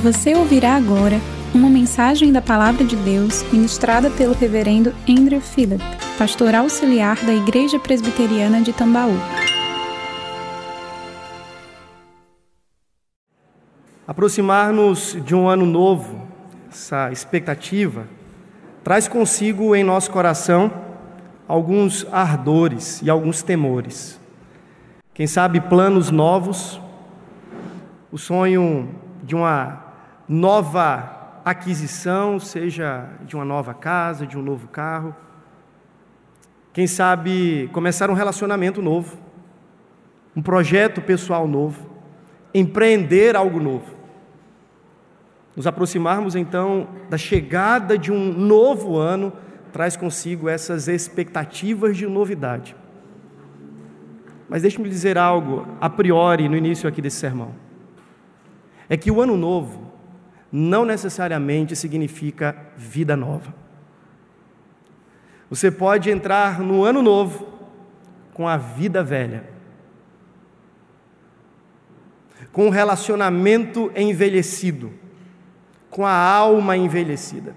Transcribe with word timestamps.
Você 0.00 0.32
ouvirá 0.32 0.76
agora 0.76 1.16
uma 1.52 1.68
mensagem 1.68 2.30
da 2.30 2.40
Palavra 2.40 2.84
de 2.84 2.94
Deus 2.94 3.42
ministrada 3.52 4.08
pelo 4.08 4.32
Reverendo 4.32 4.94
Andrew 5.08 5.40
Phillip, 5.40 5.82
pastor 6.16 6.54
auxiliar 6.54 7.16
da 7.26 7.34
Igreja 7.34 7.80
Presbiteriana 7.80 8.60
de 8.62 8.72
Tambaú. 8.72 9.16
Aproximar-nos 14.06 15.18
de 15.24 15.34
um 15.34 15.48
ano 15.48 15.66
novo, 15.66 16.28
essa 16.70 17.10
expectativa, 17.10 18.06
traz 18.84 19.08
consigo 19.08 19.74
em 19.74 19.82
nosso 19.82 20.12
coração 20.12 20.70
alguns 21.48 22.06
ardores 22.12 23.02
e 23.02 23.10
alguns 23.10 23.42
temores. 23.42 24.20
Quem 25.12 25.26
sabe 25.26 25.60
planos 25.60 26.08
novos, 26.12 26.80
o 28.12 28.16
sonho 28.16 28.88
de 29.24 29.34
uma 29.34 29.87
nova 30.28 31.40
aquisição, 31.44 32.38
seja 32.38 33.08
de 33.22 33.34
uma 33.34 33.44
nova 33.44 33.72
casa, 33.72 34.26
de 34.26 34.36
um 34.36 34.42
novo 34.42 34.68
carro. 34.68 35.14
Quem 36.72 36.86
sabe 36.86 37.70
começar 37.72 38.10
um 38.10 38.14
relacionamento 38.14 38.82
novo, 38.82 39.16
um 40.36 40.42
projeto 40.42 41.00
pessoal 41.00 41.48
novo, 41.48 41.88
empreender 42.52 43.34
algo 43.34 43.58
novo. 43.58 43.96
Nos 45.56 45.66
aproximarmos 45.66 46.36
então 46.36 46.86
da 47.08 47.16
chegada 47.16 47.96
de 47.98 48.12
um 48.12 48.32
novo 48.32 48.96
ano 48.96 49.32
traz 49.72 49.96
consigo 49.96 50.48
essas 50.48 50.86
expectativas 50.86 51.96
de 51.96 52.06
novidade. 52.06 52.76
Mas 54.48 54.62
deixe-me 54.62 54.88
dizer 54.88 55.18
algo 55.18 55.66
a 55.80 55.90
priori 55.90 56.48
no 56.48 56.56
início 56.56 56.88
aqui 56.88 57.02
desse 57.02 57.16
sermão. 57.16 57.54
É 58.88 58.96
que 58.96 59.10
o 59.10 59.20
ano 59.20 59.36
novo 59.36 59.87
não 60.50 60.84
necessariamente 60.84 61.76
significa 61.76 62.56
vida 62.76 63.16
nova. 63.16 63.54
Você 65.50 65.70
pode 65.70 66.10
entrar 66.10 66.60
no 66.60 66.84
ano 66.84 67.02
novo 67.02 67.46
com 68.34 68.46
a 68.46 68.56
vida 68.56 69.02
velha, 69.02 69.44
com 72.52 72.68
o 72.68 72.70
relacionamento 72.70 73.90
envelhecido, 73.96 74.92
com 75.90 76.04
a 76.04 76.12
alma 76.12 76.76
envelhecida. 76.76 77.54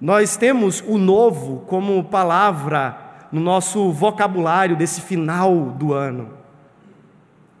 Nós 0.00 0.36
temos 0.36 0.82
o 0.86 0.98
novo 0.98 1.60
como 1.66 2.04
palavra 2.04 3.26
no 3.30 3.40
nosso 3.40 3.90
vocabulário 3.92 4.76
desse 4.76 5.00
final 5.00 5.70
do 5.70 5.92
ano. 5.92 6.30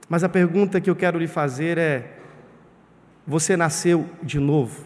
Mas 0.08 0.22
a 0.22 0.28
pergunta 0.28 0.80
que 0.80 0.90
eu 0.90 0.96
quero 0.96 1.18
lhe 1.18 1.26
fazer 1.26 1.78
é: 1.78 2.13
você 3.26 3.56
nasceu 3.56 4.08
de 4.22 4.38
novo. 4.38 4.84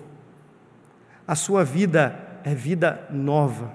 A 1.26 1.34
sua 1.34 1.64
vida 1.64 2.18
é 2.44 2.54
vida 2.54 3.06
nova. 3.10 3.72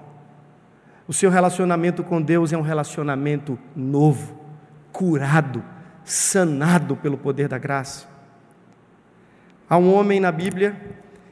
O 1.06 1.12
seu 1.12 1.30
relacionamento 1.30 2.02
com 2.02 2.20
Deus 2.20 2.52
é 2.52 2.56
um 2.56 2.62
relacionamento 2.62 3.58
novo, 3.76 4.40
curado, 4.90 5.62
sanado 6.02 6.96
pelo 6.96 7.18
poder 7.18 7.46
da 7.46 7.58
graça. 7.58 8.06
Há 9.68 9.76
um 9.76 9.92
homem 9.94 10.18
na 10.18 10.32
Bíblia 10.32 10.76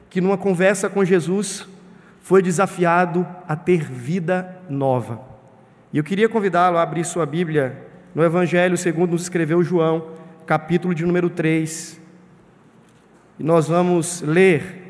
que, 0.09 0.21
numa 0.21 0.37
conversa 0.37 0.89
com 0.89 1.03
Jesus, 1.03 1.67
foi 2.21 2.41
desafiado 2.41 3.27
a 3.47 3.55
ter 3.55 3.83
vida 3.83 4.57
nova. 4.69 5.19
E 5.91 5.97
eu 5.97 6.03
queria 6.03 6.29
convidá-lo 6.29 6.77
a 6.77 6.81
abrir 6.81 7.03
sua 7.03 7.25
Bíblia 7.25 7.87
no 8.13 8.23
Evangelho 8.23 8.77
segundo 8.77 9.11
nos 9.11 9.23
escreveu 9.23 9.63
João, 9.63 10.09
capítulo 10.45 10.93
de 10.93 11.03
número 11.03 11.31
3, 11.31 11.99
e 13.39 13.43
nós 13.43 13.67
vamos 13.67 14.21
ler 14.21 14.81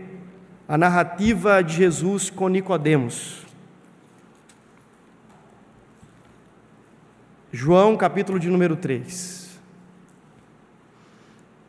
a 0.68 0.78
narrativa 0.78 1.62
de 1.62 1.76
Jesus 1.76 2.30
com 2.30 2.48
Nicodemos. 2.48 3.46
João, 7.52 7.96
capítulo 7.96 8.40
de 8.40 8.50
número 8.50 8.76
3. 8.76 9.60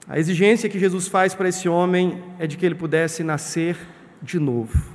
A 0.09 0.19
exigência 0.19 0.69
que 0.69 0.79
Jesus 0.79 1.09
faz 1.09 1.35
para 1.35 1.49
esse 1.49 1.69
homem 1.69 2.23
é 2.39 2.47
de 2.47 2.57
que 2.57 2.65
ele 2.65 2.75
pudesse 2.75 3.23
nascer 3.23 3.77
de 4.21 4.39
novo, 4.39 4.93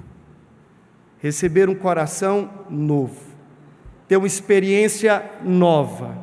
receber 1.19 1.69
um 1.69 1.75
coração 1.75 2.49
novo, 2.69 3.21
ter 4.07 4.17
uma 4.17 4.27
experiência 4.27 5.23
nova, 5.43 6.17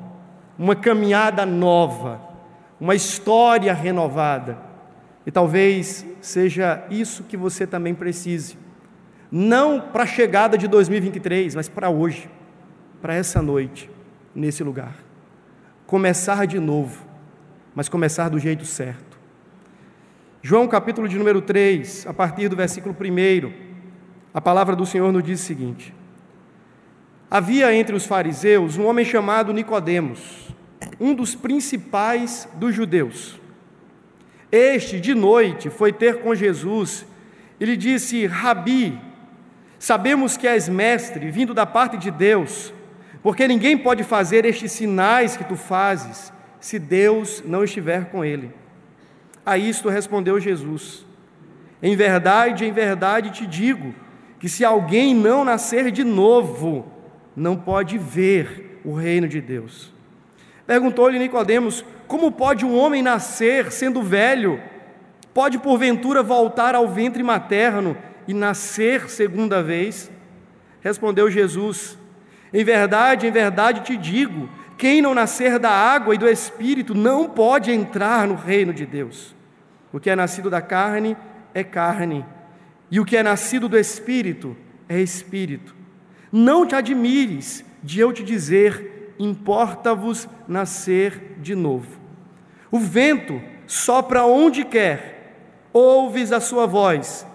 uma 0.58 0.74
caminhada 0.74 1.46
nova, 1.46 2.20
uma 2.80 2.94
história 2.94 3.72
renovada. 3.72 4.65
E 5.26 5.30
talvez 5.32 6.06
seja 6.20 6.86
isso 6.88 7.24
que 7.24 7.36
você 7.36 7.66
também 7.66 7.94
precise. 7.94 8.56
Não 9.30 9.80
para 9.80 10.04
a 10.04 10.06
chegada 10.06 10.56
de 10.56 10.68
2023, 10.68 11.56
mas 11.56 11.68
para 11.68 11.90
hoje, 11.90 12.30
para 13.02 13.12
essa 13.12 13.42
noite, 13.42 13.90
nesse 14.32 14.62
lugar. 14.62 14.94
Começar 15.84 16.46
de 16.46 16.60
novo, 16.60 17.04
mas 17.74 17.88
começar 17.88 18.28
do 18.28 18.38
jeito 18.38 18.64
certo. 18.64 19.18
João 20.40 20.68
capítulo 20.68 21.08
de 21.08 21.18
número 21.18 21.42
3, 21.42 22.06
a 22.06 22.14
partir 22.14 22.48
do 22.48 22.54
versículo 22.54 22.94
1, 22.94 23.52
a 24.32 24.40
palavra 24.40 24.76
do 24.76 24.86
Senhor 24.86 25.12
nos 25.12 25.24
diz 25.24 25.40
o 25.40 25.44
seguinte: 25.44 25.92
Havia 27.28 27.74
entre 27.74 27.96
os 27.96 28.06
fariseus 28.06 28.78
um 28.78 28.86
homem 28.86 29.04
chamado 29.04 29.52
Nicodemos, 29.52 30.54
um 31.00 31.12
dos 31.12 31.34
principais 31.34 32.48
dos 32.54 32.72
judeus. 32.72 33.40
Este, 34.50 35.00
de 35.00 35.14
noite, 35.14 35.70
foi 35.70 35.92
ter 35.92 36.20
com 36.20 36.34
Jesus 36.34 37.06
e 37.58 37.64
lhe 37.64 37.76
disse: 37.76 38.26
Rabi, 38.26 38.98
sabemos 39.78 40.36
que 40.36 40.46
és 40.46 40.68
mestre, 40.68 41.30
vindo 41.30 41.52
da 41.52 41.66
parte 41.66 41.96
de 41.96 42.10
Deus, 42.10 42.72
porque 43.22 43.48
ninguém 43.48 43.76
pode 43.76 44.04
fazer 44.04 44.44
estes 44.44 44.72
sinais 44.72 45.36
que 45.36 45.44
tu 45.44 45.56
fazes, 45.56 46.32
se 46.60 46.78
Deus 46.78 47.42
não 47.44 47.64
estiver 47.64 48.06
com 48.06 48.24
ele. 48.24 48.52
A 49.44 49.58
isto 49.58 49.88
respondeu 49.88 50.40
Jesus: 50.40 51.04
Em 51.82 51.96
verdade, 51.96 52.64
em 52.64 52.72
verdade 52.72 53.30
te 53.30 53.46
digo, 53.46 53.94
que 54.38 54.48
se 54.48 54.64
alguém 54.64 55.14
não 55.14 55.44
nascer 55.44 55.90
de 55.90 56.04
novo, 56.04 56.86
não 57.34 57.56
pode 57.56 57.98
ver 57.98 58.80
o 58.84 58.94
reino 58.94 59.28
de 59.28 59.40
Deus. 59.40 59.92
Perguntou-lhe 60.66 61.18
Nicodemos: 61.18 61.84
Como 62.06 62.30
pode 62.30 62.64
um 62.64 62.76
homem 62.76 63.02
nascer 63.02 63.72
sendo 63.72 64.02
velho? 64.02 64.60
Pode 65.34 65.58
porventura 65.58 66.22
voltar 66.22 66.74
ao 66.74 66.88
ventre 66.88 67.22
materno 67.22 67.96
e 68.26 68.32
nascer 68.32 69.10
segunda 69.10 69.62
vez? 69.62 70.10
Respondeu 70.80 71.30
Jesus: 71.30 71.98
Em 72.52 72.64
verdade, 72.64 73.26
em 73.26 73.30
verdade 73.30 73.80
te 73.80 73.96
digo, 73.96 74.48
quem 74.78 75.02
não 75.02 75.14
nascer 75.14 75.58
da 75.58 75.70
água 75.70 76.14
e 76.14 76.18
do 76.18 76.28
espírito 76.28 76.94
não 76.94 77.28
pode 77.28 77.70
entrar 77.72 78.26
no 78.26 78.34
reino 78.34 78.72
de 78.72 78.86
Deus. 78.86 79.34
O 79.92 79.98
que 79.98 80.10
é 80.10 80.16
nascido 80.16 80.50
da 80.50 80.60
carne 80.60 81.16
é 81.54 81.64
carne, 81.64 82.24
e 82.90 83.00
o 83.00 83.04
que 83.04 83.16
é 83.16 83.22
nascido 83.22 83.68
do 83.68 83.78
espírito 83.78 84.56
é 84.88 85.00
espírito. 85.00 85.74
Não 86.30 86.66
te 86.66 86.74
admires 86.74 87.64
de 87.82 88.00
eu 88.00 88.12
te 88.12 88.22
dizer 88.22 89.14
importa-vos 89.18 90.28
nascer 90.46 91.36
de 91.38 91.54
novo. 91.54 91.95
O 92.70 92.78
vento 92.78 93.40
sopra 93.66 94.24
onde 94.24 94.64
quer, 94.64 95.34
ouves 95.72 96.32
a 96.32 96.40
sua 96.40 96.66
voz, 96.66 97.26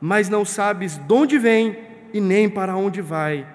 mas 0.00 0.28
não 0.28 0.44
sabes 0.44 0.96
de 0.96 1.12
onde 1.12 1.38
vem 1.38 1.78
e 2.12 2.20
nem 2.20 2.48
para 2.48 2.76
onde 2.76 3.02
vai. 3.02 3.46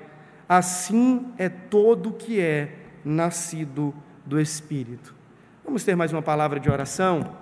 Assim 0.47 1.27
é 1.37 1.49
todo 1.49 2.09
o 2.09 2.13
que 2.13 2.39
é 2.39 2.75
nascido 3.03 3.93
do 4.25 4.39
Espírito. 4.39 5.15
Vamos 5.63 5.83
ter 5.83 5.95
mais 5.95 6.11
uma 6.11 6.21
palavra 6.21 6.59
de 6.59 6.69
oração, 6.69 7.35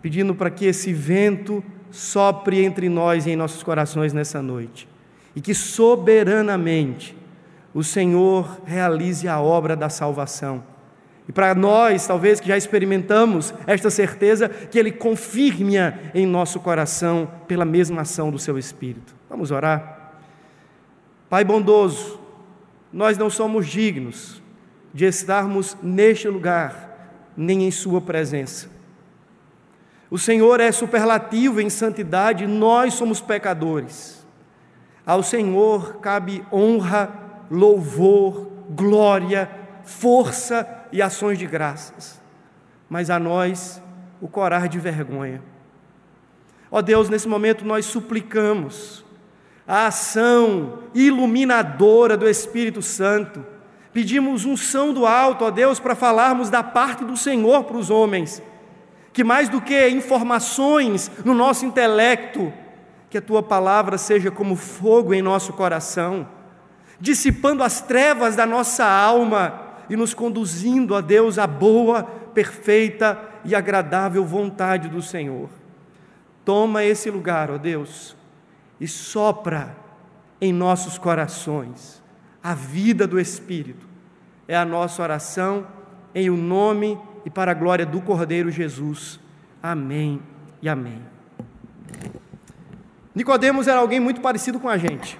pedindo 0.00 0.34
para 0.34 0.50
que 0.50 0.64
esse 0.64 0.92
vento 0.92 1.62
sopre 1.90 2.64
entre 2.64 2.88
nós 2.88 3.26
e 3.26 3.30
em 3.30 3.36
nossos 3.36 3.62
corações 3.62 4.12
nessa 4.12 4.40
noite, 4.40 4.88
e 5.34 5.40
que 5.40 5.54
soberanamente 5.54 7.16
o 7.72 7.82
Senhor 7.82 8.60
realize 8.64 9.26
a 9.28 9.40
obra 9.40 9.74
da 9.74 9.88
salvação. 9.88 10.62
E 11.28 11.32
para 11.32 11.54
nós, 11.54 12.06
talvez 12.06 12.38
que 12.38 12.48
já 12.48 12.56
experimentamos 12.56 13.54
esta 13.66 13.88
certeza, 13.88 14.48
que 14.48 14.78
Ele 14.78 14.92
confirme-a 14.92 15.94
em 16.14 16.26
nosso 16.26 16.60
coração 16.60 17.30
pela 17.48 17.64
mesma 17.64 18.02
ação 18.02 18.30
do 18.30 18.38
Seu 18.38 18.58
Espírito. 18.58 19.14
Vamos 19.28 19.50
orar? 19.50 20.12
Pai 21.30 21.42
bondoso, 21.42 22.20
nós 22.92 23.16
não 23.16 23.30
somos 23.30 23.66
dignos 23.66 24.42
de 24.92 25.06
estarmos 25.06 25.76
neste 25.82 26.28
lugar, 26.28 27.32
nem 27.36 27.64
em 27.64 27.70
Sua 27.70 28.00
presença. 28.00 28.68
O 30.10 30.18
Senhor 30.18 30.60
é 30.60 30.70
superlativo 30.70 31.60
em 31.60 31.70
santidade, 31.70 32.46
nós 32.46 32.94
somos 32.94 33.20
pecadores. 33.20 34.24
Ao 35.04 35.22
Senhor 35.22 35.96
cabe 35.96 36.44
honra 36.52 37.10
louvor, 37.50 38.48
glória, 38.70 39.50
força 39.82 40.83
e 40.94 41.02
ações 41.02 41.36
de 41.36 41.44
graças. 41.44 42.22
Mas 42.88 43.10
a 43.10 43.18
nós 43.18 43.82
o 44.20 44.28
corar 44.28 44.68
de 44.68 44.78
vergonha. 44.78 45.42
Ó 46.70 46.80
Deus, 46.80 47.08
nesse 47.08 47.26
momento 47.26 47.64
nós 47.64 47.84
suplicamos 47.84 49.04
a 49.66 49.88
ação 49.88 50.84
iluminadora 50.94 52.16
do 52.16 52.28
Espírito 52.28 52.80
Santo. 52.80 53.44
Pedimos 53.92 54.44
unção 54.44 54.92
do 54.92 55.04
alto, 55.04 55.44
ó 55.44 55.50
Deus, 55.50 55.80
para 55.80 55.96
falarmos 55.96 56.48
da 56.48 56.62
parte 56.62 57.04
do 57.04 57.16
Senhor 57.16 57.64
para 57.64 57.76
os 57.76 57.90
homens. 57.90 58.40
Que 59.12 59.24
mais 59.24 59.48
do 59.48 59.60
que 59.60 59.88
informações 59.88 61.10
no 61.24 61.34
nosso 61.34 61.66
intelecto, 61.66 62.52
que 63.10 63.18
a 63.18 63.22
tua 63.22 63.42
palavra 63.42 63.98
seja 63.98 64.30
como 64.30 64.54
fogo 64.54 65.12
em 65.12 65.22
nosso 65.22 65.52
coração, 65.54 66.28
dissipando 67.00 67.64
as 67.64 67.80
trevas 67.80 68.36
da 68.36 68.46
nossa 68.46 68.84
alma 68.84 69.63
e 69.88 69.96
nos 69.96 70.14
conduzindo 70.14 70.94
a 70.94 71.00
Deus 71.00 71.38
a 71.38 71.46
boa, 71.46 72.02
perfeita 72.02 73.18
e 73.44 73.54
agradável 73.54 74.24
vontade 74.24 74.88
do 74.88 75.02
Senhor. 75.02 75.48
Toma 76.44 76.84
esse 76.84 77.10
lugar, 77.10 77.50
ó 77.50 77.58
Deus, 77.58 78.16
e 78.80 78.86
sopra 78.86 79.76
em 80.40 80.52
nossos 80.52 80.98
corações 80.98 82.02
a 82.42 82.54
vida 82.54 83.06
do 83.06 83.18
Espírito. 83.18 83.86
É 84.46 84.56
a 84.56 84.64
nossa 84.64 85.02
oração 85.02 85.66
em 86.14 86.28
o 86.28 86.36
nome 86.36 86.98
e 87.24 87.30
para 87.30 87.52
a 87.52 87.54
glória 87.54 87.86
do 87.86 88.02
Cordeiro 88.02 88.50
Jesus. 88.50 89.18
Amém 89.62 90.20
e 90.60 90.68
amém. 90.68 91.00
Nicodemos 93.14 93.66
era 93.66 93.78
alguém 93.78 94.00
muito 94.00 94.20
parecido 94.20 94.60
com 94.60 94.68
a 94.68 94.76
gente. 94.76 95.18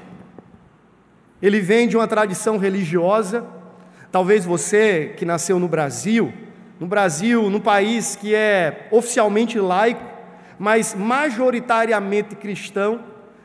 Ele 1.41 1.61
vem 1.61 1.89
de 1.89 1.97
uma 1.97 2.07
tradição 2.07 2.59
religiosa. 2.59 3.47
Talvez 4.15 4.45
você 4.45 5.13
que 5.17 5.25
nasceu 5.25 5.59
no 5.59 5.67
Brasil, 5.67 6.33
no 6.79 6.87
Brasil, 6.87 7.51
num 7.51 7.59
país 7.59 8.15
que 8.15 8.33
é 8.33 8.87
oficialmente 8.93 9.59
laico, 9.59 10.05
mas 10.57 10.95
majoritariamente 10.95 12.37
cristão, 12.37 13.01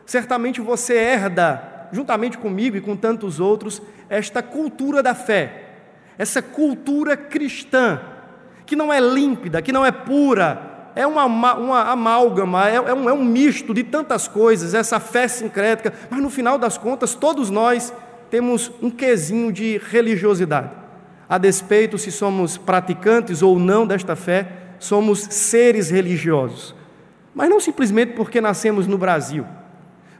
certamente 0.05 0.61
você 0.61 0.93
herda, 0.93 1.89
juntamente 1.91 2.37
comigo 2.37 2.77
e 2.77 2.81
com 2.81 2.95
tantos 2.95 3.39
outros, 3.39 3.81
esta 4.07 4.43
cultura 4.43 5.01
da 5.01 5.15
fé, 5.15 5.69
essa 6.19 6.39
cultura 6.39 7.17
cristã, 7.17 7.99
que 8.63 8.75
não 8.75 8.93
é 8.93 8.99
límpida, 8.99 9.63
que 9.63 9.71
não 9.71 9.83
é 9.83 9.91
pura, 9.91 10.91
é 10.95 11.07
uma, 11.07 11.25
uma 11.25 11.81
amálgama, 11.81 12.69
é, 12.69 12.75
é, 12.75 12.93
um, 12.93 13.09
é 13.09 13.13
um 13.13 13.25
misto 13.25 13.73
de 13.73 13.83
tantas 13.83 14.27
coisas, 14.27 14.75
essa 14.75 14.99
fé 14.99 15.27
sincrética, 15.27 15.91
mas 16.11 16.21
no 16.21 16.29
final 16.29 16.59
das 16.59 16.77
contas, 16.77 17.15
todos 17.15 17.49
nós 17.49 17.91
temos 18.29 18.71
um 18.81 18.89
quesinho 18.89 19.51
de 19.51 19.77
religiosidade. 19.77 20.71
A 21.27 21.37
despeito 21.37 21.97
se 21.97 22.11
somos 22.11 22.57
praticantes 22.57 23.41
ou 23.41 23.59
não 23.59 23.85
desta 23.85 24.15
fé, 24.15 24.47
somos 24.79 25.19
seres 25.19 25.89
religiosos 25.89 26.75
mas 27.39 27.49
não 27.49 27.59
simplesmente 27.59 28.13
porque 28.13 28.41
nascemos 28.41 28.87
no 28.87 28.97
Brasil. 28.97 29.45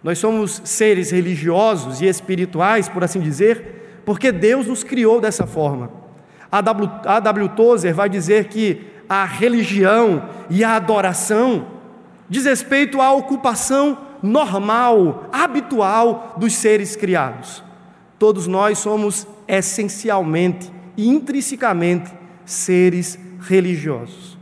Nós 0.02 0.18
somos 0.18 0.62
seres 0.64 1.12
religiosos 1.12 2.00
e 2.00 2.06
espirituais, 2.06 2.88
por 2.88 3.04
assim 3.04 3.20
dizer, 3.20 4.02
porque 4.06 4.32
Deus 4.32 4.68
nos 4.68 4.84
criou 4.84 5.20
dessa 5.20 5.46
forma. 5.46 5.92
A 6.52 6.62
W, 6.62 6.90
a 7.06 7.20
w. 7.20 7.50
Tozer 7.50 7.94
vai 7.94 8.08
dizer 8.08 8.46
que 8.46 8.88
a 9.10 9.26
religião 9.26 10.30
e 10.50 10.64
a 10.64 10.76
adoração 10.78 11.68
diz 12.30 12.46
respeito 12.46 13.02
à 13.02 13.12
ocupação 13.12 13.98
normal, 14.24 15.28
habitual 15.32 16.36
dos 16.38 16.54
seres 16.54 16.96
criados. 16.96 17.62
Todos 18.20 18.46
nós 18.46 18.78
somos 18.78 19.26
essencialmente 19.48 20.72
e 20.96 21.08
intrinsecamente 21.08 22.12
seres 22.46 23.18
religiosos. 23.40 24.38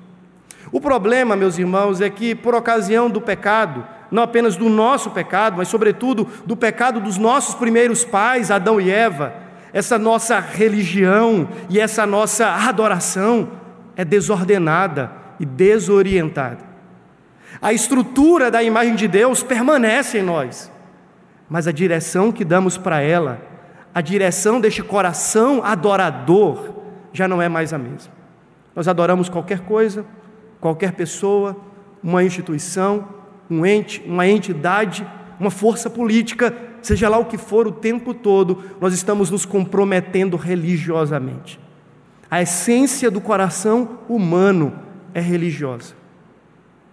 O 0.72 0.82
problema, 0.82 1.36
meus 1.36 1.58
irmãos, 1.58 2.02
é 2.02 2.10
que 2.10 2.36
por 2.36 2.54
ocasião 2.54 3.10
do 3.10 3.22
pecado, 3.22 3.86
não 4.12 4.24
apenas 4.24 4.56
do 4.56 4.68
nosso 4.68 5.12
pecado, 5.12 5.56
mas 5.58 5.68
sobretudo 5.68 6.28
do 6.46 6.58
pecado 6.58 7.00
dos 7.00 7.18
nossos 7.18 7.56
primeiros 7.56 8.04
pais, 8.04 8.52
Adão 8.52 8.82
e 8.82 8.90
Eva, 8.90 9.34
essa 9.72 9.98
nossa 9.98 10.40
religião 10.40 11.48
e 11.70 11.80
essa 11.80 12.06
nossa 12.06 12.48
adoração 12.48 13.50
é 13.96 14.04
desordenada 14.04 15.12
e 15.40 15.46
desorientada. 15.46 16.66
A 17.62 17.74
estrutura 17.74 18.52
da 18.52 18.62
imagem 18.62 18.96
de 18.96 19.08
Deus 19.08 19.44
permanece 19.44 20.20
em 20.20 20.24
nós, 20.24 20.72
mas 21.50 21.68
a 21.68 21.72
direção 21.72 22.32
que 22.32 22.44
damos 22.44 22.78
para 22.78 23.02
ela, 23.02 23.42
a 23.98 24.02
direção 24.02 24.62
deste 24.62 24.84
coração 24.84 25.64
adorador, 25.64 26.70
já 27.12 27.28
não 27.28 27.42
é 27.42 27.50
mais 27.50 27.74
a 27.74 27.80
mesma. 27.80 28.14
Nós 28.76 28.88
adoramos 28.88 29.28
qualquer 29.28 29.62
coisa, 29.62 30.06
qualquer 30.62 30.92
pessoa, 30.92 31.58
uma 32.04 32.24
instituição, 32.24 33.08
um 33.50 33.66
ente, 33.66 34.04
uma 34.06 34.28
entidade, 34.28 35.04
uma 35.40 35.50
força 35.50 35.90
política, 35.90 36.56
seja 36.80 37.10
lá 37.10 37.18
o 37.18 37.26
que 37.26 37.40
for 37.40 37.66
o 37.66 37.72
tempo 37.72 38.14
todo, 38.14 38.66
nós 38.80 38.94
estamos 38.94 39.32
nos 39.32 39.48
comprometendo 39.48 40.38
religiosamente. 40.38 41.60
A 42.30 42.40
essência 42.40 43.10
do 43.10 43.20
coração 43.20 44.02
humano 44.08 44.78
é 45.12 45.22
religiosa. 45.22 45.96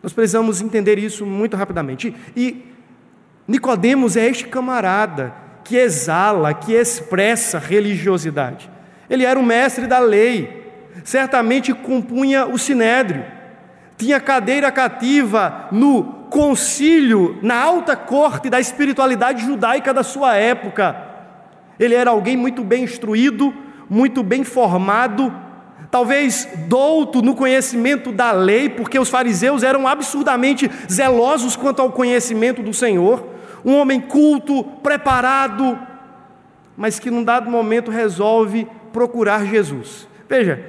Nós 0.02 0.14
precisamos 0.14 0.62
entender 0.62 0.98
isso 0.98 1.26
muito 1.26 1.54
rapidamente. 1.54 2.16
E 2.34 2.64
Nicodemos 3.46 4.16
é 4.16 4.26
este 4.26 4.46
camarada 4.46 5.43
que 5.64 5.76
exala, 5.76 6.54
que 6.54 6.72
expressa 6.72 7.58
religiosidade. 7.58 8.70
Ele 9.08 9.24
era 9.24 9.38
o 9.38 9.42
mestre 9.42 9.86
da 9.86 9.98
lei, 9.98 10.62
certamente 11.02 11.72
compunha 11.72 12.46
o 12.46 12.58
sinédrio 12.58 13.24
tinha 13.96 14.20
cadeira 14.20 14.70
cativa 14.72 15.68
no 15.70 16.04
concílio, 16.30 17.38
na 17.42 17.60
alta 17.60 17.94
corte 17.94 18.50
da 18.50 18.58
espiritualidade 18.58 19.44
judaica 19.44 19.94
da 19.94 20.02
sua 20.02 20.34
época. 20.34 20.96
Ele 21.78 21.94
era 21.94 22.10
alguém 22.10 22.36
muito 22.36 22.64
bem 22.64 22.84
instruído, 22.84 23.54
muito 23.88 24.22
bem 24.22 24.42
formado, 24.42 25.32
talvez 25.90 26.48
douto 26.66 27.22
no 27.22 27.34
conhecimento 27.34 28.10
da 28.10 28.32
lei, 28.32 28.68
porque 28.68 28.98
os 28.98 29.08
fariseus 29.08 29.62
eram 29.62 29.86
absurdamente 29.86 30.70
zelosos 30.90 31.54
quanto 31.54 31.80
ao 31.80 31.92
conhecimento 31.92 32.62
do 32.62 32.74
Senhor, 32.74 33.33
um 33.64 33.76
homem 33.76 34.00
culto, 34.00 34.62
preparado, 34.82 35.78
mas 36.76 36.98
que 36.98 37.10
num 37.10 37.24
dado 37.24 37.50
momento 37.50 37.90
resolve 37.90 38.68
procurar 38.92 39.46
Jesus. 39.46 40.06
Veja, 40.28 40.64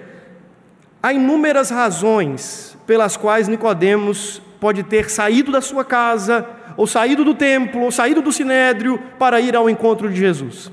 há 1.02 1.12
inúmeras 1.12 1.70
razões 1.70 2.78
pelas 2.88 3.18
quais 3.18 3.48
Nicodemos 3.48 4.42
pode 4.60 4.84
ter 4.84 5.10
saído 5.10 5.52
da 5.52 5.62
sua 5.62 5.84
casa, 5.84 6.48
ou 6.78 6.88
saído 6.88 7.24
do 7.24 7.36
templo, 7.36 7.82
ou 7.82 7.92
saído 7.92 8.22
do 8.22 8.32
sinédrio 8.32 9.00
para 9.20 9.40
ir 9.40 9.56
ao 9.56 9.70
encontro 9.70 10.10
de 10.10 10.16
Jesus. 10.16 10.72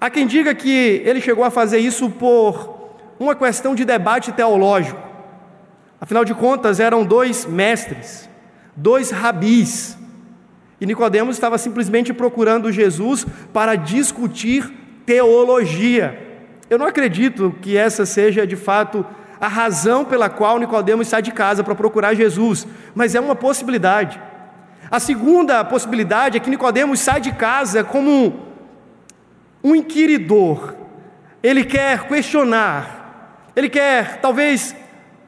Há 0.00 0.08
quem 0.08 0.26
diga 0.26 0.54
que 0.54 1.02
ele 1.04 1.20
chegou 1.20 1.44
a 1.44 1.50
fazer 1.50 1.78
isso 1.78 2.08
por 2.08 2.78
uma 3.18 3.34
questão 3.34 3.74
de 3.74 3.84
debate 3.84 4.32
teológico. 4.32 5.00
Afinal 6.00 6.24
de 6.24 6.34
contas, 6.34 6.78
eram 6.78 7.04
dois 7.04 7.44
mestres, 7.44 8.28
dois 8.76 9.10
rabis, 9.10 9.97
e 10.80 10.86
Nicodemos 10.86 11.36
estava 11.36 11.58
simplesmente 11.58 12.12
procurando 12.12 12.70
Jesus 12.70 13.26
para 13.52 13.74
discutir 13.74 14.72
teologia. 15.04 16.26
Eu 16.70 16.78
não 16.78 16.86
acredito 16.86 17.54
que 17.60 17.76
essa 17.76 18.06
seja 18.06 18.46
de 18.46 18.56
fato 18.56 19.04
a 19.40 19.48
razão 19.48 20.04
pela 20.04 20.28
qual 20.28 20.58
Nicodemos 20.58 21.08
sai 21.08 21.22
de 21.22 21.32
casa 21.32 21.64
para 21.64 21.74
procurar 21.74 22.14
Jesus, 22.14 22.66
mas 22.94 23.14
é 23.14 23.20
uma 23.20 23.34
possibilidade. 23.34 24.20
A 24.90 24.98
segunda 24.98 25.64
possibilidade 25.64 26.36
é 26.36 26.40
que 26.40 26.50
Nicodemos 26.50 27.00
sai 27.00 27.20
de 27.20 27.32
casa 27.32 27.84
como 27.84 28.46
um 29.62 29.74
inquiridor. 29.74 30.74
Ele 31.42 31.64
quer 31.64 32.06
questionar, 32.08 33.44
ele 33.54 33.68
quer 33.68 34.20
talvez 34.20 34.74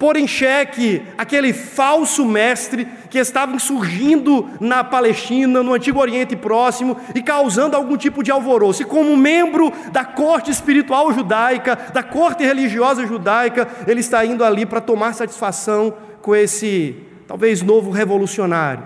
pôr 0.01 0.17
em 0.17 0.27
xeque 0.27 1.03
aquele 1.19 1.53
falso 1.53 2.25
mestre 2.25 2.89
que 3.11 3.19
estava 3.19 3.59
surgindo 3.59 4.49
na 4.59 4.83
Palestina, 4.83 5.63
no 5.63 5.75
Antigo 5.75 6.01
Oriente 6.01 6.35
Próximo 6.35 6.97
e 7.15 7.23
causando 7.23 7.77
algum 7.77 7.99
tipo 7.99 8.23
de 8.23 8.31
alvoroço. 8.31 8.81
E 8.81 8.87
como 8.87 9.15
membro 9.15 9.71
da 9.93 10.03
corte 10.03 10.51
espiritual 10.51 11.13
judaica, 11.13 11.77
da 11.93 12.03
corte 12.03 12.43
religiosa 12.43 13.07
judaica, 13.07 13.69
ele 13.87 14.01
está 14.01 14.25
indo 14.25 14.43
ali 14.43 14.65
para 14.65 14.81
tomar 14.81 15.13
satisfação 15.13 15.93
com 16.23 16.35
esse 16.35 16.97
talvez 17.29 17.61
novo 17.61 17.91
revolucionário. 17.91 18.83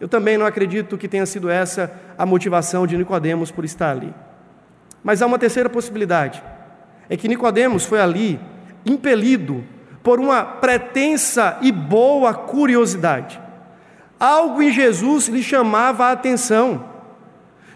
Eu 0.00 0.06
também 0.06 0.38
não 0.38 0.46
acredito 0.46 0.96
que 0.96 1.08
tenha 1.08 1.26
sido 1.26 1.50
essa 1.50 1.92
a 2.16 2.24
motivação 2.24 2.86
de 2.86 2.96
Nicodemos 2.96 3.50
por 3.50 3.64
estar 3.64 3.90
ali. 3.90 4.14
Mas 5.02 5.20
há 5.20 5.26
uma 5.26 5.38
terceira 5.38 5.68
possibilidade. 5.68 6.40
É 7.08 7.16
que 7.16 7.26
Nicodemos 7.26 7.84
foi 7.84 8.00
ali 8.00 8.38
impelido 8.86 9.73
por 10.04 10.20
uma 10.20 10.44
pretensa 10.44 11.56
e 11.62 11.72
boa 11.72 12.34
curiosidade. 12.34 13.40
Algo 14.20 14.62
em 14.62 14.70
Jesus 14.70 15.28
lhe 15.28 15.42
chamava 15.42 16.04
a 16.04 16.12
atenção. 16.12 16.92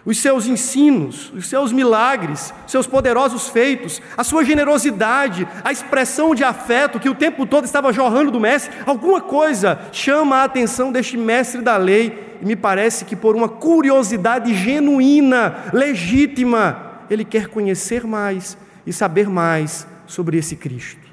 os 0.07 0.19
seus 0.19 0.47
ensinos, 0.47 1.31
os 1.35 1.49
seus 1.49 1.71
milagres, 1.71 2.55
seus 2.67 2.87
poderosos 2.87 3.49
feitos, 3.49 4.01
a 4.17 4.25
sua 4.25 4.43
generosidade, 4.43 5.47
a 5.63 5.71
expressão 5.71 6.35
de 6.35 6.43
afeto 6.43 6.99
que 6.99 7.11
o 7.11 7.15
tempo 7.15 7.45
todo 7.45 7.67
estava 7.67 7.93
jorrando 7.93 8.31
do 8.31 8.41
mestre, 8.41 8.75
alguma 8.87 9.21
coisa 9.21 9.79
chama 9.93 10.37
a 10.37 10.45
atenção 10.45 10.91
deste 10.91 11.17
mestre 11.19 11.61
da 11.61 11.77
lei 11.77 12.39
e 12.41 12.47
me 12.47 12.57
parece 12.57 13.05
que 13.05 13.15
por 13.15 13.37
uma 13.37 13.51
curiosidade 13.51 14.55
genuína, 14.55 15.65
legítima, 15.75 17.03
ele 17.11 17.25
quer 17.25 17.49
conhecer 17.49 18.07
mais 18.07 18.57
e 18.87 18.93
saber 18.95 19.29
mais 19.29 19.87
sobre 20.07 20.39
esse 20.39 20.57
Cristo. 20.57 21.08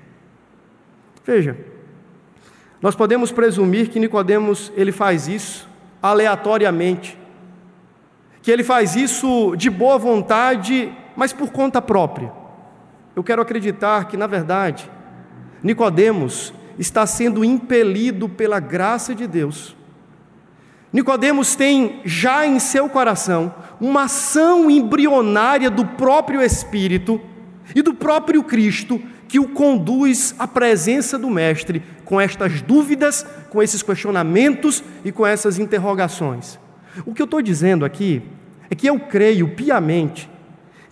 Veja, 1.25 1.58
nós 2.82 2.96
podemos 2.96 3.32
presumir 3.32 3.89
que 3.89 4.00
Nicodemos 4.00 4.72
ele 4.77 4.94
faz 4.94 5.27
isso 5.27 5.67
aleatoriamente 6.01 7.17
que 8.46 8.51
ele 8.51 8.63
faz 8.63 8.96
isso 8.96 9.55
de 9.55 9.72
boa 9.72 9.98
vontade, 9.98 10.94
mas 11.15 11.34
por 11.34 11.51
conta 11.51 11.82
própria. 11.82 12.32
Eu 13.15 13.24
quero 13.24 13.41
acreditar 13.41 14.05
que, 14.05 14.15
na 14.15 14.27
verdade, 14.27 14.88
Nicodemos 15.63 16.53
está 16.77 17.08
sendo 17.08 17.44
impelido 17.44 18.29
pela 18.29 18.60
graça 18.60 19.15
de 19.15 19.25
Deus. 19.25 19.75
Nicodemos 20.94 21.55
tem 21.55 22.01
já 22.05 22.46
em 22.46 22.60
seu 22.60 22.88
coração 22.88 23.51
uma 23.82 24.03
ação 24.03 24.70
embrionária 24.70 25.72
do 25.72 25.84
próprio 25.84 26.39
Espírito 26.39 27.20
e 27.74 27.82
do 27.82 27.96
próprio 27.96 28.44
Cristo 28.44 29.01
que 29.27 29.39
o 29.39 29.50
conduz 29.50 30.36
à 30.38 30.48
presença 30.48 31.17
do 31.17 31.29
Mestre 31.29 31.82
com 32.03 32.22
estas 32.22 32.62
dúvidas, 32.62 33.25
com 33.50 33.62
esses 33.62 33.82
questionamentos 33.82 34.84
e 35.03 35.12
com 35.12 35.25
essas 35.25 35.58
interrogações. 35.58 36.60
O 37.05 37.13
que 37.13 37.22
eu 37.22 37.25
estou 37.25 37.41
dizendo 37.41 37.84
aqui 37.84 38.22
é 38.70 38.75
que 38.75 38.88
eu 38.88 39.00
creio 39.00 39.50
piamente 39.50 40.29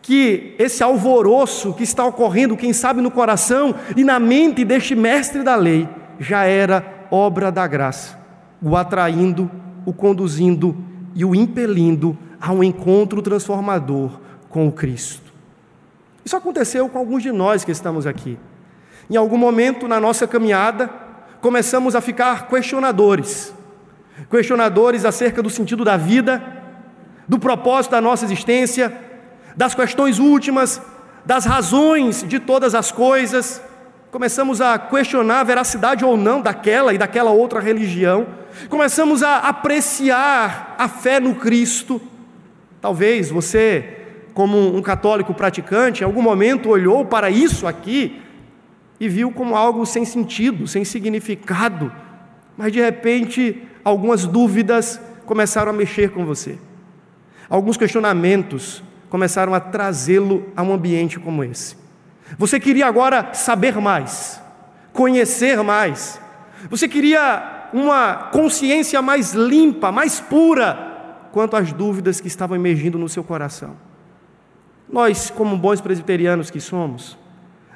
que 0.01 0.53
esse 0.59 0.83
alvoroço 0.83 1.73
que 1.73 1.83
está 1.83 2.05
ocorrendo, 2.05 2.57
quem 2.57 2.73
sabe 2.73 3.01
no 3.01 3.09
coração 3.09 3.73
e 3.95 4.03
na 4.03 4.19
mente 4.19 4.65
deste 4.65 4.95
mestre 4.95 5.43
da 5.43 5.55
lei, 5.55 5.87
já 6.19 6.43
era 6.43 7.05
obra 7.09 7.51
da 7.51 7.65
graça, 7.65 8.19
o 8.61 8.75
atraindo, 8.75 9.49
o 9.85 9.93
conduzindo 9.93 10.75
e 11.15 11.23
o 11.23 11.33
impelindo 11.33 12.17
a 12.39 12.51
um 12.51 12.63
encontro 12.63 13.21
transformador 13.21 14.19
com 14.49 14.67
o 14.67 14.71
Cristo. 14.71 15.22
Isso 16.25 16.37
aconteceu 16.37 16.87
com 16.87 16.97
alguns 16.97 17.21
de 17.21 17.31
nós 17.31 17.63
que 17.65 17.71
estamos 17.71 18.07
aqui. 18.07 18.37
Em 19.09 19.15
algum 19.15 19.37
momento 19.37 19.87
na 19.87 19.99
nossa 19.99 20.25
caminhada, 20.25 20.89
começamos 21.41 21.95
a 21.95 22.01
ficar 22.01 22.47
questionadores, 22.47 23.53
questionadores 24.29 25.03
acerca 25.03 25.43
do 25.43 25.49
sentido 25.49 25.83
da 25.83 25.97
vida, 25.97 26.41
do 27.27 27.37
propósito 27.37 27.91
da 27.91 28.01
nossa 28.01 28.23
existência, 28.23 28.95
das 29.55 29.75
questões 29.75 30.19
últimas, 30.19 30.81
das 31.25 31.45
razões 31.45 32.23
de 32.23 32.39
todas 32.39 32.73
as 32.73 32.91
coisas. 32.91 33.61
Começamos 34.11 34.61
a 34.61 34.77
questionar 34.77 35.41
a 35.41 35.43
veracidade 35.43 36.05
ou 36.05 36.15
não 36.15 36.41
daquela 36.41 36.93
e 36.93 36.97
daquela 36.97 37.31
outra 37.31 37.59
religião. 37.59 38.27
Começamos 38.69 39.23
a 39.23 39.39
apreciar 39.39 40.75
a 40.77 40.87
fé 40.87 41.19
no 41.19 41.35
Cristo. 41.35 42.01
Talvez 42.79 43.29
você, 43.29 44.02
como 44.33 44.75
um 44.75 44.81
católico 44.81 45.33
praticante, 45.33 46.01
em 46.01 46.05
algum 46.05 46.21
momento 46.21 46.69
olhou 46.69 47.05
para 47.05 47.29
isso 47.29 47.67
aqui 47.67 48.21
e 48.99 49.07
viu 49.07 49.31
como 49.31 49.55
algo 49.55 49.85
sem 49.85 50.05
sentido, 50.05 50.67
sem 50.67 50.83
significado. 50.83 51.91
Mas 52.57 52.71
de 52.71 52.81
repente, 52.81 53.61
algumas 53.83 54.25
dúvidas 54.25 54.99
começaram 55.25 55.71
a 55.71 55.73
mexer 55.73 56.11
com 56.11 56.25
você. 56.25 56.57
Alguns 57.49 57.77
questionamentos 57.77 58.83
começaram 59.09 59.53
a 59.53 59.59
trazê-lo 59.59 60.45
a 60.55 60.63
um 60.63 60.73
ambiente 60.73 61.19
como 61.19 61.43
esse. 61.43 61.75
Você 62.37 62.59
queria 62.59 62.87
agora 62.87 63.33
saber 63.33 63.79
mais, 63.79 64.41
conhecer 64.91 65.61
mais. 65.61 66.19
Você 66.69 66.87
queria 66.87 67.69
uma 67.73 68.29
consciência 68.31 69.01
mais 69.01 69.33
limpa, 69.33 69.91
mais 69.91 70.19
pura 70.19 71.27
quanto 71.31 71.55
às 71.55 71.73
dúvidas 71.73 72.21
que 72.21 72.27
estavam 72.27 72.55
emergindo 72.55 72.97
no 72.97 73.09
seu 73.09 73.23
coração. 73.23 73.75
Nós, 74.93 75.31
como 75.31 75.57
bons 75.57 75.81
presbiterianos 75.81 76.51
que 76.51 76.59
somos, 76.59 77.17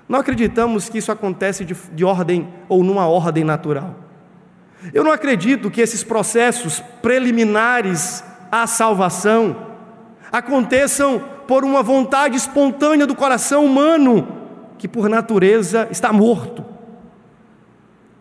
não 0.07 0.19
acreditamos 0.19 0.87
que 0.87 0.99
isso 0.99 1.11
acontece 1.11 1.65
de, 1.65 1.73
de 1.91 2.05
ordem 2.05 2.47
ou 2.69 2.83
numa 2.83 3.07
ordem 3.07 3.43
natural. 3.43 3.95
Eu 4.93 5.03
não 5.03 5.11
acredito 5.11 5.71
que 5.71 5.81
esses 5.81 6.03
processos 6.03 6.79
preliminares 7.01 8.23
à 8.51 8.67
salvação 8.67 9.65
aconteçam 10.31 11.19
por 11.47 11.65
uma 11.65 11.81
vontade 11.81 12.37
espontânea 12.37 13.07
do 13.07 13.15
coração 13.15 13.65
humano, 13.65 14.27
que 14.77 14.87
por 14.87 15.09
natureza 15.09 15.87
está 15.89 16.13
morto. 16.13 16.63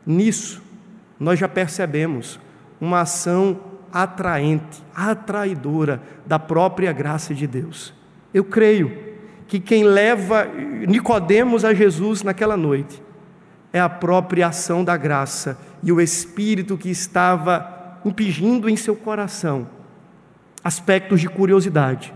Nisso, 0.07 0.63
nós 1.21 1.39
já 1.39 1.47
percebemos 1.47 2.41
uma 2.81 3.03
ação 3.03 3.61
atraente, 3.93 4.83
atraidora 4.95 6.01
da 6.25 6.39
própria 6.39 6.95
graça 6.95 7.35
de 7.35 7.47
Deus. 7.47 7.95
Eu 8.37 8.45
creio 8.45 8.95
que 9.49 9.59
quem 9.59 9.83
leva 9.83 10.47
Nicodemos 10.87 11.65
a 11.65 11.73
Jesus 11.73 12.23
naquela 12.23 12.55
noite 12.55 13.03
é 13.73 13.81
a 13.81 13.89
própria 13.89 14.49
ação 14.49 14.85
da 14.85 14.95
graça 14.95 15.59
e 15.83 15.91
o 15.91 16.03
espírito 16.03 16.77
que 16.77 16.91
estava 16.91 17.99
impingindo 18.05 18.69
em 18.69 18.77
seu 18.77 18.95
coração 18.95 19.67
aspectos 20.63 21.23
de 21.23 21.31
curiosidade 21.31 22.13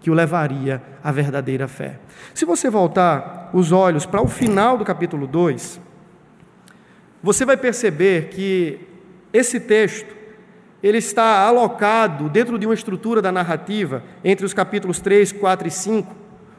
que 0.00 0.12
o 0.12 0.14
levaria 0.14 0.80
à 1.02 1.10
verdadeira 1.10 1.66
fé. 1.66 1.98
Se 2.32 2.44
você 2.44 2.70
voltar 2.70 3.50
os 3.52 3.72
olhos 3.72 4.06
para 4.06 4.22
o 4.22 4.28
final 4.28 4.78
do 4.78 4.84
capítulo 4.84 5.26
2, 5.26 5.80
você 7.20 7.44
vai 7.44 7.56
perceber 7.56 8.28
que 8.28 8.78
esse 9.32 9.58
texto 9.58 10.14
ele 10.84 10.98
está 10.98 11.38
alocado 11.40 12.28
dentro 12.28 12.58
de 12.58 12.66
uma 12.66 12.74
estrutura 12.74 13.22
da 13.22 13.32
narrativa 13.32 14.02
entre 14.22 14.44
os 14.44 14.52
capítulos 14.52 15.00
3, 15.00 15.32
4 15.32 15.66
e 15.66 15.70
5, 15.70 16.14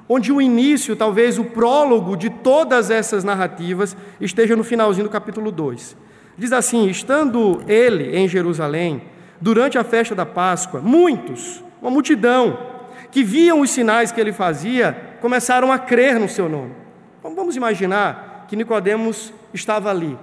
onde 0.09 0.31
o 0.31 0.41
início, 0.41 0.95
talvez 0.95 1.37
o 1.37 1.45
prólogo 1.45 2.17
de 2.17 2.31
todas 2.31 2.89
essas 2.89 3.23
narrativas, 3.23 3.95
esteja 4.19 4.55
no 4.55 4.63
finalzinho 4.63 5.05
do 5.05 5.11
capítulo 5.11 5.51
2. 5.51 5.95
Diz 6.35 6.51
assim: 6.51 6.87
Estando 6.87 7.61
ele 7.67 8.17
em 8.17 8.27
Jerusalém, 8.27 9.03
durante 9.39 9.77
a 9.77 9.83
festa 9.83 10.15
da 10.15 10.25
Páscoa, 10.25 10.81
muitos, 10.81 11.63
uma 11.79 11.91
multidão, 11.91 12.57
que 13.11 13.23
viam 13.23 13.61
os 13.61 13.69
sinais 13.69 14.11
que 14.11 14.19
ele 14.19 14.33
fazia, 14.33 15.17
começaram 15.21 15.71
a 15.71 15.77
crer 15.77 16.19
no 16.19 16.27
seu 16.27 16.49
nome. 16.49 16.71
Vamos 17.21 17.55
imaginar 17.55 18.45
que 18.47 18.55
Nicodemos 18.55 19.31
estava 19.53 19.91
ali 19.91 20.17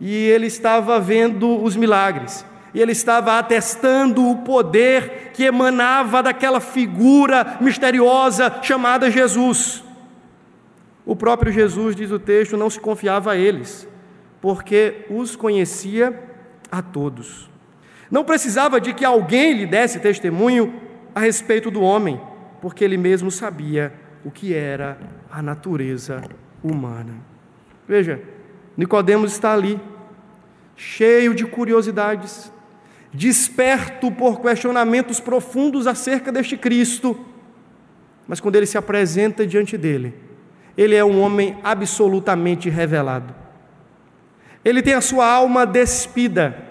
e 0.00 0.14
ele 0.14 0.46
estava 0.46 1.00
vendo 1.00 1.60
os 1.60 1.74
milagres. 1.74 2.46
E 2.74 2.80
ele 2.80 2.92
estava 2.92 3.38
atestando 3.38 4.28
o 4.28 4.38
poder 4.38 5.30
que 5.32 5.44
emanava 5.44 6.22
daquela 6.22 6.60
figura 6.60 7.56
misteriosa 7.60 8.62
chamada 8.62 9.10
Jesus. 9.10 9.82
O 11.06 11.16
próprio 11.16 11.50
Jesus, 11.50 11.96
diz 11.96 12.10
o 12.10 12.18
texto, 12.18 12.56
não 12.56 12.68
se 12.68 12.78
confiava 12.78 13.32
a 13.32 13.36
eles, 13.36 13.88
porque 14.40 15.06
os 15.08 15.34
conhecia 15.34 16.22
a 16.70 16.82
todos. 16.82 17.48
Não 18.10 18.24
precisava 18.24 18.80
de 18.80 18.92
que 18.92 19.04
alguém 19.04 19.54
lhe 19.54 19.66
desse 19.66 19.98
testemunho 20.00 20.80
a 21.14 21.20
respeito 21.20 21.70
do 21.70 21.80
homem, 21.80 22.20
porque 22.60 22.84
ele 22.84 22.96
mesmo 22.96 23.30
sabia 23.30 23.92
o 24.24 24.30
que 24.30 24.54
era 24.54 24.98
a 25.30 25.42
natureza 25.42 26.22
humana. 26.62 27.14
Veja, 27.86 28.20
Nicodemos 28.76 29.32
está 29.32 29.52
ali, 29.52 29.80
cheio 30.76 31.34
de 31.34 31.44
curiosidades, 31.46 32.52
desperto 33.12 34.10
por 34.10 34.40
questionamentos 34.40 35.20
profundos 35.20 35.86
acerca 35.86 36.30
deste 36.30 36.56
Cristo. 36.56 37.18
Mas 38.26 38.40
quando 38.40 38.56
ele 38.56 38.66
se 38.66 38.76
apresenta 38.76 39.46
diante 39.46 39.76
dele, 39.78 40.14
ele 40.76 40.94
é 40.94 41.04
um 41.04 41.20
homem 41.20 41.56
absolutamente 41.62 42.68
revelado. 42.68 43.34
Ele 44.64 44.82
tem 44.82 44.94
a 44.94 45.00
sua 45.00 45.26
alma 45.26 45.66
despida 45.66 46.68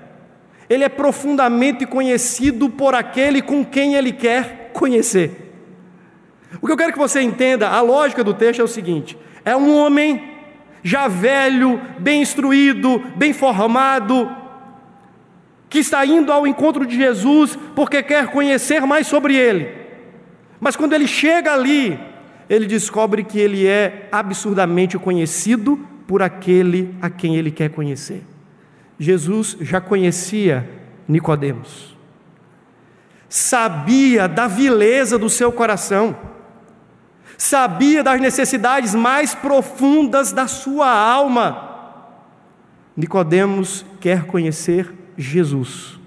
ele 0.69 0.83
é 0.83 0.89
profundamente 0.89 1.85
conhecido 1.85 2.69
por 2.69 2.93
aquele 2.93 3.41
com 3.41 3.63
quem 3.63 3.95
ele 3.95 4.11
quer 4.11 4.71
conhecer. 4.73 5.53
O 6.61 6.65
que 6.65 6.71
eu 6.71 6.77
quero 6.77 6.93
que 6.93 6.99
você 6.99 7.21
entenda, 7.21 7.69
a 7.69 7.81
lógica 7.81 8.23
do 8.23 8.33
texto 8.33 8.59
é 8.59 8.63
o 8.63 8.67
seguinte: 8.67 9.17
é 9.45 9.55
um 9.55 9.75
homem 9.75 10.35
já 10.83 11.07
velho, 11.07 11.81
bem 11.99 12.21
instruído, 12.21 12.99
bem 13.15 13.33
formado, 13.33 14.29
que 15.69 15.79
está 15.79 16.05
indo 16.05 16.31
ao 16.31 16.47
encontro 16.47 16.85
de 16.85 16.95
Jesus 16.95 17.57
porque 17.75 18.01
quer 18.01 18.27
conhecer 18.27 18.81
mais 18.81 19.07
sobre 19.07 19.35
ele. 19.35 19.69
Mas 20.59 20.75
quando 20.75 20.93
ele 20.93 21.07
chega 21.07 21.53
ali, 21.53 21.99
ele 22.49 22.65
descobre 22.65 23.23
que 23.23 23.39
ele 23.39 23.67
é 23.67 24.07
absurdamente 24.11 24.97
conhecido 24.97 25.77
por 26.07 26.21
aquele 26.21 26.95
a 27.01 27.09
quem 27.09 27.35
ele 27.35 27.51
quer 27.51 27.69
conhecer. 27.69 28.23
Jesus 28.99 29.57
já 29.61 29.79
conhecia 29.79 30.67
Nicodemos. 31.07 31.95
sabia 33.29 34.27
da 34.27 34.47
vileza 34.47 35.17
do 35.17 35.29
seu 35.29 35.51
coração, 35.51 36.17
sabia 37.37 38.01
das 38.01 38.19
necessidades 38.19 38.95
mais 38.95 39.35
profundas 39.35 40.31
da 40.31 40.47
sua 40.47 40.89
alma. 40.89 41.65
Nicodemos 42.95 43.85
quer 43.99 44.25
conhecer 44.25 44.91
Jesus. 45.17 45.99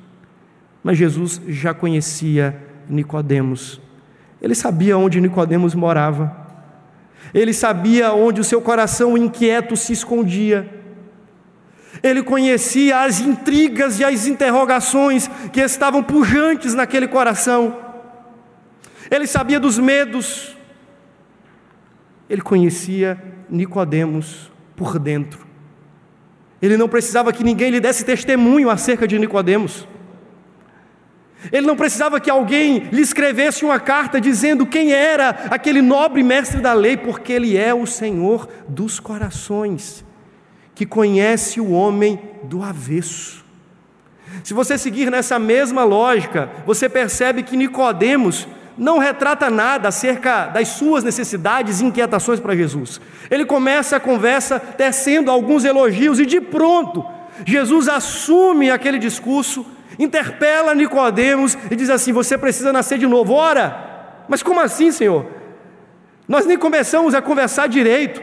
Mas 0.82 0.96
Jesus 0.96 1.40
já 1.48 1.74
conhecia 1.74 2.56
Nicodemos. 2.88 3.80
Ele 4.40 4.54
sabia 4.54 4.96
onde 4.96 5.20
Nicodemos 5.20 5.74
morava. 5.74 6.34
Ele 7.34 7.52
sabia 7.52 8.12
onde 8.12 8.40
o 8.40 8.44
seu 8.44 8.62
coração 8.62 9.16
inquieto 9.16 9.76
se 9.76 9.92
escondia. 9.92 10.68
Ele 12.02 12.22
conhecia 12.22 13.02
as 13.02 13.20
intrigas 13.20 13.98
e 13.98 14.04
as 14.04 14.26
interrogações 14.26 15.28
que 15.52 15.60
estavam 15.60 16.02
pujantes 16.02 16.72
naquele 16.74 17.06
coração. 17.06 17.76
Ele 19.10 19.26
sabia 19.26 19.60
dos 19.60 19.78
medos. 19.78 20.56
Ele 22.28 22.40
conhecia 22.40 23.20
Nicodemos 23.50 24.50
por 24.76 24.98
dentro. 24.98 25.49
Ele 26.60 26.76
não 26.76 26.88
precisava 26.88 27.32
que 27.32 27.42
ninguém 27.42 27.70
lhe 27.70 27.80
desse 27.80 28.04
testemunho 28.04 28.68
acerca 28.68 29.06
de 29.06 29.18
Nicodemos. 29.18 29.88
Ele 31.50 31.66
não 31.66 31.76
precisava 31.76 32.20
que 32.20 32.30
alguém 32.30 32.80
lhe 32.92 33.00
escrevesse 33.00 33.64
uma 33.64 33.80
carta 33.80 34.20
dizendo 34.20 34.66
quem 34.66 34.92
era 34.92 35.30
aquele 35.50 35.80
nobre 35.80 36.22
mestre 36.22 36.60
da 36.60 36.74
lei, 36.74 36.96
porque 36.96 37.32
ele 37.32 37.56
é 37.56 37.72
o 37.72 37.86
Senhor 37.86 38.46
dos 38.68 39.00
corações 39.00 40.04
que 40.74 40.84
conhece 40.84 41.60
o 41.60 41.70
homem 41.70 42.20
do 42.42 42.62
avesso. 42.62 43.44
Se 44.44 44.54
você 44.54 44.78
seguir 44.78 45.10
nessa 45.10 45.38
mesma 45.38 45.82
lógica, 45.82 46.50
você 46.66 46.88
percebe 46.88 47.42
que 47.42 47.56
Nicodemos 47.56 48.46
não 48.80 48.96
retrata 48.96 49.50
nada 49.50 49.88
acerca 49.88 50.46
das 50.46 50.68
suas 50.68 51.04
necessidades 51.04 51.80
e 51.80 51.84
inquietações 51.84 52.40
para 52.40 52.56
Jesus. 52.56 52.98
Ele 53.30 53.44
começa 53.44 53.96
a 53.96 54.00
conversa 54.00 54.58
tecendo 54.58 55.30
alguns 55.30 55.66
elogios 55.66 56.18
e 56.18 56.24
de 56.24 56.40
pronto 56.40 57.04
Jesus 57.46 57.88
assume 57.88 58.70
aquele 58.70 58.98
discurso, 58.98 59.66
interpela 59.98 60.74
Nicodemos 60.74 61.58
e 61.70 61.76
diz 61.76 61.90
assim: 61.90 62.10
"Você 62.10 62.38
precisa 62.38 62.72
nascer 62.72 62.98
de 62.98 63.06
novo". 63.06 63.34
Ora, 63.34 64.24
mas 64.26 64.42
como 64.42 64.60
assim, 64.60 64.90
Senhor? 64.90 65.26
Nós 66.26 66.46
nem 66.46 66.56
começamos 66.56 67.14
a 67.14 67.20
conversar 67.20 67.68
direito, 67.68 68.22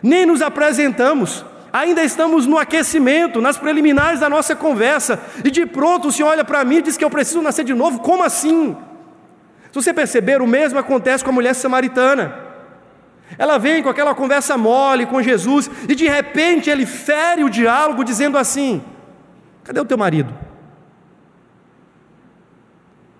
nem 0.00 0.24
nos 0.24 0.40
apresentamos. 0.40 1.44
Ainda 1.72 2.04
estamos 2.04 2.46
no 2.46 2.58
aquecimento, 2.58 3.40
nas 3.40 3.58
preliminares 3.58 4.20
da 4.20 4.30
nossa 4.30 4.54
conversa, 4.54 5.20
e 5.44 5.50
de 5.50 5.66
pronto 5.66 6.08
o 6.08 6.12
Senhor 6.12 6.28
olha 6.28 6.44
para 6.44 6.64
mim 6.64 6.76
e 6.76 6.82
diz 6.82 6.96
que 6.96 7.04
eu 7.04 7.10
preciso 7.10 7.42
nascer 7.42 7.64
de 7.64 7.74
novo. 7.74 7.98
Como 7.98 8.22
assim? 8.22 8.76
Se 9.76 9.82
você 9.82 9.92
perceber, 9.92 10.40
o 10.40 10.46
mesmo 10.46 10.78
acontece 10.78 11.22
com 11.22 11.28
a 11.28 11.34
mulher 11.34 11.54
samaritana. 11.54 12.34
Ela 13.36 13.58
vem 13.58 13.82
com 13.82 13.90
aquela 13.90 14.14
conversa 14.14 14.56
mole 14.56 15.04
com 15.04 15.20
Jesus 15.20 15.70
e 15.86 15.94
de 15.94 16.08
repente 16.08 16.70
ele 16.70 16.86
fere 16.86 17.44
o 17.44 17.50
diálogo 17.50 18.02
dizendo 18.02 18.38
assim: 18.38 18.82
Cadê 19.62 19.78
o 19.78 19.84
teu 19.84 19.98
marido? 19.98 20.32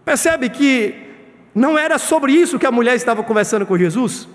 Percebe 0.03 0.49
que 0.49 0.95
não 1.55 1.77
era 1.77 1.99
sobre 1.99 2.33
isso 2.33 2.59
que 2.59 2.67
a 2.67 2.73
mulher 2.73 2.97
estava 2.97 3.23
conversando 3.23 3.67
com 3.67 3.77
Jesus? 3.77 4.27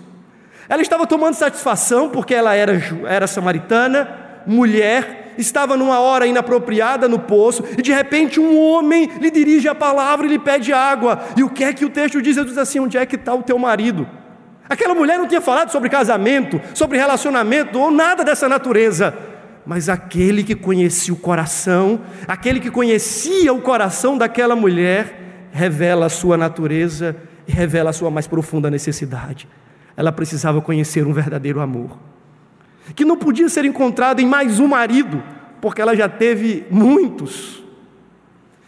Ela 0.68 0.80
estava 0.82 1.08
tomando 1.08 1.34
satisfação 1.34 2.08
porque 2.08 2.36
ela 2.36 2.54
era, 2.54 2.80
era 3.04 3.26
samaritana, 3.26 4.08
mulher, 4.46 5.21
estava 5.38 5.76
numa 5.76 6.00
hora 6.00 6.26
inapropriada 6.26 7.08
no 7.08 7.18
poço, 7.18 7.64
e 7.76 7.82
de 7.82 7.92
repente 7.92 8.40
um 8.40 8.58
homem 8.58 9.10
lhe 9.20 9.30
dirige 9.30 9.68
a 9.68 9.74
palavra 9.74 10.26
e 10.26 10.30
lhe 10.30 10.38
pede 10.38 10.72
água. 10.72 11.22
E 11.36 11.42
o 11.42 11.50
que 11.50 11.64
é 11.64 11.72
que 11.72 11.84
o 11.84 11.90
texto 11.90 12.20
diz? 12.20 12.36
Ele 12.36 12.46
diz 12.46 12.58
assim: 12.58 12.80
onde 12.80 12.96
é 12.96 13.06
que 13.06 13.16
está 13.16 13.34
o 13.34 13.42
teu 13.42 13.58
marido? 13.58 14.06
Aquela 14.68 14.94
mulher 14.94 15.18
não 15.18 15.26
tinha 15.26 15.40
falado 15.40 15.70
sobre 15.70 15.88
casamento, 15.88 16.60
sobre 16.74 16.98
relacionamento 16.98 17.78
ou 17.78 17.90
nada 17.90 18.24
dessa 18.24 18.48
natureza. 18.48 19.14
Mas 19.64 19.88
aquele 19.88 20.42
que 20.42 20.54
conhecia 20.54 21.14
o 21.14 21.16
coração, 21.16 22.00
aquele 22.26 22.58
que 22.58 22.70
conhecia 22.70 23.52
o 23.52 23.60
coração 23.60 24.18
daquela 24.18 24.56
mulher, 24.56 25.48
revela 25.52 26.06
a 26.06 26.08
sua 26.08 26.36
natureza 26.36 27.14
e 27.46 27.52
revela 27.52 27.90
a 27.90 27.92
sua 27.92 28.10
mais 28.10 28.26
profunda 28.26 28.70
necessidade 28.70 29.46
ela 29.96 30.12
precisava 30.12 30.60
conhecer 30.60 31.06
um 31.06 31.12
verdadeiro 31.12 31.60
amor, 31.60 31.98
que 32.94 33.04
não 33.04 33.16
podia 33.16 33.48
ser 33.48 33.64
encontrado 33.64 34.20
em 34.20 34.26
mais 34.26 34.58
um 34.58 34.66
marido, 34.66 35.22
porque 35.60 35.80
ela 35.80 35.96
já 35.96 36.08
teve 36.08 36.66
muitos. 36.70 37.62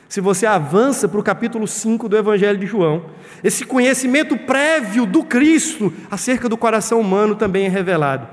Se 0.09 0.21
você 0.21 0.47
avança 0.47 1.09
para 1.09 1.19
o 1.19 1.25
capítulo 1.25 1.67
5 1.67 2.09
do 2.09 2.17
Evangelho 2.17 2.59
de 2.59 2.67
João, 2.67 3.07
esse 3.43 3.65
conhecimento 3.65 4.37
prévio 4.37 5.07
do 5.07 5.25
Cristo 5.25 5.93
acerca 6.11 6.49
do 6.49 6.57
coração 6.57 7.01
humano 7.01 7.35
também 7.35 7.67
é 7.67 7.69
revelado. 7.69 8.29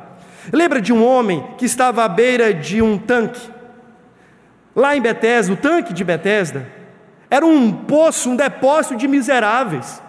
Lembra 0.53 0.79
de 0.79 0.93
um 0.93 1.03
homem 1.03 1.43
que 1.57 1.65
estava 1.65 2.03
à 2.03 2.07
beira 2.07 2.53
de 2.53 2.81
um 2.81 2.97
tanque? 2.97 3.49
Lá 4.75 4.95
em 4.95 5.01
Betesda, 5.01 5.53
o 5.53 5.57
tanque 5.57 5.93
de 5.93 6.03
Betesda 6.03 6.67
era 7.29 7.45
um 7.45 7.71
poço, 7.71 8.29
um 8.29 8.35
depósito 8.35 8.95
de 8.95 9.07
miseráveis. 9.07 10.01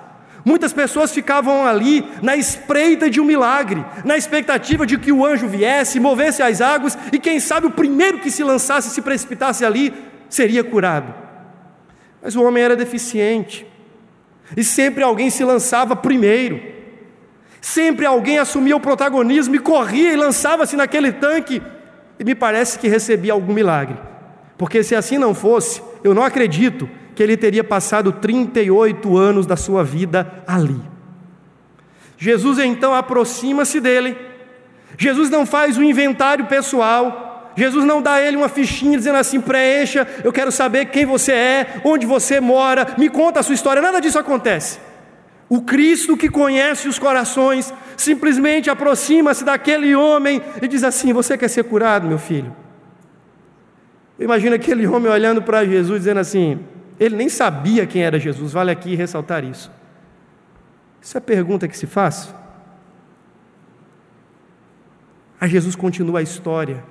Muitas 0.44 0.72
pessoas 0.72 1.12
ficavam 1.12 1.66
ali 1.66 2.04
na 2.20 2.36
espreita 2.36 3.08
de 3.08 3.20
um 3.20 3.24
milagre, 3.24 3.84
na 4.04 4.16
expectativa 4.16 4.84
de 4.84 4.98
que 4.98 5.12
o 5.12 5.24
anjo 5.24 5.46
viesse, 5.46 6.00
movesse 6.00 6.42
as 6.42 6.60
águas 6.60 6.98
e, 7.12 7.18
quem 7.18 7.38
sabe, 7.38 7.68
o 7.68 7.70
primeiro 7.70 8.18
que 8.18 8.30
se 8.30 8.42
lançasse, 8.42 8.90
se 8.90 9.00
precipitasse 9.00 9.64
ali, 9.64 9.94
seria 10.28 10.64
curado. 10.64 11.14
Mas 12.20 12.34
o 12.34 12.42
homem 12.42 12.62
era 12.62 12.74
deficiente, 12.74 13.66
e 14.56 14.64
sempre 14.64 15.02
alguém 15.02 15.30
se 15.30 15.44
lançava 15.44 15.94
primeiro, 15.94 16.60
sempre 17.60 18.04
alguém 18.04 18.38
assumia 18.38 18.76
o 18.76 18.80
protagonismo 18.80 19.54
e 19.54 19.60
corria 19.60 20.12
e 20.12 20.16
lançava-se 20.16 20.76
naquele 20.76 21.12
tanque, 21.12 21.62
e 22.18 22.24
me 22.24 22.34
parece 22.34 22.78
que 22.78 22.88
recebia 22.88 23.32
algum 23.32 23.52
milagre, 23.52 23.96
porque 24.58 24.82
se 24.82 24.94
assim 24.94 25.18
não 25.18 25.34
fosse, 25.34 25.80
eu 26.02 26.14
não 26.14 26.24
acredito 26.24 26.88
que 27.14 27.22
ele 27.22 27.36
teria 27.36 27.62
passado 27.62 28.12
38 28.12 29.16
anos 29.16 29.46
da 29.46 29.56
sua 29.56 29.84
vida 29.84 30.42
ali. 30.46 30.80
Jesus 32.18 32.58
então 32.58 32.94
aproxima-se 32.94 33.80
dele. 33.80 34.16
Jesus 34.96 35.28
não 35.30 35.44
faz 35.44 35.76
um 35.76 35.82
inventário 35.82 36.46
pessoal. 36.46 37.52
Jesus 37.56 37.84
não 37.84 38.00
dá 38.00 38.14
a 38.14 38.22
ele 38.22 38.36
uma 38.36 38.48
fichinha 38.48 38.96
dizendo 38.96 39.18
assim: 39.18 39.40
preencha, 39.40 40.06
eu 40.24 40.32
quero 40.32 40.52
saber 40.52 40.86
quem 40.86 41.04
você 41.04 41.32
é, 41.32 41.80
onde 41.84 42.06
você 42.06 42.40
mora, 42.40 42.94
me 42.96 43.08
conta 43.08 43.40
a 43.40 43.42
sua 43.42 43.54
história. 43.54 43.82
Nada 43.82 44.00
disso 44.00 44.18
acontece. 44.18 44.78
O 45.48 45.62
Cristo 45.62 46.16
que 46.16 46.30
conhece 46.30 46.88
os 46.88 46.98
corações 46.98 47.74
simplesmente 47.96 48.70
aproxima-se 48.70 49.44
daquele 49.44 49.94
homem 49.94 50.40
e 50.62 50.68
diz 50.68 50.82
assim: 50.82 51.12
Você 51.12 51.36
quer 51.36 51.48
ser 51.48 51.64
curado, 51.64 52.08
meu 52.08 52.18
filho? 52.18 52.54
Imagina 54.18 54.56
aquele 54.56 54.86
homem 54.86 55.10
olhando 55.10 55.42
para 55.42 55.64
Jesus 55.64 56.00
dizendo 56.00 56.20
assim: 56.20 56.60
ele 57.04 57.16
nem 57.16 57.28
sabia 57.28 57.86
quem 57.86 58.02
era 58.02 58.18
Jesus, 58.18 58.52
vale 58.52 58.70
aqui 58.70 58.94
ressaltar 58.94 59.44
isso. 59.44 59.70
Isso 61.00 61.16
é 61.16 61.18
a 61.18 61.22
pergunta 61.22 61.66
que 61.66 61.76
se 61.76 61.86
faz. 61.86 62.34
Aí 65.40 65.50
Jesus 65.50 65.74
continua 65.74 66.20
a 66.20 66.22
história, 66.22 66.84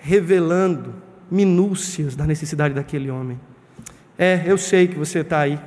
revelando 0.00 0.94
minúcias 1.30 2.16
da 2.16 2.26
necessidade 2.26 2.74
daquele 2.74 3.10
homem. 3.10 3.38
É, 4.18 4.42
eu 4.46 4.56
sei 4.56 4.88
que 4.88 4.98
você 4.98 5.18
está 5.18 5.40
aí. 5.40 5.60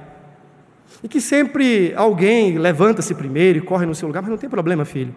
E 1.04 1.08
que 1.08 1.22
sempre 1.22 1.94
alguém 1.96 2.58
levanta-se 2.58 3.14
primeiro 3.14 3.60
e 3.60 3.62
corre 3.62 3.86
no 3.86 3.94
seu 3.94 4.08
lugar, 4.08 4.22
mas 4.22 4.32
não 4.32 4.38
tem 4.38 4.50
problema, 4.50 4.86
filho. 4.86 5.14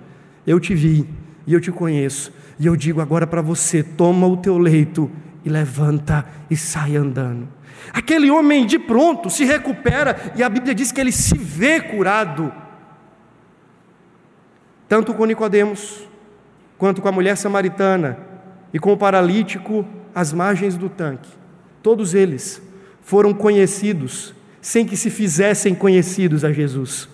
Eu 0.46 0.60
te 0.60 0.74
vi 0.74 1.08
e 1.46 1.54
eu 1.54 1.60
te 1.60 1.72
conheço. 1.72 2.32
E 2.58 2.66
eu 2.66 2.76
digo 2.76 3.00
agora 3.00 3.26
para 3.26 3.40
você: 3.40 3.82
toma 3.82 4.26
o 4.26 4.36
teu 4.36 4.58
leito 4.58 5.10
e 5.44 5.48
levanta 5.48 6.26
e 6.50 6.56
sai 6.56 6.96
andando. 6.96 7.48
Aquele 7.92 8.30
homem 8.30 8.66
de 8.66 8.78
pronto 8.78 9.30
se 9.30 9.44
recupera 9.44 10.32
e 10.36 10.42
a 10.42 10.48
Bíblia 10.48 10.74
diz 10.74 10.92
que 10.92 11.00
ele 11.00 11.12
se 11.12 11.36
vê 11.36 11.80
curado. 11.80 12.52
Tanto 14.88 15.12
com 15.12 15.24
Nicodemos, 15.24 16.08
quanto 16.78 17.02
com 17.02 17.08
a 17.08 17.12
mulher 17.12 17.36
samaritana 17.36 18.18
e 18.72 18.78
com 18.78 18.92
o 18.92 18.96
paralítico 18.96 19.84
às 20.14 20.32
margens 20.32 20.76
do 20.76 20.88
tanque. 20.88 21.30
Todos 21.82 22.14
eles 22.14 22.62
foram 23.02 23.34
conhecidos 23.34 24.34
sem 24.60 24.84
que 24.84 24.96
se 24.96 25.10
fizessem 25.10 25.74
conhecidos 25.74 26.44
a 26.44 26.52
Jesus. 26.52 27.08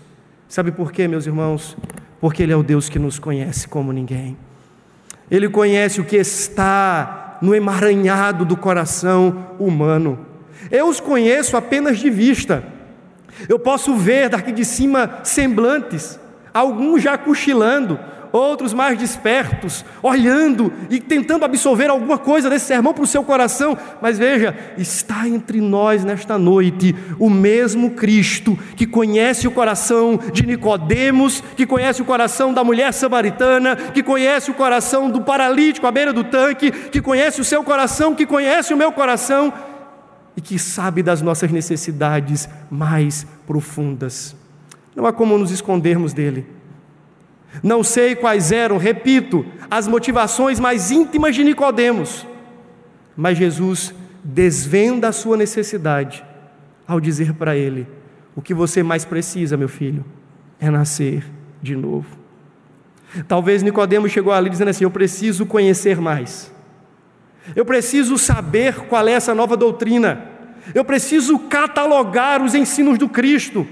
Sabe 0.48 0.72
por 0.72 0.92
quê, 0.92 1.06
meus 1.06 1.26
irmãos? 1.26 1.76
Porque 2.20 2.42
Ele 2.42 2.52
é 2.52 2.56
o 2.56 2.62
Deus 2.62 2.88
que 2.88 2.98
nos 2.98 3.18
conhece 3.18 3.68
como 3.68 3.92
ninguém. 3.92 4.36
Ele 5.30 5.48
conhece 5.48 6.00
o 6.00 6.04
que 6.04 6.16
está 6.16 7.38
no 7.40 7.54
emaranhado 7.54 8.44
do 8.44 8.56
coração 8.56 9.50
humano. 9.58 10.26
Eu 10.70 10.88
os 10.88 11.00
conheço 11.00 11.56
apenas 11.56 11.98
de 11.98 12.10
vista. 12.10 12.64
Eu 13.48 13.58
posso 13.58 13.94
ver 13.94 14.28
daqui 14.28 14.52
de 14.52 14.64
cima 14.64 15.20
semblantes, 15.22 16.18
alguns 16.52 17.02
já 17.02 17.18
cochilando, 17.18 17.98
outros 18.38 18.74
mais 18.74 18.98
despertos, 18.98 19.84
olhando 20.02 20.72
e 20.90 20.98
tentando 20.98 21.44
absorver 21.44 21.88
alguma 21.88 22.18
coisa 22.18 22.50
desse 22.50 22.66
sermão 22.66 22.92
para 22.92 23.04
o 23.04 23.06
seu 23.06 23.22
coração. 23.22 23.78
Mas 24.02 24.18
veja, 24.18 24.56
está 24.76 25.28
entre 25.28 25.60
nós 25.60 26.04
nesta 26.04 26.36
noite 26.36 26.94
o 27.18 27.30
mesmo 27.30 27.92
Cristo 27.92 28.58
que 28.74 28.86
conhece 28.86 29.46
o 29.46 29.52
coração 29.52 30.18
de 30.32 30.44
Nicodemos, 30.44 31.42
que 31.56 31.64
conhece 31.64 32.02
o 32.02 32.04
coração 32.04 32.52
da 32.52 32.64
mulher 32.64 32.92
samaritana, 32.92 33.76
que 33.76 34.02
conhece 34.02 34.50
o 34.50 34.54
coração 34.54 35.08
do 35.08 35.20
paralítico 35.20 35.86
à 35.86 35.92
beira 35.92 36.12
do 36.12 36.24
tanque, 36.24 36.72
que 36.72 37.00
conhece 37.00 37.40
o 37.40 37.44
seu 37.44 37.62
coração, 37.62 38.16
que 38.16 38.26
conhece 38.26 38.74
o 38.74 38.76
meu 38.76 38.90
coração 38.90 39.52
e 40.36 40.40
que 40.40 40.58
sabe 40.58 41.02
das 41.02 41.22
nossas 41.22 41.50
necessidades 41.50 42.48
mais 42.70 43.26
profundas. 43.46 44.34
Não 44.94 45.06
há 45.06 45.12
como 45.12 45.38
nos 45.38 45.50
escondermos 45.50 46.12
dele. 46.12 46.46
Não 47.62 47.84
sei 47.84 48.16
quais 48.16 48.50
eram, 48.50 48.78
repito, 48.78 49.46
as 49.70 49.86
motivações 49.86 50.58
mais 50.58 50.90
íntimas 50.90 51.34
de 51.34 51.44
Nicodemos, 51.44 52.26
mas 53.16 53.38
Jesus 53.38 53.94
desvenda 54.24 55.08
a 55.08 55.12
sua 55.12 55.36
necessidade 55.36 56.24
ao 56.86 57.00
dizer 57.00 57.34
para 57.34 57.56
ele: 57.56 57.86
o 58.34 58.42
que 58.42 58.54
você 58.54 58.82
mais 58.82 59.04
precisa, 59.04 59.56
meu 59.56 59.68
filho, 59.68 60.04
é 60.58 60.70
nascer 60.70 61.24
de 61.62 61.76
novo. 61.76 62.06
Talvez 63.28 63.62
Nicodemos 63.62 64.10
chegou 64.10 64.32
ali 64.32 64.50
dizendo 64.50 64.68
assim: 64.68 64.84
eu 64.84 64.90
preciso 64.90 65.46
conhecer 65.46 66.00
mais. 66.00 66.52
Eu 67.54 67.64
preciso 67.64 68.16
saber 68.16 68.86
qual 68.86 69.06
é 69.06 69.12
essa 69.12 69.34
nova 69.34 69.56
doutrina. 69.56 70.30
Eu 70.74 70.84
preciso 70.84 71.38
catalogar 71.38 72.42
os 72.42 72.54
ensinos 72.54 72.96
do 72.96 73.08
Cristo. 73.08 73.66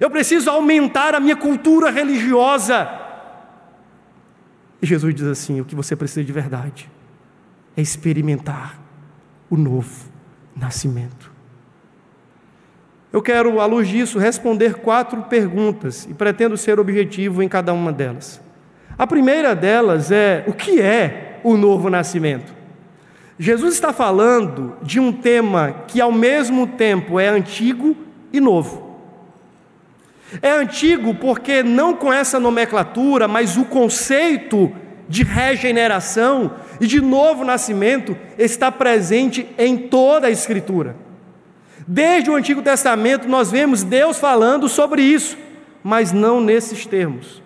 Eu 0.00 0.10
preciso 0.10 0.48
aumentar 0.50 1.14
a 1.14 1.20
minha 1.20 1.36
cultura 1.36 1.90
religiosa. 1.90 2.88
E 4.80 4.86
Jesus 4.86 5.14
diz 5.14 5.26
assim: 5.26 5.60
o 5.60 5.64
que 5.64 5.74
você 5.74 5.96
precisa 5.96 6.24
de 6.24 6.32
verdade 6.32 6.90
é 7.76 7.82
experimentar 7.82 8.78
o 9.50 9.56
novo 9.56 10.10
nascimento. 10.54 11.32
Eu 13.12 13.20
quero, 13.20 13.60
à 13.60 13.66
luz 13.66 13.88
disso, 13.88 14.18
responder 14.18 14.76
quatro 14.76 15.22
perguntas 15.24 16.06
e 16.08 16.14
pretendo 16.14 16.56
ser 16.56 16.80
objetivo 16.80 17.42
em 17.42 17.48
cada 17.48 17.72
uma 17.72 17.92
delas. 17.92 18.40
A 18.96 19.06
primeira 19.06 19.54
delas 19.54 20.10
é: 20.10 20.44
o 20.46 20.52
que 20.52 20.80
é 20.80 21.40
o 21.44 21.56
novo 21.56 21.90
nascimento? 21.90 22.61
Jesus 23.42 23.74
está 23.74 23.92
falando 23.92 24.76
de 24.82 25.00
um 25.00 25.10
tema 25.10 25.82
que, 25.88 26.00
ao 26.00 26.12
mesmo 26.12 26.64
tempo, 26.64 27.18
é 27.18 27.26
antigo 27.26 27.96
e 28.32 28.38
novo. 28.38 29.00
É 30.40 30.52
antigo 30.52 31.12
porque 31.16 31.60
não 31.60 31.92
com 31.92 32.12
essa 32.12 32.38
nomenclatura, 32.38 33.26
mas 33.26 33.56
o 33.56 33.64
conceito 33.64 34.70
de 35.08 35.24
regeneração 35.24 36.52
e 36.80 36.86
de 36.86 37.00
novo 37.00 37.44
nascimento 37.44 38.16
está 38.38 38.70
presente 38.70 39.48
em 39.58 39.76
toda 39.76 40.28
a 40.28 40.30
Escritura. 40.30 40.94
Desde 41.84 42.30
o 42.30 42.36
Antigo 42.36 42.62
Testamento 42.62 43.26
nós 43.26 43.50
vemos 43.50 43.82
Deus 43.82 44.20
falando 44.20 44.68
sobre 44.68 45.02
isso, 45.02 45.36
mas 45.82 46.12
não 46.12 46.40
nesses 46.40 46.86
termos. 46.86 47.42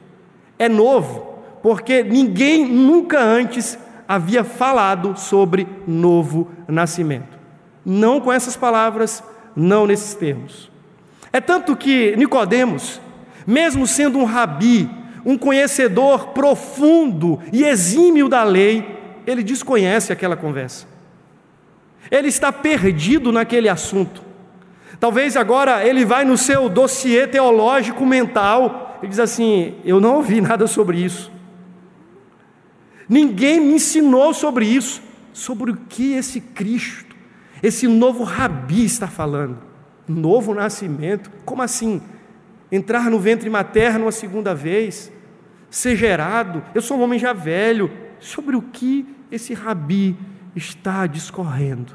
É 0.59 0.69
novo, 0.69 1.39
porque 1.63 2.03
ninguém 2.03 2.67
nunca 2.67 3.19
antes 3.19 3.79
havia 4.09 4.45
falado 4.45 5.19
sobre 5.19 5.67
novo 5.87 6.51
nascimento. 6.69 7.37
Não 7.85 8.21
com 8.21 8.33
essas 8.33 8.57
palavras, 8.57 9.23
não 9.55 9.87
nesses 9.87 10.15
termos. 10.15 10.71
É 11.33 11.41
tanto 11.41 11.77
que 11.77 12.15
Nicodemos, 12.17 13.01
mesmo 13.47 13.87
sendo 13.87 14.19
um 14.19 14.25
rabi, 14.25 14.91
um 15.25 15.37
conhecedor 15.37 16.29
profundo 16.29 17.41
e 17.53 17.65
exímio 17.65 18.29
da 18.29 18.45
lei, 18.45 18.97
ele 19.27 19.43
desconhece 19.43 20.13
aquela 20.13 20.37
conversa. 20.37 20.87
Ele 22.11 22.29
está 22.29 22.53
perdido 22.53 23.33
naquele 23.33 23.69
assunto. 23.69 24.23
Talvez 25.01 25.37
agora 25.37 25.85
ele 25.85 26.05
vai 26.05 26.25
no 26.25 26.39
seu 26.39 26.69
dossiê 26.69 27.27
teológico 27.27 28.07
mental 28.07 28.99
e 29.03 29.09
diz 29.09 29.19
assim: 29.19 29.75
Eu 29.85 30.01
não 30.01 30.17
ouvi 30.17 30.41
nada 30.41 30.67
sobre 30.67 30.99
isso. 30.99 31.31
Ninguém 33.09 33.61
me 33.61 33.75
ensinou 33.75 34.35
sobre 34.35 34.67
isso, 34.67 35.03
sobre 35.33 35.71
o 35.71 35.77
que 35.77 36.15
esse 36.15 36.41
Cristo, 36.41 37.15
esse 37.63 37.87
novo 37.87 38.25
rabi 38.25 38.85
está 38.85 39.07
falando 39.07 39.67
novo 40.09 40.55
nascimento. 40.55 41.31
Como 41.45 41.63
assim? 41.63 42.01
Entrar 42.71 43.11
no 43.11 43.19
ventre 43.19 43.49
materno 43.49 44.07
uma 44.07 44.13
segunda 44.13 44.55
vez, 44.55 45.13
ser 45.71 45.97
gerado. 45.97 46.63
Eu 46.75 46.83
sou 46.83 46.99
um 46.99 47.03
homem 47.03 47.19
já 47.19 47.33
velho. 47.33 47.91
Sobre 48.19 48.57
o 48.57 48.63
que 48.63 49.07
esse 49.31 49.53
rabi 49.53 50.17
está 50.55 51.07
discorrendo? 51.07 51.93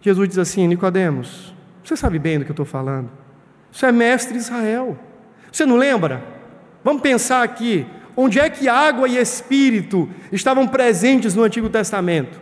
Jesus 0.00 0.28
diz 0.28 0.38
assim: 0.38 0.66
Nicodemos, 0.66 1.54
você 1.82 1.96
sabe 1.96 2.18
bem 2.18 2.38
do 2.38 2.44
que 2.44 2.50
eu 2.50 2.54
estou 2.54 2.66
falando. 2.66 3.10
Você 3.72 3.86
é 3.86 3.92
mestre 3.92 4.36
Israel. 4.36 4.98
Você 5.50 5.64
não 5.64 5.76
lembra? 5.76 6.22
Vamos 6.84 7.02
pensar 7.02 7.42
aqui. 7.42 7.86
Onde 8.20 8.40
é 8.40 8.50
que 8.50 8.68
água 8.68 9.06
e 9.06 9.16
espírito 9.16 10.10
estavam 10.32 10.66
presentes 10.66 11.36
no 11.36 11.44
Antigo 11.44 11.70
Testamento? 11.70 12.40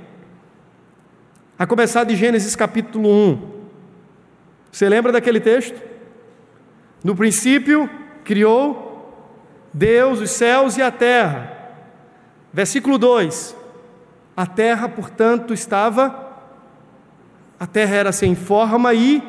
A 1.59 1.67
começar 1.67 2.05
de 2.05 2.17
Gênesis 2.17 2.57
capítulo 2.57 3.11
1. 3.11 3.51
Você 4.73 4.89
lembra 4.89 5.13
daquele 5.13 5.39
texto? 5.39 5.79
No 7.05 7.15
princípio, 7.15 7.91
criou 8.25 9.21
Deus 9.71 10.19
os 10.19 10.31
céus 10.31 10.79
e 10.79 10.83
a 10.83 10.91
terra. 10.91 11.53
Versículo 12.55 12.97
2: 12.97 13.55
A 14.35 14.47
terra, 14.47 14.89
portanto, 14.89 15.53
estava, 15.53 16.41
a 17.61 17.67
terra 17.67 17.97
era 17.97 18.13
sem 18.13 18.35
forma 18.35 18.95
e 18.95 19.23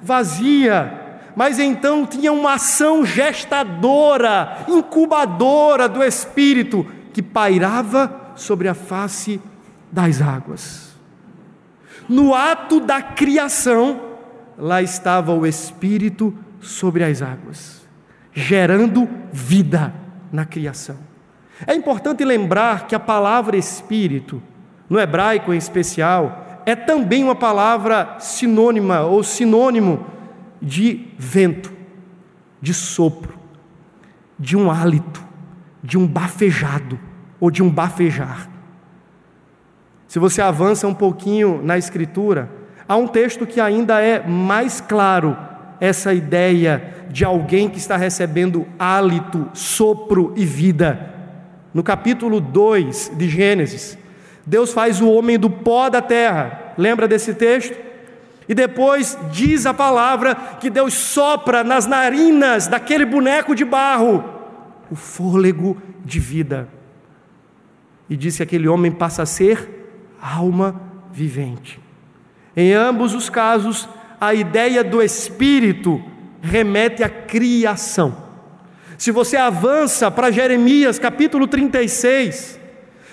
vazia, 0.00 1.01
mas 1.34 1.58
então 1.58 2.06
tinha 2.06 2.32
uma 2.32 2.54
ação 2.54 3.04
gestadora, 3.04 4.64
incubadora 4.68 5.88
do 5.88 6.02
Espírito 6.02 6.86
que 7.12 7.22
pairava 7.22 8.32
sobre 8.34 8.68
a 8.68 8.74
face 8.74 9.40
das 9.90 10.20
águas. 10.20 10.96
No 12.08 12.34
ato 12.34 12.80
da 12.80 13.00
criação, 13.00 14.00
lá 14.58 14.82
estava 14.82 15.32
o 15.32 15.46
Espírito 15.46 16.34
sobre 16.60 17.04
as 17.04 17.22
águas, 17.22 17.82
gerando 18.32 19.08
vida 19.32 19.94
na 20.30 20.44
criação. 20.44 20.96
É 21.66 21.74
importante 21.74 22.24
lembrar 22.24 22.86
que 22.86 22.94
a 22.94 23.00
palavra 23.00 23.56
Espírito, 23.56 24.42
no 24.88 24.98
hebraico 24.98 25.52
em 25.52 25.56
especial, 25.56 26.62
é 26.66 26.74
também 26.74 27.24
uma 27.24 27.34
palavra 27.34 28.16
sinônima 28.18 29.02
ou 29.02 29.22
sinônimo 29.22 30.06
de 30.62 31.08
vento, 31.18 31.72
de 32.60 32.72
sopro, 32.72 33.36
de 34.38 34.56
um 34.56 34.70
hálito, 34.70 35.22
de 35.82 35.98
um 35.98 36.06
bafejado 36.06 36.98
ou 37.40 37.50
de 37.50 37.62
um 37.62 37.68
bafejar. 37.68 38.48
Se 40.06 40.18
você 40.18 40.40
avança 40.40 40.86
um 40.86 40.94
pouquinho 40.94 41.60
na 41.62 41.76
Escritura, 41.76 42.48
há 42.86 42.96
um 42.96 43.08
texto 43.08 43.46
que 43.46 43.60
ainda 43.60 44.00
é 44.00 44.24
mais 44.24 44.80
claro 44.80 45.36
essa 45.80 46.14
ideia 46.14 47.06
de 47.10 47.24
alguém 47.24 47.68
que 47.68 47.78
está 47.78 47.96
recebendo 47.96 48.66
hálito, 48.78 49.48
sopro 49.52 50.32
e 50.36 50.46
vida. 50.46 51.10
No 51.74 51.82
capítulo 51.82 52.40
2 52.40 53.12
de 53.16 53.28
Gênesis, 53.28 53.98
Deus 54.46 54.72
faz 54.72 55.00
o 55.00 55.10
homem 55.10 55.38
do 55.38 55.50
pó 55.50 55.88
da 55.88 56.00
terra. 56.00 56.74
Lembra 56.78 57.08
desse 57.08 57.34
texto? 57.34 57.91
E 58.48 58.54
depois 58.54 59.16
diz 59.30 59.66
a 59.66 59.74
palavra 59.74 60.34
que 60.34 60.68
Deus 60.68 60.94
sopra 60.94 61.62
nas 61.62 61.86
narinas 61.86 62.66
daquele 62.66 63.04
boneco 63.04 63.54
de 63.54 63.64
barro 63.64 64.24
o 64.90 64.94
fôlego 64.94 65.80
de 66.04 66.20
vida. 66.20 66.68
E 68.10 68.16
diz 68.16 68.36
que 68.36 68.42
aquele 68.42 68.68
homem 68.68 68.92
passa 68.92 69.22
a 69.22 69.26
ser 69.26 69.88
alma 70.20 70.78
vivente. 71.10 71.80
Em 72.54 72.74
ambos 72.74 73.14
os 73.14 73.30
casos, 73.30 73.88
a 74.20 74.34
ideia 74.34 74.84
do 74.84 75.00
Espírito 75.00 76.02
remete 76.42 77.02
à 77.02 77.08
criação. 77.08 78.14
Se 78.98 79.10
você 79.10 79.36
avança 79.36 80.10
para 80.10 80.30
Jeremias 80.30 80.98
capítulo 80.98 81.46
36, 81.46 82.60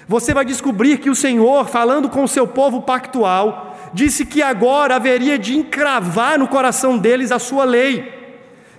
você 0.05 0.33
vai 0.33 0.43
descobrir 0.43 0.97
que 0.97 1.09
o 1.09 1.15
Senhor, 1.15 1.67
falando 1.69 2.09
com 2.09 2.23
o 2.23 2.27
seu 2.27 2.45
povo 2.45 2.81
pactual, 2.81 3.68
disse 3.93 4.25
que 4.25 4.41
agora 4.41 4.95
haveria 4.95 5.37
de 5.37 5.57
encravar 5.57 6.37
no 6.37 6.47
coração 6.47 6.97
deles 6.97 7.31
a 7.31 7.39
sua 7.39 7.65
lei, 7.65 8.17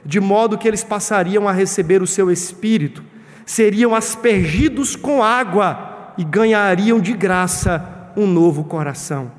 de 0.04 0.20
modo 0.20 0.58
que 0.58 0.66
eles 0.66 0.84
passariam 0.84 1.48
a 1.48 1.52
receber 1.52 2.02
o 2.02 2.06
seu 2.06 2.30
espírito, 2.30 3.04
seriam 3.44 3.94
aspergidos 3.94 4.96
com 4.96 5.22
água 5.22 6.12
e 6.16 6.24
ganhariam 6.24 7.00
de 7.00 7.12
graça 7.12 8.12
um 8.16 8.26
novo 8.26 8.64
coração. 8.64 9.32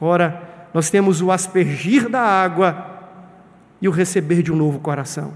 Ora, 0.00 0.68
nós 0.72 0.90
temos 0.90 1.22
o 1.22 1.30
aspergir 1.30 2.08
da 2.08 2.20
água 2.20 2.96
e 3.80 3.88
o 3.88 3.90
receber 3.90 4.42
de 4.42 4.52
um 4.52 4.56
novo 4.56 4.78
coração. 4.78 5.32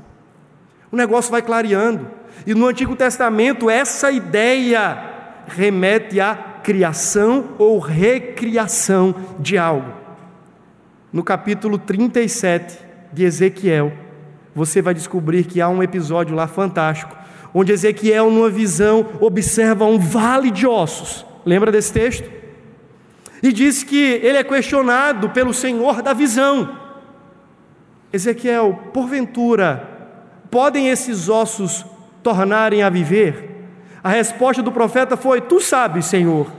O 0.93 0.97
negócio 0.97 1.31
vai 1.31 1.43
clareando. 1.43 2.09
E 2.47 2.55
no 2.55 2.67
Antigo 2.67 2.97
Testamento, 2.97 3.71
essa 3.71 4.11
ideia 4.11 4.99
remete 5.47 6.21
à 6.21 6.50
criação 6.63 7.51
ou 7.59 7.79
recriação 7.79 9.15
de 9.39 9.59
algo. 9.59 9.93
No 11.13 11.25
capítulo 11.25 11.79
37 11.79 12.79
de 13.13 13.25
Ezequiel, 13.25 13.93
você 14.55 14.81
vai 14.81 14.95
descobrir 14.95 15.45
que 15.45 15.61
há 15.61 15.69
um 15.69 15.83
episódio 15.83 16.35
lá 16.35 16.47
fantástico, 16.47 17.17
onde 17.53 17.73
Ezequiel, 17.73 18.31
numa 18.31 18.49
visão, 18.49 19.07
observa 19.21 19.85
um 19.85 19.99
vale 19.99 20.51
de 20.51 20.67
ossos. 20.67 21.27
Lembra 21.45 21.73
desse 21.73 21.93
texto? 21.93 22.31
E 23.43 23.53
diz 23.53 23.83
que 23.83 24.21
ele 24.23 24.39
é 24.39 24.45
questionado 24.45 25.31
pelo 25.31 25.55
Senhor 25.55 26.03
da 26.03 26.13
visão. 26.13 26.77
Ezequiel, 28.13 28.91
porventura, 28.93 29.89
podem 30.51 30.89
esses 30.89 31.29
ossos 31.29 31.85
tornarem 32.23 32.83
a 32.83 32.91
viver? 32.91 33.50
A 34.03 34.09
resposta 34.11 34.63
do 34.63 34.73
profeta 34.73 35.17
foi: 35.17 35.41
Tu 35.41 35.61
sabes, 35.61 36.07
Senhor. 36.07 36.51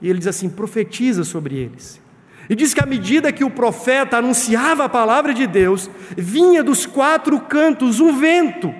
E 0.00 0.08
ele 0.08 0.18
diz 0.18 0.28
assim: 0.28 0.48
profetiza 0.48 1.24
sobre 1.24 1.56
eles. 1.56 2.00
E 2.50 2.54
diz 2.54 2.74
que 2.74 2.82
à 2.82 2.86
medida 2.86 3.32
que 3.32 3.44
o 3.44 3.50
profeta 3.50 4.18
anunciava 4.18 4.84
a 4.84 4.88
palavra 4.88 5.32
de 5.32 5.46
Deus, 5.46 5.88
vinha 6.16 6.62
dos 6.62 6.84
quatro 6.84 7.38
cantos 7.40 8.00
um 8.00 8.18
vento 8.18 8.74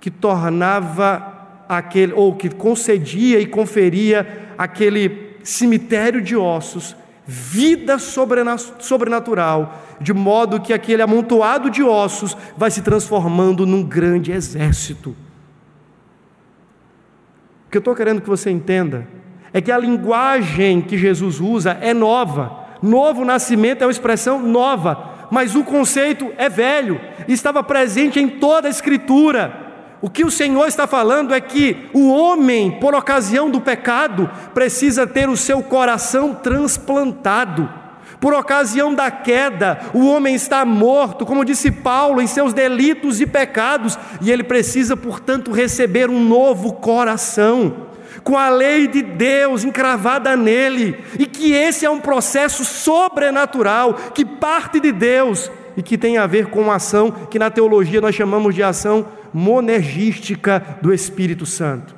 que 0.00 0.10
tornava 0.10 1.64
aquele, 1.68 2.12
ou 2.14 2.34
que 2.34 2.48
concedia 2.48 3.38
e 3.38 3.46
conferia 3.46 4.48
aquele 4.56 5.36
cemitério 5.42 6.22
de 6.22 6.34
ossos 6.34 6.96
vida 7.26 7.96
sobrenatural, 7.98 9.84
de 10.00 10.12
modo 10.12 10.60
que 10.60 10.72
aquele 10.72 11.00
amontoado 11.00 11.70
de 11.70 11.80
ossos 11.80 12.36
vai 12.56 12.72
se 12.72 12.82
transformando 12.82 13.64
num 13.64 13.84
grande 13.84 14.32
exército. 14.32 15.14
O 17.70 17.72
que 17.72 17.78
eu 17.78 17.82
estou 17.82 17.94
querendo 17.94 18.20
que 18.20 18.28
você 18.28 18.50
entenda 18.50 19.06
é 19.52 19.60
que 19.60 19.70
a 19.70 19.78
linguagem 19.78 20.82
que 20.82 20.98
Jesus 20.98 21.38
usa 21.38 21.78
é 21.80 21.94
nova. 21.94 22.66
Novo 22.82 23.24
nascimento 23.24 23.82
é 23.82 23.86
uma 23.86 23.92
expressão 23.92 24.42
nova, 24.42 25.28
mas 25.30 25.54
o 25.54 25.62
conceito 25.62 26.32
é 26.36 26.48
velho, 26.48 27.00
estava 27.28 27.62
presente 27.62 28.18
em 28.18 28.28
toda 28.28 28.66
a 28.66 28.70
Escritura. 28.72 29.54
O 30.02 30.10
que 30.10 30.24
o 30.24 30.32
Senhor 30.32 30.66
está 30.66 30.84
falando 30.88 31.32
é 31.32 31.40
que 31.40 31.88
o 31.92 32.10
homem, 32.10 32.72
por 32.72 32.92
ocasião 32.92 33.48
do 33.48 33.60
pecado, 33.60 34.28
precisa 34.52 35.06
ter 35.06 35.28
o 35.28 35.36
seu 35.36 35.62
coração 35.62 36.34
transplantado. 36.34 37.70
Por 38.20 38.34
ocasião 38.34 38.94
da 38.94 39.10
queda, 39.10 39.80
o 39.94 40.06
homem 40.06 40.34
está 40.34 40.62
morto, 40.64 41.24
como 41.24 41.44
disse 41.44 41.70
Paulo, 41.70 42.20
em 42.20 42.26
seus 42.26 42.52
delitos 42.52 43.18
e 43.18 43.26
pecados, 43.26 43.98
e 44.20 44.30
ele 44.30 44.44
precisa, 44.44 44.94
portanto, 44.94 45.50
receber 45.50 46.10
um 46.10 46.22
novo 46.22 46.74
coração, 46.74 47.88
com 48.22 48.36
a 48.36 48.50
lei 48.50 48.86
de 48.86 49.00
Deus 49.00 49.64
encravada 49.64 50.36
nele, 50.36 51.02
e 51.18 51.24
que 51.24 51.52
esse 51.52 51.86
é 51.86 51.90
um 51.90 51.98
processo 51.98 52.62
sobrenatural, 52.62 53.94
que 54.14 54.24
parte 54.24 54.78
de 54.78 54.92
Deus 54.92 55.50
e 55.74 55.82
que 55.82 55.96
tem 55.96 56.18
a 56.18 56.26
ver 56.26 56.46
com 56.46 56.70
a 56.70 56.74
ação 56.74 57.10
que 57.10 57.38
na 57.38 57.50
teologia 57.50 58.02
nós 58.02 58.14
chamamos 58.14 58.54
de 58.54 58.62
ação 58.62 59.06
monergística 59.32 60.78
do 60.82 60.92
Espírito 60.92 61.46
Santo. 61.46 61.94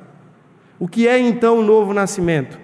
O 0.79 0.87
que 0.87 1.05
é 1.05 1.19
então 1.19 1.59
o 1.59 1.63
novo 1.63 1.93
nascimento? 1.93 2.57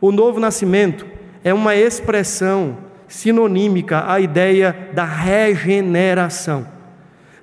O 0.00 0.12
novo 0.12 0.38
nascimento 0.38 1.06
é 1.42 1.54
uma 1.54 1.74
expressão 1.74 2.89
sinonímica 3.10 4.10
à 4.10 4.18
ideia 4.20 4.90
da 4.94 5.04
regeneração. 5.04 6.66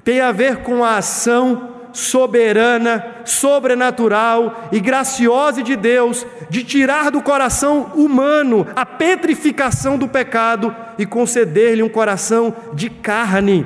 Tem 0.03 0.21
a 0.21 0.31
ver 0.31 0.63
com 0.63 0.83
a 0.83 0.97
ação 0.97 1.75
soberana, 1.93 3.05
sobrenatural 3.25 4.69
e 4.71 4.79
graciosa 4.79 5.61
de 5.61 5.75
Deus 5.75 6.25
de 6.49 6.63
tirar 6.63 7.11
do 7.11 7.21
coração 7.21 7.91
humano 7.95 8.65
a 8.75 8.85
petrificação 8.85 9.97
do 9.97 10.07
pecado 10.07 10.75
e 10.97 11.05
conceder-lhe 11.05 11.83
um 11.83 11.89
coração 11.89 12.55
de 12.73 12.89
carne 12.89 13.65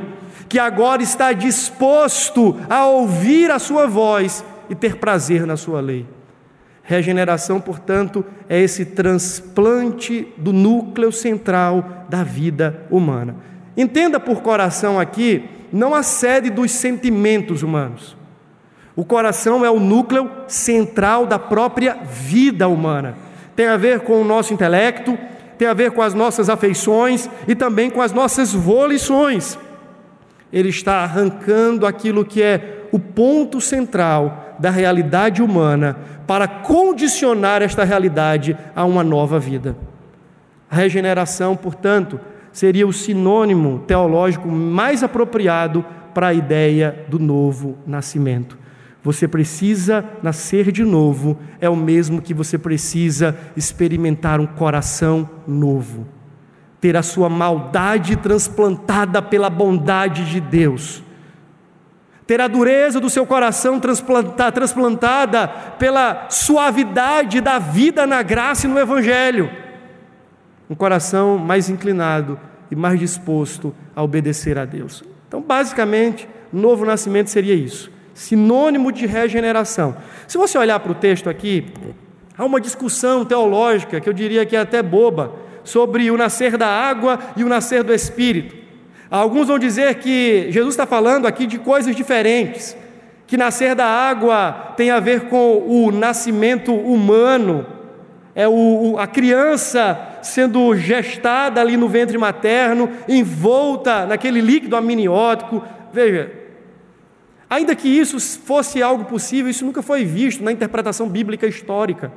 que 0.49 0.59
agora 0.59 1.01
está 1.01 1.31
disposto 1.31 2.57
a 2.69 2.85
ouvir 2.85 3.49
a 3.51 3.59
sua 3.59 3.87
voz 3.87 4.43
e 4.69 4.75
ter 4.75 4.97
prazer 4.97 5.45
na 5.45 5.55
sua 5.55 5.79
lei. 5.79 6.05
Regeneração, 6.83 7.61
portanto, 7.61 8.25
é 8.49 8.59
esse 8.59 8.85
transplante 8.85 10.27
do 10.37 10.51
núcleo 10.51 11.11
central 11.11 12.05
da 12.09 12.23
vida 12.23 12.85
humana. 12.89 13.35
Entenda 13.77 14.19
por 14.19 14.41
coração 14.41 14.99
aqui, 14.99 15.45
não 15.71 15.93
a 15.93 16.03
sede 16.03 16.49
dos 16.49 16.71
sentimentos 16.71 17.63
humanos. 17.63 18.17
O 18.95 19.05
coração 19.05 19.63
é 19.63 19.69
o 19.69 19.79
núcleo 19.79 20.29
central 20.47 21.25
da 21.25 21.39
própria 21.39 21.99
vida 22.03 22.67
humana. 22.67 23.15
Tem 23.55 23.67
a 23.67 23.77
ver 23.77 24.01
com 24.01 24.21
o 24.21 24.25
nosso 24.25 24.53
intelecto, 24.53 25.17
tem 25.57 25.67
a 25.67 25.73
ver 25.73 25.91
com 25.91 26.01
as 26.01 26.13
nossas 26.13 26.49
afeições 26.49 27.29
e 27.47 27.55
também 27.55 27.89
com 27.89 28.01
as 28.01 28.11
nossas 28.11 28.53
volições 28.53 29.57
ele 30.51 30.69
está 30.69 30.97
arrancando 30.97 31.85
aquilo 31.85 32.25
que 32.25 32.41
é 32.41 32.87
o 32.91 32.99
ponto 32.99 33.61
central 33.61 34.50
da 34.61 34.69
realidade 34.69 35.41
humana 35.41 35.97
para 36.25 36.47
condicionar 36.47 37.61
esta 37.61 37.83
realidade 37.83 38.55
a 38.73 38.85
uma 38.85 39.03
nova 39.03 39.39
vida. 39.39 39.75
A 40.69 40.75
regeneração, 40.75 41.57
portanto, 41.57 42.19
seria 42.53 42.87
o 42.87 42.93
sinônimo 42.93 43.79
teológico 43.79 44.47
mais 44.47 45.03
apropriado 45.03 45.83
para 46.13 46.27
a 46.27 46.33
ideia 46.33 47.05
do 47.09 47.19
novo 47.19 47.77
nascimento. 47.85 48.57
Você 49.03 49.27
precisa 49.27 50.05
nascer 50.23 50.71
de 50.71 50.83
novo, 50.83 51.37
é 51.59 51.67
o 51.67 51.75
mesmo 51.75 52.21
que 52.21 52.33
você 52.33 52.57
precisa 52.57 53.35
experimentar 53.57 54.39
um 54.39 54.45
coração 54.45 55.29
novo 55.45 56.05
ter 56.81 56.97
a 56.97 57.03
sua 57.03 57.29
maldade 57.29 58.15
transplantada 58.15 59.21
pela 59.21 59.51
bondade 59.51 60.25
de 60.25 60.41
Deus, 60.41 61.03
ter 62.31 62.39
a 62.39 62.47
dureza 62.47 62.97
do 62.97 63.09
seu 63.09 63.25
coração 63.25 63.77
transplantada, 63.77 64.49
transplantada 64.53 65.49
pela 65.77 66.27
suavidade 66.29 67.41
da 67.41 67.59
vida 67.59 68.07
na 68.07 68.23
graça 68.23 68.65
e 68.65 68.69
no 68.69 68.79
Evangelho, 68.79 69.51
um 70.69 70.73
coração 70.73 71.37
mais 71.37 71.69
inclinado 71.69 72.39
e 72.71 72.75
mais 72.75 72.97
disposto 72.97 73.75
a 73.93 74.01
obedecer 74.01 74.57
a 74.57 74.63
Deus. 74.63 75.03
Então, 75.27 75.41
basicamente, 75.41 76.25
novo 76.53 76.85
nascimento 76.85 77.29
seria 77.29 77.53
isso, 77.53 77.91
sinônimo 78.13 78.93
de 78.93 79.05
regeneração. 79.05 79.97
Se 80.25 80.37
você 80.37 80.57
olhar 80.57 80.79
para 80.79 80.93
o 80.93 80.95
texto 80.95 81.29
aqui, 81.29 81.65
há 82.37 82.45
uma 82.45 82.61
discussão 82.61 83.25
teológica 83.25 83.99
que 83.99 84.07
eu 84.07 84.13
diria 84.13 84.45
que 84.45 84.55
é 84.55 84.59
até 84.61 84.81
boba 84.81 85.33
sobre 85.65 86.09
o 86.09 86.15
nascer 86.15 86.55
da 86.55 86.69
água 86.69 87.19
e 87.35 87.43
o 87.43 87.49
nascer 87.49 87.83
do 87.83 87.93
Espírito. 87.93 88.60
Alguns 89.11 89.49
vão 89.49 89.59
dizer 89.59 89.95
que 89.95 90.49
Jesus 90.51 90.73
está 90.73 90.87
falando 90.87 91.27
aqui 91.27 91.45
de 91.45 91.59
coisas 91.59 91.93
diferentes, 91.93 92.77
que 93.27 93.35
nascer 93.35 93.75
da 93.75 93.85
água 93.85 94.73
tem 94.77 94.89
a 94.89 95.01
ver 95.01 95.27
com 95.27 95.57
o 95.67 95.91
nascimento 95.91 96.73
humano, 96.73 97.65
é 98.33 98.47
o, 98.47 98.95
a 98.97 99.05
criança 99.05 99.99
sendo 100.21 100.73
gestada 100.77 101.59
ali 101.59 101.75
no 101.75 101.89
ventre 101.89 102.17
materno, 102.17 102.89
envolta 103.05 104.05
naquele 104.05 104.39
líquido 104.39 104.77
amniótico. 104.77 105.61
Veja, 105.91 106.31
ainda 107.49 107.75
que 107.75 107.89
isso 107.89 108.17
fosse 108.17 108.81
algo 108.81 109.03
possível, 109.03 109.51
isso 109.51 109.65
nunca 109.65 109.81
foi 109.81 110.05
visto 110.05 110.41
na 110.41 110.53
interpretação 110.53 111.09
bíblica 111.09 111.45
histórica. 111.45 112.13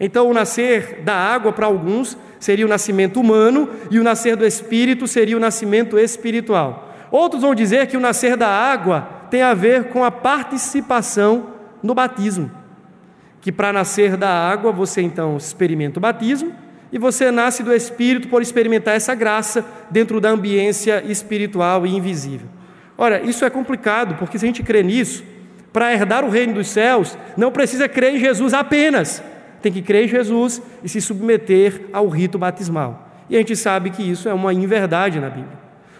Então, 0.00 0.28
o 0.30 0.34
nascer 0.34 1.00
da 1.02 1.14
água 1.14 1.52
para 1.52 1.66
alguns 1.66 2.16
seria 2.38 2.64
o 2.64 2.68
nascimento 2.68 3.20
humano 3.20 3.68
e 3.90 3.98
o 3.98 4.04
nascer 4.04 4.36
do 4.36 4.46
espírito 4.46 5.06
seria 5.06 5.36
o 5.36 5.40
nascimento 5.40 5.98
espiritual. 5.98 6.94
Outros 7.10 7.42
vão 7.42 7.54
dizer 7.54 7.86
que 7.86 7.96
o 7.96 8.00
nascer 8.00 8.36
da 8.36 8.48
água 8.48 9.08
tem 9.30 9.42
a 9.42 9.54
ver 9.54 9.84
com 9.84 10.04
a 10.04 10.10
participação 10.10 11.54
no 11.82 11.94
batismo. 11.94 12.50
Que 13.40 13.50
para 13.50 13.72
nascer 13.72 14.16
da 14.16 14.28
água 14.28 14.72
você 14.72 15.00
então 15.00 15.36
experimenta 15.36 15.98
o 15.98 16.02
batismo 16.02 16.52
e 16.92 16.98
você 16.98 17.30
nasce 17.30 17.62
do 17.62 17.74
espírito 17.74 18.28
por 18.28 18.40
experimentar 18.40 18.94
essa 18.94 19.14
graça 19.14 19.64
dentro 19.90 20.20
da 20.20 20.30
ambiência 20.30 21.02
espiritual 21.06 21.86
e 21.86 21.94
invisível. 21.94 22.48
Ora, 22.96 23.20
isso 23.20 23.44
é 23.44 23.50
complicado, 23.50 24.16
porque 24.16 24.38
se 24.38 24.44
a 24.44 24.48
gente 24.48 24.62
crê 24.62 24.82
nisso, 24.82 25.22
para 25.72 25.92
herdar 25.92 26.24
o 26.24 26.30
reino 26.30 26.54
dos 26.54 26.68
céus, 26.68 27.16
não 27.36 27.52
precisa 27.52 27.88
crer 27.88 28.14
em 28.14 28.18
Jesus 28.18 28.52
apenas 28.54 29.22
tem 29.68 29.72
que 29.72 29.82
crer 29.82 30.04
em 30.04 30.08
Jesus 30.08 30.62
e 30.82 30.88
se 30.88 31.00
submeter 31.00 31.82
ao 31.92 32.08
rito 32.08 32.38
batismal. 32.38 33.08
E 33.28 33.36
a 33.36 33.38
gente 33.38 33.54
sabe 33.54 33.90
que 33.90 34.02
isso 34.02 34.28
é 34.28 34.32
uma 34.32 34.52
inverdade 34.52 35.20
na 35.20 35.28
Bíblia. 35.28 35.58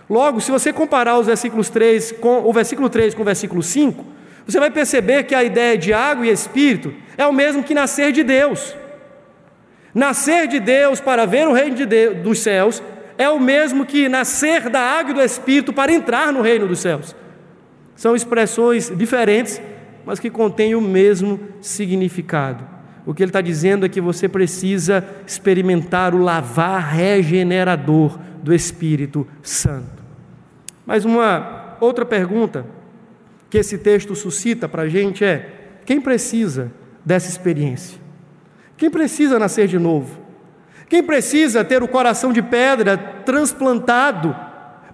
Logo, 0.08 0.40
se 0.40 0.50
você 0.50 0.72
comparar 0.72 1.18
os 1.18 1.26
versículos 1.26 1.68
3 1.68 2.12
com 2.12 2.48
o 2.48 2.52
versículo 2.52 2.88
3 2.88 3.14
com 3.14 3.22
o 3.22 3.24
versículo 3.24 3.62
5, 3.62 4.04
você 4.46 4.58
vai 4.58 4.70
perceber 4.70 5.24
que 5.24 5.34
a 5.34 5.44
ideia 5.44 5.76
de 5.76 5.92
água 5.92 6.26
e 6.26 6.30
espírito 6.30 6.94
é 7.18 7.26
o 7.26 7.32
mesmo 7.32 7.62
que 7.62 7.74
nascer 7.74 8.10
de 8.10 8.22
Deus. 8.22 8.74
Nascer 9.94 10.48
de 10.48 10.58
Deus 10.58 11.00
para 11.00 11.26
ver 11.26 11.46
o 11.46 11.52
reino 11.52 11.76
de 11.76 11.84
Deus, 11.84 12.16
dos 12.18 12.38
céus 12.38 12.82
é 13.18 13.28
o 13.28 13.38
mesmo 13.38 13.84
que 13.84 14.08
nascer 14.08 14.70
da 14.70 14.80
água 14.80 15.10
e 15.10 15.14
do 15.14 15.20
espírito 15.20 15.72
para 15.72 15.92
entrar 15.92 16.32
no 16.32 16.40
reino 16.40 16.66
dos 16.66 16.78
céus. 16.78 17.14
São 17.94 18.14
expressões 18.16 18.90
diferentes 18.96 19.60
mas 20.08 20.18
que 20.18 20.30
contém 20.30 20.74
o 20.74 20.80
mesmo 20.80 21.38
significado. 21.60 22.64
O 23.08 23.14
que 23.14 23.22
ele 23.22 23.30
está 23.30 23.40
dizendo 23.40 23.86
é 23.86 23.88
que 23.88 24.02
você 24.02 24.28
precisa 24.28 25.02
experimentar 25.26 26.14
o 26.14 26.18
lavar 26.18 26.92
regenerador 26.92 28.18
do 28.42 28.52
Espírito 28.52 29.26
Santo. 29.42 30.02
Mas 30.84 31.06
uma 31.06 31.78
outra 31.80 32.04
pergunta 32.04 32.66
que 33.48 33.56
esse 33.56 33.78
texto 33.78 34.14
suscita 34.14 34.68
para 34.68 34.82
a 34.82 34.88
gente 34.90 35.24
é: 35.24 35.70
quem 35.86 36.02
precisa 36.02 36.70
dessa 37.02 37.30
experiência? 37.30 37.98
Quem 38.76 38.90
precisa 38.90 39.38
nascer 39.38 39.66
de 39.68 39.78
novo? 39.78 40.20
Quem 40.86 41.02
precisa 41.02 41.64
ter 41.64 41.82
o 41.82 41.88
coração 41.88 42.30
de 42.30 42.42
pedra 42.42 42.98
transplantado 42.98 44.36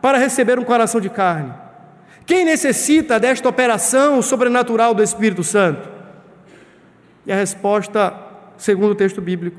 para 0.01 0.19
receber 0.19 0.57
um 0.57 0.65
coração 0.65 1.01
de 1.01 1.11
carne? 1.11 1.53
Quem 2.25 2.45
necessita 2.45 3.19
desta 3.19 3.49
operação 3.49 4.23
sobrenatural 4.23 4.95
do 4.95 5.03
Espírito 5.03 5.43
Santo? 5.43 5.94
E 7.27 7.33
a 7.33 7.37
resposta, 7.37 8.15
segundo 8.57 8.93
o 8.93 8.97
texto 8.97 9.21
bíblico, 9.21 9.57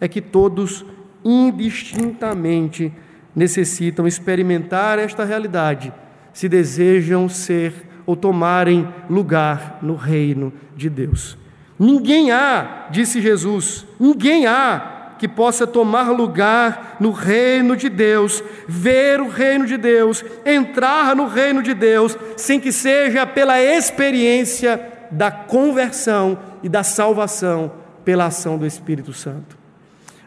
é 0.00 0.08
que 0.08 0.20
todos 0.20 0.84
indistintamente 1.24 2.92
necessitam 3.34 4.06
experimentar 4.06 4.98
esta 4.98 5.24
realidade 5.24 5.92
se 6.32 6.48
desejam 6.48 7.28
ser 7.28 7.72
ou 8.04 8.16
tomarem 8.16 8.88
lugar 9.08 9.78
no 9.82 9.94
reino 9.94 10.52
de 10.76 10.90
Deus. 10.90 11.38
Ninguém 11.78 12.30
há, 12.30 12.88
disse 12.90 13.20
Jesus, 13.20 13.86
ninguém 13.98 14.46
há 14.46 15.14
que 15.18 15.28
possa 15.28 15.66
tomar 15.68 16.10
lugar 16.10 16.96
no 16.98 17.12
reino 17.12 17.76
de 17.76 17.88
Deus, 17.88 18.42
ver 18.66 19.20
o 19.20 19.28
reino 19.28 19.66
de 19.66 19.76
Deus, 19.76 20.24
entrar 20.44 21.14
no 21.14 21.28
reino 21.28 21.62
de 21.62 21.74
Deus, 21.74 22.18
sem 22.36 22.58
que 22.58 22.72
seja 22.72 23.24
pela 23.24 23.62
experiência 23.62 24.91
da 25.12 25.30
conversão 25.30 26.38
e 26.62 26.68
da 26.68 26.82
salvação 26.82 27.72
pela 28.04 28.26
ação 28.26 28.56
do 28.58 28.66
Espírito 28.66 29.12
Santo. 29.12 29.58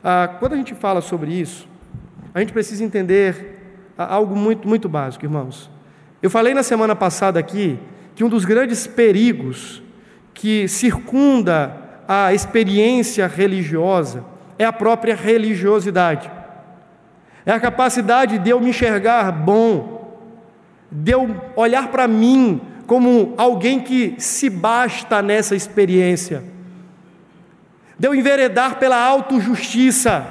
Ah, 0.04 0.36
quando 0.40 0.54
a 0.54 0.58
gente 0.58 0.76
fala 0.76 1.02
sobre 1.02 1.34
isso, 1.34 1.68
a 2.34 2.40
gente 2.40 2.54
precisa 2.54 2.84
entender 2.84 3.84
algo 3.98 4.36
muito, 4.36 4.68
muito 4.68 4.88
básico, 4.88 5.26
irmãos. 5.26 5.70
Eu 6.22 6.30
falei 6.30 6.54
na 6.54 6.64
semana 6.64 6.96
passada 6.96 7.40
aqui 7.40 7.80
que 8.14 8.24
um 8.24 8.30
dos 8.30 8.46
grandes 8.46 8.86
perigos 8.86 9.82
que 10.34 10.68
circunda 10.68 11.76
a 12.08 12.34
experiência 12.34 13.26
religiosa 13.26 14.24
é 14.60 14.66
a 14.66 14.74
própria 14.74 15.16
religiosidade. 15.16 16.30
É 17.46 17.52
a 17.52 17.60
capacidade 17.60 18.38
de 18.38 18.50
eu 18.50 18.60
me 18.60 18.70
enxergar 18.70 19.32
bom, 19.32 20.20
de 20.92 21.12
eu 21.12 21.36
olhar 21.56 21.88
para 21.90 22.08
mim 22.08 22.62
como 22.86 23.34
alguém 23.38 23.80
que 23.80 24.16
se 24.18 24.50
basta 24.50 25.22
nessa 25.22 25.56
experiência, 25.56 26.44
de 27.98 28.08
eu 28.08 28.14
enveredar 28.14 28.78
pela 28.78 28.98
autojustiça, 28.98 30.26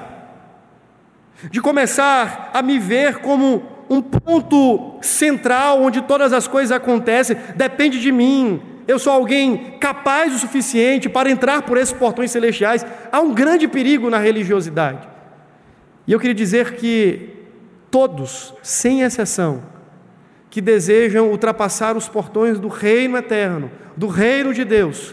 de 1.51 1.61
começar 1.61 2.51
a 2.53 2.62
me 2.62 2.79
ver 2.79 3.19
como 3.19 3.62
um 3.88 4.01
ponto 4.01 4.99
central 5.03 5.83
onde 5.83 6.03
todas 6.03 6.33
as 6.33 6.47
coisas 6.47 6.73
acontecem, 6.73 7.37
depende 7.57 8.01
de 8.01 8.12
mim, 8.12 8.62
eu 8.87 8.99
sou 8.99 9.12
alguém 9.12 9.77
capaz 9.81 10.35
o 10.35 10.38
suficiente 10.38 11.09
para 11.09 11.31
entrar 11.31 11.62
por 11.62 11.79
esses 11.79 11.93
portões 11.93 12.31
celestiais. 12.31 12.85
Há 13.11 13.21
um 13.21 13.33
grande 13.33 13.67
perigo 13.67 14.11
na 14.11 14.19
religiosidade. 14.19 15.09
E 16.07 16.12
eu 16.12 16.21
queria 16.21 16.35
dizer 16.35 16.75
que 16.75 17.31
todos, 17.90 18.55
sem 18.62 19.01
exceção, 19.01 19.62
que 20.55 20.61
desejam 20.61 21.29
ultrapassar 21.33 21.97
os 21.97 22.09
portões 22.09 22.61
do 22.61 22.69
reino 22.69 23.17
eterno, 23.17 23.69
do 23.97 24.07
reino 24.07 24.55
de 24.55 24.64
Deus, 24.64 25.12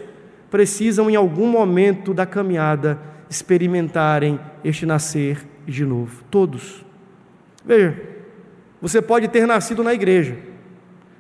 precisam 0.52 1.10
em 1.10 1.16
algum 1.16 1.48
momento 1.48 2.14
da 2.14 2.28
caminhada 2.28 3.00
experimentarem 3.28 4.40
este 4.64 4.86
nascer 4.86 5.44
de 5.66 5.84
novo. 5.84 6.24
Todos. 6.30 6.86
Veja, 7.66 8.00
você 8.80 9.02
pode 9.02 9.28
ter 9.30 9.48
nascido 9.48 9.84
na 9.84 9.94
igreja, 9.94 10.38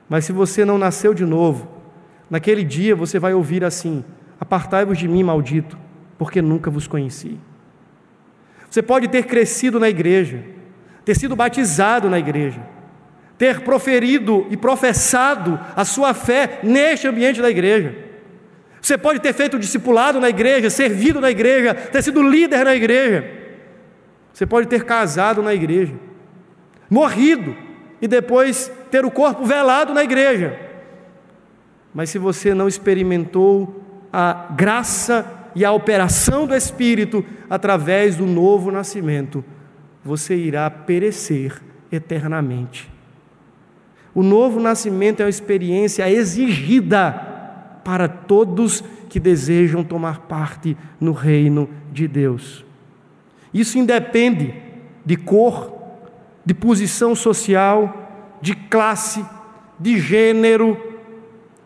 mas 0.07 0.25
se 0.25 0.31
você 0.31 0.63
não 0.63 0.77
nasceu 0.77 1.13
de 1.13 1.25
novo, 1.25 1.81
Naquele 2.31 2.63
dia 2.63 2.95
você 2.95 3.19
vai 3.19 3.33
ouvir 3.33 3.61
assim: 3.61 4.05
Apartai-vos 4.39 4.97
de 4.97 5.05
mim, 5.05 5.21
maldito, 5.21 5.77
porque 6.17 6.41
nunca 6.41 6.71
vos 6.71 6.87
conheci. 6.87 7.37
Você 8.69 8.81
pode 8.81 9.09
ter 9.09 9.25
crescido 9.25 9.77
na 9.81 9.89
igreja, 9.89 10.41
ter 11.03 11.13
sido 11.13 11.35
batizado 11.35 12.09
na 12.09 12.17
igreja, 12.17 12.61
ter 13.41 13.61
proferido 13.61 14.45
e 14.51 14.55
professado 14.55 15.59
a 15.75 15.83
sua 15.83 16.13
fé 16.13 16.59
neste 16.61 17.07
ambiente 17.07 17.41
da 17.41 17.49
igreja. 17.49 17.95
Você 18.79 18.99
pode 18.99 19.19
ter 19.19 19.33
feito 19.33 19.57
discipulado 19.57 20.19
na 20.19 20.29
igreja, 20.29 20.69
servido 20.69 21.19
na 21.19 21.31
igreja, 21.31 21.73
ter 21.73 22.03
sido 22.03 22.21
líder 22.21 22.63
na 22.63 22.75
igreja. 22.75 23.27
Você 24.31 24.45
pode 24.45 24.67
ter 24.67 24.85
casado 24.85 25.41
na 25.41 25.55
igreja, 25.55 25.91
morrido 26.87 27.57
e 27.99 28.07
depois 28.07 28.71
ter 28.91 29.05
o 29.05 29.09
corpo 29.09 29.43
velado 29.43 29.91
na 29.91 30.03
igreja. 30.03 30.59
Mas 31.95 32.11
se 32.11 32.19
você 32.19 32.53
não 32.53 32.67
experimentou 32.67 34.05
a 34.13 34.49
graça 34.55 35.25
e 35.55 35.65
a 35.65 35.71
operação 35.71 36.45
do 36.45 36.55
Espírito 36.55 37.25
através 37.49 38.17
do 38.17 38.27
novo 38.27 38.69
nascimento, 38.69 39.43
você 40.05 40.35
irá 40.35 40.69
perecer 40.69 41.59
eternamente. 41.91 43.00
O 44.13 44.21
novo 44.21 44.59
nascimento 44.59 45.21
é 45.21 45.23
uma 45.23 45.29
experiência 45.29 46.09
exigida 46.09 47.11
para 47.83 48.07
todos 48.07 48.83
que 49.09 49.19
desejam 49.19 49.83
tomar 49.83 50.21
parte 50.21 50.77
no 50.99 51.11
reino 51.11 51.69
de 51.91 52.07
Deus. 52.07 52.65
Isso 53.53 53.77
independe 53.77 54.53
de 55.05 55.15
cor, 55.15 55.73
de 56.45 56.53
posição 56.53 57.15
social, 57.15 58.37
de 58.41 58.55
classe, 58.55 59.25
de 59.79 59.99
gênero, 59.99 60.91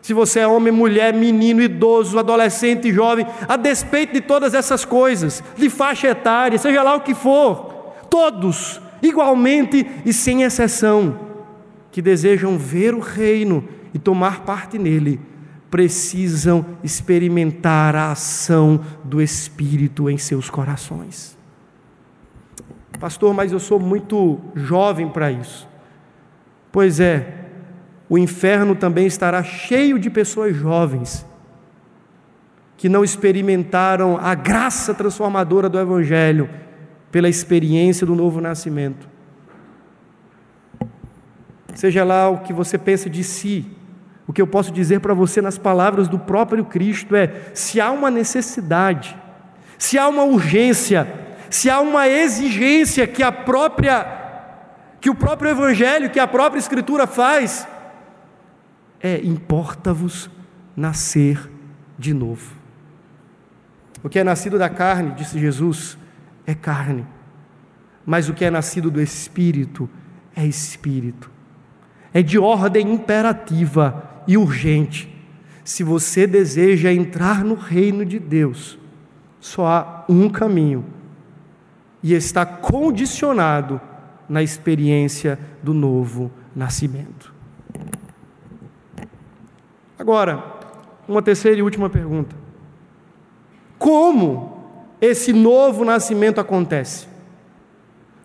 se 0.06 0.14
você 0.14 0.38
é 0.38 0.46
homem, 0.46 0.72
mulher, 0.72 1.12
menino, 1.12 1.60
idoso, 1.60 2.16
adolescente, 2.16 2.92
jovem, 2.92 3.26
a 3.48 3.56
despeito 3.56 4.12
de 4.12 4.20
todas 4.20 4.54
essas 4.54 4.84
coisas, 4.84 5.42
de 5.56 5.68
faixa 5.68 6.06
etária, 6.06 6.56
seja 6.58 6.80
lá 6.80 6.94
o 6.94 7.00
que 7.00 7.12
for, 7.12 7.92
todos, 8.08 8.80
igualmente 9.02 9.84
e 10.04 10.12
sem 10.12 10.44
exceção, 10.44 11.25
que 11.96 12.02
desejam 12.02 12.58
ver 12.58 12.92
o 12.92 13.00
reino 13.00 13.64
e 13.94 13.98
tomar 13.98 14.40
parte 14.42 14.78
nele, 14.78 15.18
precisam 15.70 16.62
experimentar 16.84 17.96
a 17.96 18.10
ação 18.10 18.84
do 19.02 19.18
Espírito 19.18 20.10
em 20.10 20.18
seus 20.18 20.50
corações. 20.50 21.38
Pastor, 23.00 23.32
mas 23.32 23.50
eu 23.50 23.58
sou 23.58 23.80
muito 23.80 24.38
jovem 24.54 25.08
para 25.08 25.32
isso. 25.32 25.66
Pois 26.70 27.00
é, 27.00 27.46
o 28.10 28.18
inferno 28.18 28.74
também 28.74 29.06
estará 29.06 29.42
cheio 29.42 29.98
de 29.98 30.10
pessoas 30.10 30.54
jovens 30.54 31.24
que 32.76 32.90
não 32.90 33.02
experimentaram 33.02 34.18
a 34.18 34.34
graça 34.34 34.92
transformadora 34.92 35.66
do 35.66 35.80
Evangelho 35.80 36.50
pela 37.10 37.26
experiência 37.26 38.06
do 38.06 38.14
novo 38.14 38.38
nascimento. 38.38 39.15
Seja 41.76 42.04
lá 42.04 42.30
o 42.30 42.38
que 42.38 42.54
você 42.54 42.78
pensa 42.78 43.10
de 43.10 43.22
si, 43.22 43.70
o 44.26 44.32
que 44.32 44.40
eu 44.40 44.46
posso 44.46 44.72
dizer 44.72 45.00
para 45.00 45.12
você 45.12 45.42
nas 45.42 45.58
palavras 45.58 46.08
do 46.08 46.18
próprio 46.18 46.64
Cristo 46.64 47.14
é: 47.14 47.50
se 47.52 47.78
há 47.78 47.90
uma 47.90 48.10
necessidade, 48.10 49.14
se 49.76 49.98
há 49.98 50.08
uma 50.08 50.24
urgência, 50.24 51.06
se 51.50 51.68
há 51.68 51.78
uma 51.78 52.08
exigência 52.08 53.06
que 53.06 53.22
a 53.22 53.30
própria 53.30 54.24
que 55.02 55.10
o 55.10 55.14
próprio 55.14 55.50
evangelho, 55.50 56.08
que 56.08 56.18
a 56.18 56.26
própria 56.26 56.58
escritura 56.58 57.06
faz, 57.06 57.68
é: 58.98 59.20
importa-vos 59.22 60.30
nascer 60.74 61.46
de 61.98 62.14
novo. 62.14 62.54
O 64.02 64.08
que 64.08 64.18
é 64.18 64.24
nascido 64.24 64.58
da 64.58 64.70
carne, 64.70 65.12
disse 65.12 65.38
Jesus, 65.38 65.98
é 66.46 66.54
carne, 66.54 67.06
mas 68.06 68.30
o 68.30 68.34
que 68.34 68.46
é 68.46 68.50
nascido 68.50 68.90
do 68.90 69.00
espírito 69.00 69.90
é 70.34 70.46
espírito. 70.46 71.35
É 72.12 72.22
de 72.22 72.38
ordem 72.38 72.92
imperativa 72.92 74.22
e 74.26 74.36
urgente. 74.36 75.12
Se 75.64 75.82
você 75.82 76.26
deseja 76.26 76.92
entrar 76.92 77.44
no 77.44 77.54
reino 77.54 78.04
de 78.04 78.18
Deus, 78.18 78.78
só 79.40 79.66
há 79.66 80.04
um 80.08 80.28
caminho 80.28 80.84
e 82.02 82.14
está 82.14 82.46
condicionado 82.46 83.80
na 84.28 84.42
experiência 84.42 85.38
do 85.62 85.74
novo 85.74 86.30
nascimento. 86.54 87.34
Agora, 89.98 90.44
uma 91.08 91.22
terceira 91.22 91.58
e 91.58 91.62
última 91.62 91.88
pergunta: 91.88 92.34
Como 93.78 94.64
esse 95.00 95.32
novo 95.32 95.84
nascimento 95.84 96.40
acontece? 96.40 97.08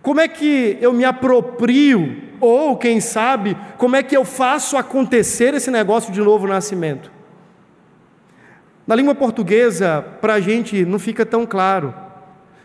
Como 0.02 0.20
é 0.20 0.28
que 0.28 0.78
eu 0.82 0.92
me 0.94 1.06
aproprio, 1.06 2.31
ou 2.42 2.76
quem 2.76 3.00
sabe, 3.00 3.56
como 3.78 3.96
é 3.96 4.04
que 4.04 4.18
eu 4.18 4.26
faço 4.26 4.76
acontecer 4.76 5.54
esse 5.54 5.72
negócio 5.72 6.12
de 6.12 6.20
novo 6.20 6.48
nascimento? 6.48 7.12
Na 8.86 8.96
língua 8.96 9.16
portuguesa, 9.16 10.04
para 10.20 10.34
a 10.34 10.42
gente 10.42 10.84
não 10.84 11.00
fica 11.00 11.26
tão 11.26 11.46
claro. 11.46 11.94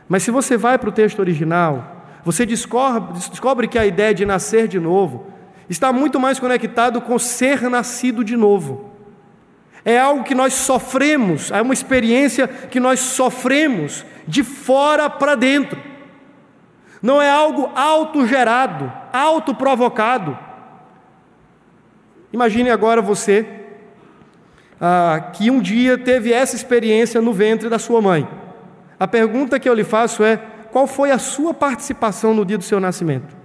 Mas 0.09 0.23
se 0.23 0.31
você 0.31 0.57
vai 0.57 0.79
para 0.79 0.89
o 0.89 0.93
texto 0.93 1.21
original, 1.21 2.05
você 2.25 2.45
descobre, 2.47 3.19
descobre 3.31 3.69
que 3.69 3.79
a 3.79 3.87
ideia 3.87 4.15
de 4.15 4.25
nascer 4.25 4.67
de 4.67 4.81
novo 4.81 5.27
está 5.69 5.93
muito 5.93 6.19
mais 6.19 6.41
conectado 6.41 7.01
com 7.01 7.19
ser 7.19 7.63
nascido 7.69 8.25
de 8.25 8.37
novo. 8.37 8.91
É 9.85 9.99
algo 9.99 10.25
que 10.25 10.35
nós 10.35 10.55
sofremos, 10.55 11.53
é 11.53 11.63
uma 11.63 11.75
experiência 11.75 12.49
que 12.49 12.81
nós 12.81 12.99
sofremos 12.99 14.05
de 14.27 14.43
fora 14.43 15.09
para 15.09 15.37
dentro. 15.37 15.81
Não 17.07 17.23
é 17.23 17.31
algo 17.31 17.71
autogerado, 17.73 18.93
autoprovocado. 19.13 20.37
Imagine 22.33 22.69
agora 22.69 23.01
você 23.01 23.47
ah, 24.81 25.31
que 25.33 25.49
um 25.49 25.61
dia 25.61 25.97
teve 25.97 26.33
essa 26.33 26.57
experiência 26.57 27.21
no 27.21 27.33
ventre 27.33 27.69
da 27.69 27.79
sua 27.79 28.03
mãe. 28.03 28.29
A 28.99 29.07
pergunta 29.07 29.61
que 29.61 29.69
eu 29.69 29.75
lhe 29.75 29.85
faço 29.85 30.25
é: 30.25 30.37
qual 30.73 30.89
foi 30.89 31.13
a 31.13 31.19
sua 31.21 31.55
participação 31.55 32.35
no 32.35 32.45
dia 32.45 32.59
do 32.59 32.65
seu 32.65 32.81
nascimento? 32.81 33.37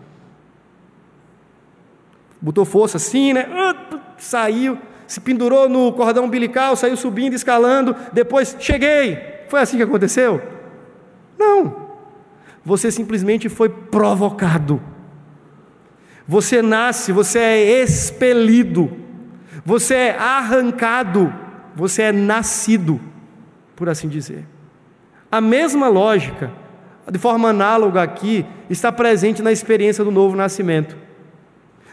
Botou 2.41 2.65
força 2.65 2.97
assim, 2.97 3.31
né? 3.31 3.47
Ah, 3.47 3.99
saiu, 4.17 4.75
se 5.05 5.21
pendurou 5.21 5.69
no 5.69 5.93
cordão 5.93 6.25
umbilical, 6.25 6.75
saiu 6.75 6.97
subindo, 6.97 7.35
escalando, 7.35 7.95
depois 8.11 8.57
cheguei. 8.59 9.19
Foi 9.49 9.61
assim 9.61 9.77
que 9.77 9.83
aconteceu? 9.83 10.41
Não. 11.37 11.80
Você 12.63 12.91
simplesmente 12.91 13.49
foi 13.49 13.69
provocado. 13.69 14.81
Você 16.27 16.61
nasce, 16.61 17.11
você 17.11 17.39
é 17.39 17.83
expelido, 17.83 18.91
você 19.65 19.95
é 19.95 20.17
arrancado, 20.17 21.33
você 21.75 22.03
é 22.03 22.11
nascido, 22.11 23.01
por 23.75 23.89
assim 23.89 24.07
dizer. 24.07 24.45
A 25.31 25.41
mesma 25.41 25.87
lógica, 25.87 26.51
de 27.11 27.17
forma 27.17 27.49
análoga 27.49 28.01
aqui, 28.01 28.45
está 28.69 28.91
presente 28.91 29.41
na 29.41 29.51
experiência 29.51 30.03
do 30.03 30.11
novo 30.11 30.35
nascimento. 30.35 30.95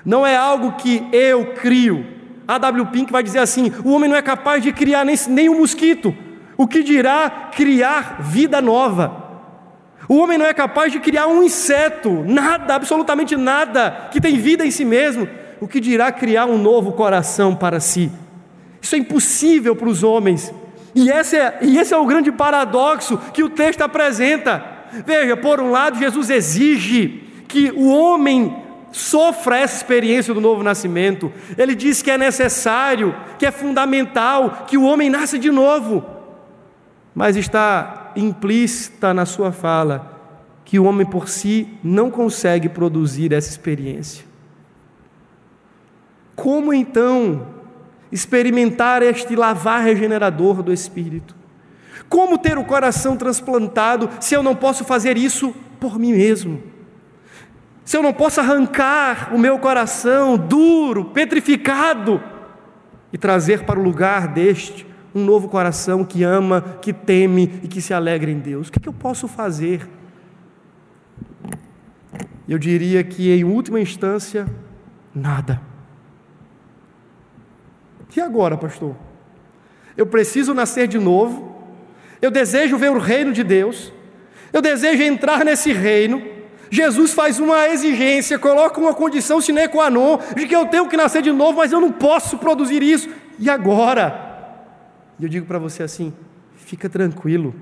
Não 0.04 0.26
é 0.26 0.36
algo 0.36 0.72
que 0.72 1.06
eu 1.12 1.54
crio. 1.54 2.06
A 2.46 2.58
W. 2.58 2.86
Pink 2.86 3.12
vai 3.12 3.22
dizer 3.22 3.40
assim: 3.40 3.72
o 3.84 3.92
homem 3.92 4.08
não 4.08 4.16
é 4.16 4.22
capaz 4.22 4.62
de 4.62 4.72
criar 4.72 5.04
nem, 5.04 5.16
nem 5.28 5.48
um 5.48 5.58
mosquito, 5.58 6.14
o 6.56 6.66
que 6.66 6.82
dirá 6.82 7.50
criar 7.52 8.22
vida 8.22 8.60
nova. 8.60 9.27
O 10.08 10.16
homem 10.16 10.38
não 10.38 10.46
é 10.46 10.54
capaz 10.54 10.90
de 10.90 10.98
criar 10.98 11.26
um 11.26 11.42
inseto, 11.42 12.24
nada, 12.26 12.74
absolutamente 12.74 13.36
nada, 13.36 14.08
que 14.10 14.20
tem 14.20 14.38
vida 14.38 14.64
em 14.64 14.70
si 14.70 14.84
mesmo, 14.84 15.28
o 15.60 15.68
que 15.68 15.80
dirá 15.80 16.10
criar 16.10 16.46
um 16.46 16.56
novo 16.56 16.92
coração 16.92 17.54
para 17.54 17.78
si. 17.78 18.10
Isso 18.80 18.94
é 18.94 18.98
impossível 18.98 19.76
para 19.76 19.88
os 19.88 20.02
homens. 20.02 20.52
E 20.94 21.10
esse, 21.10 21.36
é, 21.36 21.58
e 21.60 21.78
esse 21.78 21.92
é 21.92 21.96
o 21.98 22.06
grande 22.06 22.32
paradoxo 22.32 23.18
que 23.34 23.42
o 23.42 23.50
texto 23.50 23.82
apresenta. 23.82 24.64
Veja, 25.04 25.36
por 25.36 25.60
um 25.60 25.70
lado, 25.70 25.98
Jesus 25.98 26.30
exige 26.30 27.22
que 27.46 27.70
o 27.70 27.88
homem 27.90 28.64
sofra 28.90 29.58
essa 29.58 29.76
experiência 29.76 30.32
do 30.32 30.40
novo 30.40 30.62
nascimento. 30.62 31.30
Ele 31.56 31.74
diz 31.74 32.00
que 32.00 32.10
é 32.10 32.16
necessário, 32.16 33.14
que 33.38 33.44
é 33.44 33.50
fundamental 33.50 34.64
que 34.66 34.78
o 34.78 34.84
homem 34.84 35.10
nasça 35.10 35.38
de 35.38 35.50
novo. 35.50 36.04
Mas 37.14 37.36
está 37.36 37.97
implícita 38.16 39.12
na 39.12 39.26
sua 39.26 39.52
fala 39.52 40.16
que 40.64 40.78
o 40.78 40.84
homem 40.84 41.06
por 41.06 41.28
si 41.28 41.68
não 41.82 42.10
consegue 42.10 42.68
produzir 42.68 43.32
essa 43.32 43.48
experiência. 43.48 44.24
Como 46.36 46.72
então 46.72 47.46
experimentar 48.12 49.02
este 49.02 49.34
lavar 49.36 49.82
regenerador 49.82 50.62
do 50.62 50.72
Espírito. 50.72 51.34
Como 52.08 52.38
ter 52.38 52.56
o 52.56 52.64
coração 52.64 53.16
transplantado 53.16 54.08
se 54.20 54.34
eu 54.34 54.42
não 54.42 54.54
posso 54.54 54.84
fazer 54.84 55.16
isso 55.16 55.54
por 55.78 55.98
mim 55.98 56.12
mesmo? 56.12 56.62
Se 57.84 57.96
eu 57.96 58.02
não 58.02 58.12
posso 58.12 58.40
arrancar 58.40 59.34
o 59.34 59.38
meu 59.38 59.58
coração 59.58 60.36
duro, 60.36 61.06
petrificado, 61.06 62.22
e 63.12 63.18
trazer 63.18 63.64
para 63.64 63.80
o 63.80 63.82
lugar 63.82 64.28
deste 64.28 64.86
um 65.18 65.24
novo 65.24 65.48
coração 65.48 66.04
que 66.04 66.22
ama, 66.22 66.78
que 66.80 66.92
teme 66.92 67.60
e 67.62 67.68
que 67.68 67.82
se 67.82 67.92
alegra 67.92 68.30
em 68.30 68.38
Deus, 68.38 68.68
o 68.68 68.72
que, 68.72 68.80
que 68.80 68.88
eu 68.88 68.92
posso 68.92 69.26
fazer? 69.26 69.88
Eu 72.48 72.58
diria 72.58 73.04
que, 73.04 73.30
em 73.30 73.44
última 73.44 73.80
instância, 73.80 74.46
nada. 75.14 75.60
E 78.18 78.20
agora, 78.20 78.56
pastor? 78.56 78.96
Eu 79.96 80.04
preciso 80.04 80.52
nascer 80.52 80.88
de 80.88 80.98
novo, 80.98 81.56
eu 82.20 82.32
desejo 82.32 82.76
ver 82.76 82.90
o 82.90 82.98
reino 82.98 83.32
de 83.32 83.44
Deus, 83.44 83.92
eu 84.52 84.60
desejo 84.60 85.04
entrar 85.04 85.44
nesse 85.44 85.72
reino. 85.72 86.20
Jesus 86.68 87.12
faz 87.12 87.38
uma 87.38 87.68
exigência, 87.68 88.36
coloca 88.36 88.80
uma 88.80 88.92
condição 88.92 89.40
sine 89.40 89.68
qua 89.68 89.88
non 89.88 90.18
de 90.34 90.48
que 90.48 90.56
eu 90.56 90.66
tenho 90.66 90.88
que 90.88 90.96
nascer 90.96 91.22
de 91.22 91.30
novo, 91.30 91.58
mas 91.58 91.70
eu 91.70 91.80
não 91.80 91.92
posso 91.92 92.38
produzir 92.38 92.82
isso. 92.82 93.08
E 93.38 93.48
agora? 93.48 94.27
E 95.18 95.24
eu 95.24 95.28
digo 95.28 95.46
para 95.46 95.58
você 95.58 95.82
assim: 95.82 96.12
fica 96.56 96.88
tranquilo, 96.88 97.54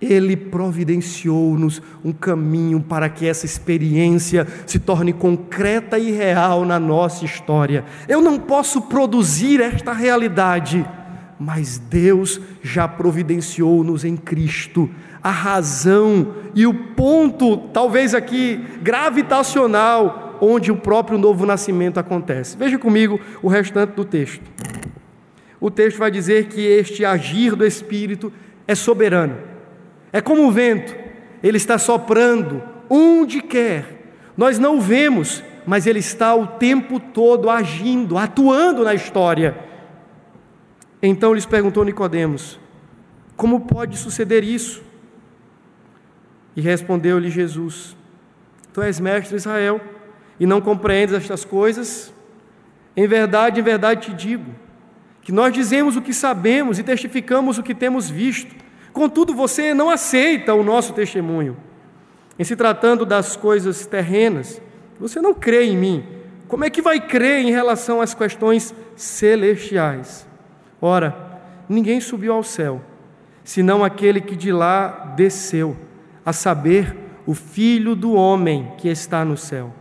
ele 0.00 0.36
providenciou-nos 0.36 1.82
um 2.02 2.12
caminho 2.12 2.80
para 2.80 3.08
que 3.08 3.26
essa 3.26 3.44
experiência 3.44 4.46
se 4.66 4.78
torne 4.78 5.12
concreta 5.12 5.98
e 5.98 6.10
real 6.10 6.64
na 6.64 6.78
nossa 6.78 7.24
história. 7.24 7.84
Eu 8.08 8.22
não 8.22 8.38
posso 8.38 8.82
produzir 8.82 9.60
esta 9.60 9.92
realidade, 9.92 10.86
mas 11.38 11.78
Deus 11.78 12.40
já 12.62 12.88
providenciou-nos 12.88 14.04
em 14.04 14.16
Cristo 14.16 14.88
a 15.22 15.30
razão 15.30 16.34
e 16.54 16.66
o 16.66 16.72
ponto, 16.72 17.58
talvez 17.74 18.14
aqui 18.14 18.64
gravitacional, 18.82 20.38
onde 20.40 20.72
o 20.72 20.76
próprio 20.76 21.18
novo 21.18 21.44
nascimento 21.44 22.00
acontece. 22.00 22.56
Veja 22.56 22.78
comigo 22.78 23.20
o 23.42 23.48
restante 23.48 23.90
do 23.90 24.04
texto. 24.04 24.42
O 25.60 25.70
texto 25.70 25.98
vai 25.98 26.10
dizer 26.10 26.46
que 26.46 26.60
este 26.60 27.04
agir 27.04 27.54
do 27.54 27.66
Espírito 27.66 28.32
é 28.66 28.74
soberano 28.74 29.50
é 30.12 30.20
como 30.20 30.46
o 30.46 30.50
vento, 30.50 30.94
ele 31.42 31.56
está 31.56 31.78
soprando 31.78 32.62
onde 32.88 33.40
quer. 33.40 34.12
Nós 34.36 34.58
não 34.58 34.78
o 34.78 34.80
vemos, 34.80 35.42
mas 35.66 35.86
ele 35.86 36.00
está 36.00 36.34
o 36.34 36.46
tempo 36.46 36.98
todo 36.98 37.48
agindo, 37.48 38.18
atuando 38.18 38.84
na 38.84 38.94
história. 38.94 39.56
Então 41.02 41.32
lhes 41.32 41.46
perguntou 41.46 41.84
Nicodemos: 41.84 42.58
Como 43.36 43.60
pode 43.60 43.96
suceder 43.96 44.42
isso? 44.42 44.82
E 46.56 46.60
respondeu-lhe 46.60 47.30
Jesus: 47.30 47.96
Tu 48.72 48.82
és 48.82 48.98
mestre 48.98 49.30
de 49.30 49.36
Israel 49.36 49.80
e 50.40 50.46
não 50.46 50.60
compreendes 50.60 51.14
estas 51.14 51.44
coisas? 51.44 52.12
Em 52.96 53.06
verdade, 53.06 53.60
em 53.60 53.62
verdade 53.62 54.08
te 54.08 54.12
digo 54.12 54.52
que 55.30 55.36
nós 55.36 55.54
dizemos 55.54 55.96
o 55.96 56.02
que 56.02 56.12
sabemos 56.12 56.78
e 56.78 56.82
testificamos 56.82 57.56
o 57.58 57.62
que 57.62 57.74
temos 57.74 58.10
visto 58.10 58.54
Contudo, 58.92 59.34
você 59.34 59.72
não 59.72 59.88
aceita 59.88 60.54
o 60.54 60.62
nosso 60.62 60.92
testemunho. 60.92 61.56
Em 62.38 62.44
se 62.44 62.56
tratando 62.56 63.04
das 63.04 63.36
coisas 63.36 63.86
terrenas, 63.86 64.60
você 64.98 65.20
não 65.20 65.34
crê 65.34 65.64
em 65.64 65.76
mim. 65.76 66.04
Como 66.48 66.64
é 66.64 66.70
que 66.70 66.82
vai 66.82 67.00
crer 67.00 67.40
em 67.40 67.50
relação 67.50 68.00
às 68.00 68.14
questões 68.14 68.74
celestiais? 68.96 70.26
Ora, 70.80 71.40
ninguém 71.68 72.00
subiu 72.00 72.32
ao 72.32 72.42
céu, 72.42 72.80
senão 73.44 73.84
aquele 73.84 74.20
que 74.20 74.34
de 74.34 74.50
lá 74.50 75.14
desceu, 75.16 75.76
a 76.24 76.32
saber, 76.32 76.96
o 77.26 77.34
Filho 77.34 77.94
do 77.94 78.14
homem 78.14 78.72
que 78.78 78.88
está 78.88 79.24
no 79.24 79.36
céu. 79.36 79.72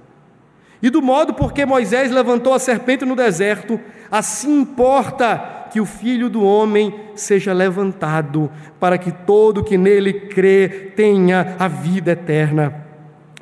E 0.81 0.89
do 0.89 1.01
modo 1.01 1.33
porque 1.33 1.65
Moisés 1.65 2.11
levantou 2.11 2.53
a 2.53 2.59
serpente 2.59 3.05
no 3.05 3.15
deserto, 3.15 3.79
assim 4.11 4.61
importa 4.61 5.67
que 5.71 5.79
o 5.79 5.85
Filho 5.85 6.29
do 6.29 6.43
Homem 6.43 6.93
seja 7.15 7.53
levantado, 7.53 8.51
para 8.79 8.97
que 8.97 9.11
todo 9.11 9.63
que 9.63 9.77
nele 9.77 10.13
crê 10.13 10.91
tenha 10.95 11.55
a 11.59 11.67
vida 11.67 12.11
eterna. 12.11 12.85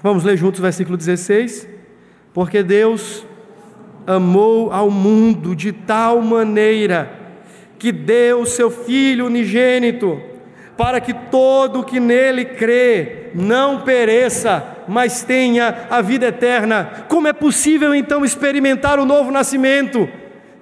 Vamos 0.03 0.23
ler 0.23 0.37
juntos 0.37 0.59
o 0.59 0.63
versículo 0.63 0.97
16? 0.97 1.67
Porque 2.33 2.61
Deus 2.61 3.25
amou 4.05 4.71
ao 4.71 4.91
mundo 4.91 5.55
de 5.55 5.71
tal 5.71 6.21
maneira 6.21 7.11
que 7.79 7.91
deu 7.91 8.41
o 8.41 8.45
seu 8.45 8.69
Filho 8.69 9.25
unigênito, 9.25 10.21
para 10.77 10.99
que 11.01 11.13
todo 11.13 11.83
que 11.83 11.99
nele 11.99 12.45
crê 12.45 13.31
não 13.33 13.81
pereça, 13.81 14.83
mas 14.87 15.23
tenha 15.23 15.87
a 15.89 16.01
vida 16.01 16.27
eterna. 16.27 17.05
Como 17.07 17.27
é 17.27 17.33
possível 17.33 17.93
então 17.93 18.23
experimentar 18.23 18.99
o 18.99 19.05
novo 19.05 19.31
nascimento? 19.31 20.07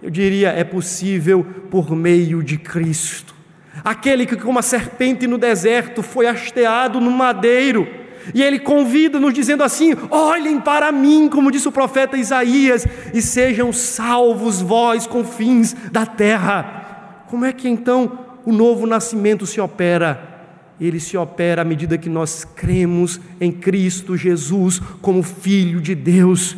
Eu 0.01 0.09
diria, 0.09 0.49
é 0.49 0.63
possível 0.63 1.45
por 1.69 1.95
meio 1.95 2.43
de 2.43 2.57
Cristo. 2.57 3.33
Aquele 3.83 4.25
que, 4.25 4.35
como 4.35 4.59
a 4.59 4.61
serpente 4.61 5.27
no 5.27 5.37
deserto, 5.37 6.01
foi 6.01 6.27
hasteado 6.27 6.99
no 7.01 7.11
madeiro. 7.11 7.87
E 8.33 8.41
ele 8.41 8.59
convida-nos 8.59 9.33
dizendo 9.33 9.63
assim: 9.63 9.93
olhem 10.09 10.59
para 10.59 10.91
mim, 10.91 11.29
como 11.29 11.51
disse 11.51 11.67
o 11.67 11.71
profeta 11.71 12.17
Isaías, 12.17 12.87
e 13.13 13.21
sejam 13.21 13.71
salvos 13.71 14.61
vós, 14.61 15.05
confins 15.05 15.75
da 15.91 16.05
terra. 16.05 17.23
Como 17.27 17.45
é 17.45 17.51
que 17.51 17.67
então 17.67 18.19
o 18.45 18.51
novo 18.51 18.87
nascimento 18.87 19.45
se 19.45 19.59
opera? 19.59 20.33
Ele 20.79 20.99
se 20.99 21.15
opera 21.15 21.61
à 21.61 21.65
medida 21.65 21.97
que 21.97 22.09
nós 22.09 22.43
cremos 22.43 23.19
em 23.39 23.51
Cristo 23.51 24.17
Jesus 24.17 24.79
como 25.01 25.23
Filho 25.23 25.79
de 25.79 25.95
Deus. 25.95 26.57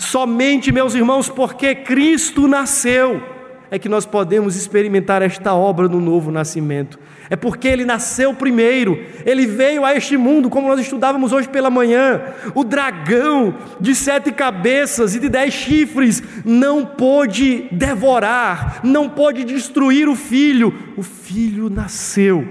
Somente, 0.00 0.72
meus 0.72 0.94
irmãos, 0.94 1.28
porque 1.28 1.74
Cristo 1.74 2.48
nasceu, 2.48 3.22
é 3.70 3.78
que 3.78 3.86
nós 3.86 4.06
podemos 4.06 4.56
experimentar 4.56 5.20
esta 5.20 5.52
obra 5.52 5.86
do 5.86 6.00
novo 6.00 6.30
nascimento. 6.30 6.98
É 7.28 7.36
porque 7.36 7.68
ele 7.68 7.84
nasceu 7.84 8.32
primeiro, 8.32 8.98
ele 9.26 9.46
veio 9.46 9.84
a 9.84 9.94
este 9.94 10.16
mundo, 10.16 10.48
como 10.48 10.68
nós 10.68 10.80
estudávamos 10.80 11.34
hoje 11.34 11.50
pela 11.50 11.68
manhã. 11.68 12.18
O 12.54 12.64
dragão 12.64 13.54
de 13.78 13.94
sete 13.94 14.32
cabeças 14.32 15.14
e 15.14 15.20
de 15.20 15.28
dez 15.28 15.52
chifres 15.52 16.22
não 16.46 16.86
pôde 16.86 17.68
devorar, 17.70 18.80
não 18.82 19.06
pôde 19.06 19.44
destruir 19.44 20.08
o 20.08 20.16
filho. 20.16 20.72
O 20.96 21.02
filho 21.02 21.68
nasceu, 21.68 22.48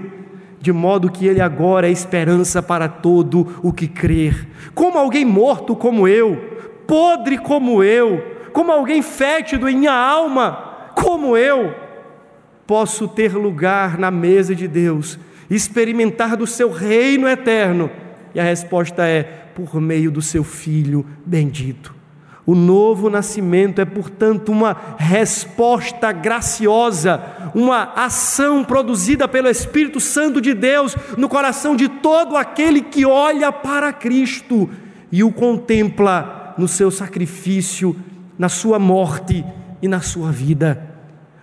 de 0.60 0.70
modo 0.70 1.10
que 1.10 1.26
ele 1.26 1.40
agora 1.40 1.88
é 1.88 1.90
esperança 1.90 2.62
para 2.62 2.86
todo 2.86 3.56
o 3.60 3.72
que 3.72 3.88
crer. 3.88 4.46
Como 4.72 4.96
alguém 4.96 5.24
morto 5.24 5.74
como 5.74 6.06
eu, 6.06 6.49
podre 6.90 7.38
como 7.38 7.84
eu, 7.84 8.20
como 8.52 8.72
alguém 8.72 9.00
fétido 9.00 9.68
em 9.68 9.76
minha 9.76 9.92
alma, 9.92 10.90
como 10.96 11.36
eu 11.36 11.72
posso 12.66 13.06
ter 13.06 13.32
lugar 13.32 13.96
na 13.96 14.10
mesa 14.10 14.56
de 14.56 14.66
Deus, 14.66 15.16
experimentar 15.48 16.36
do 16.36 16.48
seu 16.48 16.68
reino 16.68 17.28
eterno? 17.28 17.88
E 18.34 18.40
a 18.40 18.42
resposta 18.42 19.06
é: 19.06 19.22
por 19.54 19.80
meio 19.80 20.10
do 20.10 20.20
seu 20.20 20.42
Filho 20.42 21.06
bendito. 21.24 21.94
O 22.44 22.56
novo 22.56 23.08
nascimento 23.08 23.80
é, 23.80 23.84
portanto, 23.84 24.50
uma 24.50 24.76
resposta 24.98 26.10
graciosa, 26.10 27.22
uma 27.54 27.92
ação 27.94 28.64
produzida 28.64 29.28
pelo 29.28 29.46
Espírito 29.46 30.00
Santo 30.00 30.40
de 30.40 30.54
Deus 30.54 30.96
no 31.16 31.28
coração 31.28 31.76
de 31.76 31.88
todo 31.88 32.36
aquele 32.36 32.80
que 32.80 33.06
olha 33.06 33.52
para 33.52 33.92
Cristo 33.92 34.68
e 35.12 35.22
o 35.22 35.30
contempla 35.30 36.39
no 36.60 36.68
seu 36.68 36.90
sacrifício, 36.90 37.96
na 38.38 38.50
sua 38.50 38.78
morte 38.78 39.44
e 39.80 39.88
na 39.88 40.00
sua 40.00 40.30
vida 40.30 40.90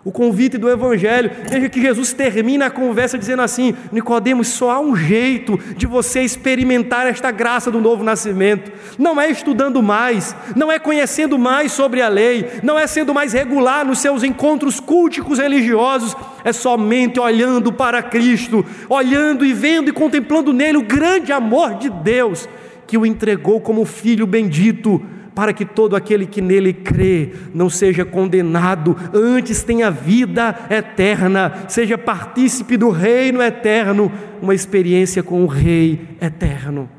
o 0.07 0.11
convite 0.11 0.57
do 0.57 0.69
Evangelho. 0.69 1.29
Veja 1.49 1.67
que 1.67 1.81
Jesus 1.81 2.13
termina 2.13 2.67
a 2.67 2.71
conversa 2.71 3.17
dizendo 3.17 3.41
assim: 3.41 3.75
Nicodemos, 3.91 4.47
só 4.47 4.71
há 4.71 4.79
um 4.79 4.95
jeito 4.95 5.59
de 5.75 5.85
você 5.85 6.21
experimentar 6.21 7.05
esta 7.07 7.29
graça 7.29 7.69
do 7.69 7.81
novo 7.81 8.05
nascimento. 8.05 8.71
Não 8.97 9.19
é 9.19 9.29
estudando 9.29 9.83
mais, 9.83 10.33
não 10.55 10.71
é 10.71 10.79
conhecendo 10.79 11.37
mais 11.37 11.73
sobre 11.73 12.01
a 12.01 12.07
lei, 12.07 12.49
não 12.63 12.79
é 12.79 12.87
sendo 12.87 13.13
mais 13.13 13.33
regular 13.33 13.85
nos 13.85 13.99
seus 13.99 14.23
encontros 14.23 14.79
culticos 14.79 15.39
religiosos, 15.39 16.15
é 16.45 16.53
somente 16.53 17.19
olhando 17.19 17.73
para 17.73 18.01
Cristo, 18.01 18.65
olhando 18.87 19.45
e 19.45 19.51
vendo 19.51 19.89
e 19.89 19.93
contemplando 19.93 20.53
nele 20.53 20.77
o 20.77 20.83
grande 20.83 21.33
amor 21.33 21.75
de 21.75 21.89
Deus 21.89 22.47
que 22.87 22.97
o 22.97 23.05
entregou 23.05 23.59
como 23.59 23.85
filho 23.85 24.25
bendito 24.25 25.03
para 25.37 25.53
que 25.53 25.63
todo 25.63 25.95
aquele 25.95 26.25
que 26.25 26.41
nele 26.41 26.73
crê 26.73 27.31
não 27.53 27.69
seja 27.69 28.03
condenado, 28.03 28.97
antes 29.13 29.61
tenha 29.61 29.91
vida 29.91 30.65
eterna, 30.67 31.65
seja 31.67 31.95
partícipe 31.95 32.75
do 32.75 32.89
reino 32.89 33.39
eterno, 33.39 34.11
uma 34.41 34.55
experiência 34.55 35.21
com 35.21 35.43
o 35.43 35.45
Rei 35.45 36.07
eterno. 36.19 36.89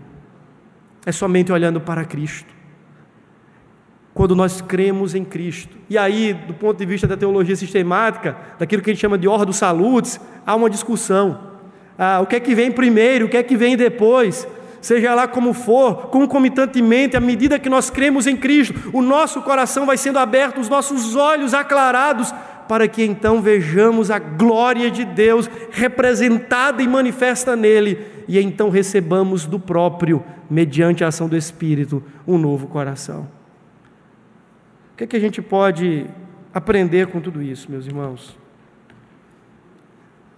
É 1.05 1.11
somente 1.11 1.51
olhando 1.51 1.81
para 1.81 2.05
Cristo. 2.05 2.55
Quando 4.15 4.37
nós 4.37 4.61
cremos 4.61 5.17
em 5.17 5.25
Cristo. 5.25 5.77
E 5.91 5.99
aí, 5.99 6.33
do 6.33 6.55
ponto 6.55 6.79
de 6.79 6.87
vista 6.87 7.09
da 7.09 7.17
teologia 7.17 7.57
sistemática, 7.57 8.37
daquilo 8.57 8.83
que 8.83 8.91
a 8.91 8.93
gente 8.93 9.01
chama 9.01 9.19
de 9.19 9.27
ordo 9.27 9.53
salutis, 9.53 10.21
há 10.47 10.55
uma 10.55 10.71
discussão. 10.71 11.41
Ah, 11.99 12.21
o 12.21 12.27
que 12.27 12.37
é 12.37 12.41
que 12.41 12.55
vem 12.55 12.71
primeiro, 12.71 13.27
o 13.27 13.29
que 13.29 13.37
é 13.37 13.43
que 13.43 13.57
vem 13.57 13.77
depois? 13.77 14.47
Seja 14.81 15.15
lá 15.15 15.27
como 15.27 15.53
for, 15.53 16.09
concomitantemente, 16.09 17.17
à 17.17 17.21
medida 17.21 17.59
que 17.59 17.69
nós 17.69 17.91
cremos 17.91 18.27
em 18.27 18.37
Cristo, 18.37 18.91
o 18.93 19.03
nosso 19.03 19.43
coração 19.43 19.87
vai 19.87 19.97
sendo 19.97 20.19
aberto, 20.19 20.61
os 20.61 20.69
nossos 20.69 21.17
olhos 21.17 21.55
aclarados, 21.55 22.33
para 22.69 22.87
que 22.87 23.03
então 23.03 23.41
vejamos 23.41 24.11
a 24.11 24.19
glória 24.19 24.91
de 24.91 25.05
Deus 25.05 25.51
representada 25.71 26.83
e 26.83 26.89
manifesta 26.89 27.57
nele, 27.57 28.07
e 28.29 28.39
então 28.39 28.69
recebamos 28.69 29.47
do 29.47 29.59
próprio, 29.59 30.23
mediante 30.51 31.03
a 31.03 31.09
ação 31.09 31.29
do 31.29 31.37
Espírito, 31.37 32.03
um 32.27 32.37
novo 32.37 32.67
coração. 32.67 33.29
O 34.93 34.97
que, 34.99 35.05
é 35.05 35.07
que 35.07 35.17
a 35.17 35.21
gente 35.21 35.41
pode 35.41 36.07
aprender 36.53 37.07
com 37.07 37.21
tudo 37.21 37.43
isso, 37.43 37.71
meus 37.71 37.87
irmãos? 37.87 38.37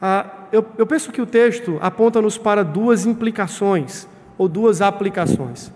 Ah, 0.01 0.27
eu, 0.53 0.65
eu 0.79 0.87
penso 0.87 1.13
que 1.13 1.21
o 1.21 1.27
texto 1.27 1.79
aponta-nos 1.81 2.39
para 2.39 2.63
duas 2.63 3.05
implicações 3.05 4.09
ou 4.41 4.49
duas 4.49 4.81
aplicações. 4.81 5.71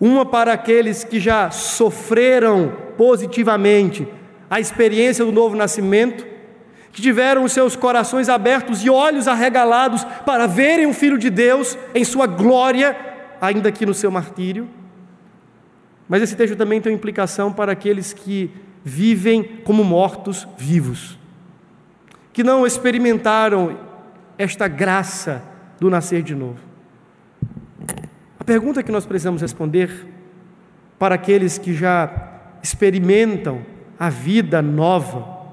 Uma 0.00 0.24
para 0.24 0.52
aqueles 0.52 1.02
que 1.02 1.18
já 1.18 1.50
sofreram 1.50 2.72
positivamente 2.96 4.06
a 4.48 4.60
experiência 4.60 5.24
do 5.24 5.32
novo 5.32 5.56
nascimento, 5.56 6.24
que 6.92 7.02
tiveram 7.02 7.42
os 7.42 7.50
seus 7.50 7.74
corações 7.74 8.28
abertos 8.28 8.84
e 8.84 8.88
olhos 8.88 9.26
arregalados 9.26 10.04
para 10.24 10.46
verem 10.46 10.86
o 10.86 10.94
Filho 10.94 11.18
de 11.18 11.28
Deus 11.30 11.76
em 11.92 12.04
sua 12.04 12.28
glória, 12.28 12.96
ainda 13.40 13.72
que 13.72 13.84
no 13.84 13.92
seu 13.92 14.08
martírio. 14.08 14.68
Mas 16.08 16.22
esse 16.22 16.36
texto 16.36 16.54
também 16.54 16.80
tem 16.80 16.92
uma 16.92 16.96
implicação 16.96 17.52
para 17.52 17.72
aqueles 17.72 18.12
que 18.12 18.52
vivem 18.84 19.42
como 19.64 19.82
mortos 19.82 20.46
vivos, 20.56 21.18
que 22.32 22.44
não 22.44 22.64
experimentaram 22.64 23.76
esta 24.38 24.68
graça 24.68 25.42
do 25.80 25.90
nascer 25.90 26.22
de 26.22 26.36
novo. 26.36 26.69
Pergunta 28.50 28.82
que 28.82 28.90
nós 28.90 29.06
precisamos 29.06 29.40
responder 29.40 30.08
para 30.98 31.14
aqueles 31.14 31.56
que 31.56 31.72
já 31.72 32.40
experimentam 32.60 33.64
a 33.96 34.10
vida 34.10 34.60
nova, 34.60 35.46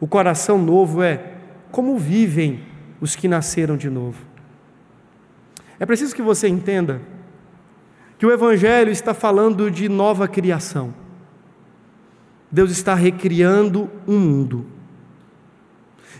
o 0.00 0.06
coração 0.06 0.56
novo 0.56 1.02
é: 1.02 1.34
como 1.70 1.98
vivem 1.98 2.62
os 3.02 3.14
que 3.14 3.28
nasceram 3.28 3.76
de 3.76 3.90
novo? 3.90 4.24
É 5.78 5.84
preciso 5.84 6.14
que 6.14 6.22
você 6.22 6.48
entenda 6.48 7.02
que 8.16 8.24
o 8.24 8.32
Evangelho 8.32 8.90
está 8.90 9.12
falando 9.12 9.70
de 9.70 9.86
nova 9.86 10.26
criação. 10.26 10.94
Deus 12.50 12.70
está 12.70 12.94
recriando 12.94 13.90
um 14.06 14.18
mundo. 14.18 14.64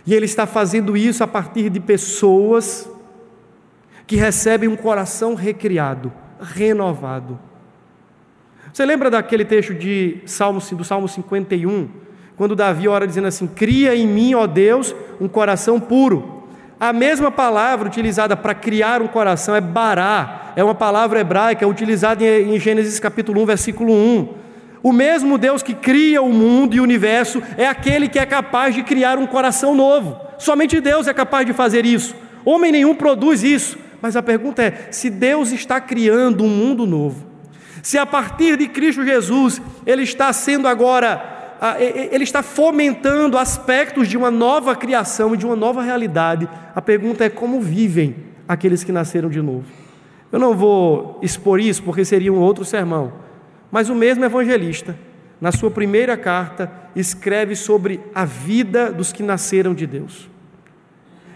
E 0.05 0.13
Ele 0.13 0.25
está 0.25 0.45
fazendo 0.45 0.95
isso 0.95 1.23
a 1.23 1.27
partir 1.27 1.71
de 1.71 1.79
pessoas 1.79 2.87
que 4.09 4.15
recebem 4.15 4.67
um 4.67 4.75
coração 4.75 5.35
recriado, 5.35 6.11
renovado. 6.41 7.37
Você 8.73 8.83
lembra 8.83 9.07
daquele 9.07 9.45
texto 9.45 9.71
de 9.71 10.17
Salmo, 10.25 10.59
do 10.59 10.83
Salmo 10.83 11.07
51, 11.07 11.87
quando 12.35 12.55
Davi 12.55 12.87
ora 12.87 13.05
dizendo 13.05 13.27
assim: 13.27 13.45
Cria 13.45 13.95
em 13.95 14.07
mim, 14.07 14.33
ó 14.33 14.47
Deus, 14.47 14.95
um 15.21 15.27
coração 15.27 15.79
puro. 15.79 16.47
A 16.79 16.91
mesma 16.91 17.29
palavra 17.29 17.87
utilizada 17.87 18.35
para 18.35 18.55
criar 18.55 18.99
um 18.99 19.07
coração 19.07 19.55
é 19.55 19.61
bará, 19.61 20.53
é 20.55 20.63
uma 20.63 20.73
palavra 20.73 21.19
hebraica 21.19 21.67
utilizada 21.67 22.25
em 22.25 22.59
Gênesis 22.59 22.99
capítulo 22.99 23.43
1, 23.43 23.45
versículo 23.45 23.93
1. 23.93 24.29
O 24.81 24.91
mesmo 24.91 25.37
Deus 25.37 25.61
que 25.61 25.75
cria 25.75 26.19
o 26.19 26.33
mundo 26.33 26.75
e 26.75 26.79
o 26.79 26.83
universo 26.83 27.43
é 27.55 27.67
aquele 27.67 28.07
que 28.07 28.17
é 28.17 28.25
capaz 28.25 28.73
de 28.73 28.81
criar 28.81 29.19
um 29.19 29.27
coração 29.27 29.75
novo. 29.75 30.19
Somente 30.39 30.81
Deus 30.81 31.05
é 31.05 31.13
capaz 31.13 31.45
de 31.45 31.53
fazer 31.53 31.85
isso. 31.85 32.15
Homem 32.43 32.71
nenhum 32.71 32.95
produz 32.95 33.43
isso. 33.43 33.77
Mas 34.01 34.15
a 34.15 34.21
pergunta 34.21 34.63
é: 34.63 34.87
se 34.91 35.09
Deus 35.09 35.51
está 35.51 35.79
criando 35.79 36.43
um 36.43 36.49
mundo 36.49 36.85
novo, 36.85 37.27
se 37.81 37.97
a 37.97 38.05
partir 38.05 38.57
de 38.57 38.67
Cristo 38.67 39.05
Jesus 39.05 39.61
Ele 39.85 40.03
está 40.03 40.31
sendo 40.33 40.67
agora, 40.67 41.57
Ele 41.79 42.23
está 42.23 42.41
fomentando 42.41 43.37
aspectos 43.37 44.07
de 44.07 44.17
uma 44.17 44.31
nova 44.31 44.75
criação 44.75 45.33
e 45.33 45.37
de 45.37 45.45
uma 45.45 45.55
nova 45.55 45.81
realidade, 45.81 46.47
a 46.75 46.81
pergunta 46.81 47.23
é 47.23 47.29
como 47.29 47.61
vivem 47.61 48.15
aqueles 48.47 48.83
que 48.83 48.91
nasceram 48.91 49.29
de 49.29 49.41
novo. 49.41 49.65
Eu 50.31 50.39
não 50.39 50.55
vou 50.55 51.19
expor 51.21 51.59
isso 51.59 51.83
porque 51.83 52.05
seria 52.05 52.31
um 52.31 52.39
outro 52.39 52.63
sermão, 52.63 53.13
mas 53.71 53.89
o 53.89 53.95
mesmo 53.95 54.23
evangelista, 54.23 54.95
na 55.41 55.51
sua 55.51 55.71
primeira 55.71 56.15
carta, 56.17 56.71
escreve 56.95 57.55
sobre 57.55 57.99
a 58.13 58.25
vida 58.25 58.91
dos 58.91 59.11
que 59.11 59.23
nasceram 59.23 59.73
de 59.73 59.87
Deus. 59.87 60.29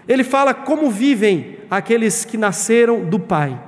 Ele 0.08 0.24
fala 0.24 0.54
como 0.54 0.90
vivem 0.90 1.58
aqueles 1.70 2.26
que 2.26 2.38
nasceram 2.38 3.04
do 3.06 3.20
Pai. 3.20 3.60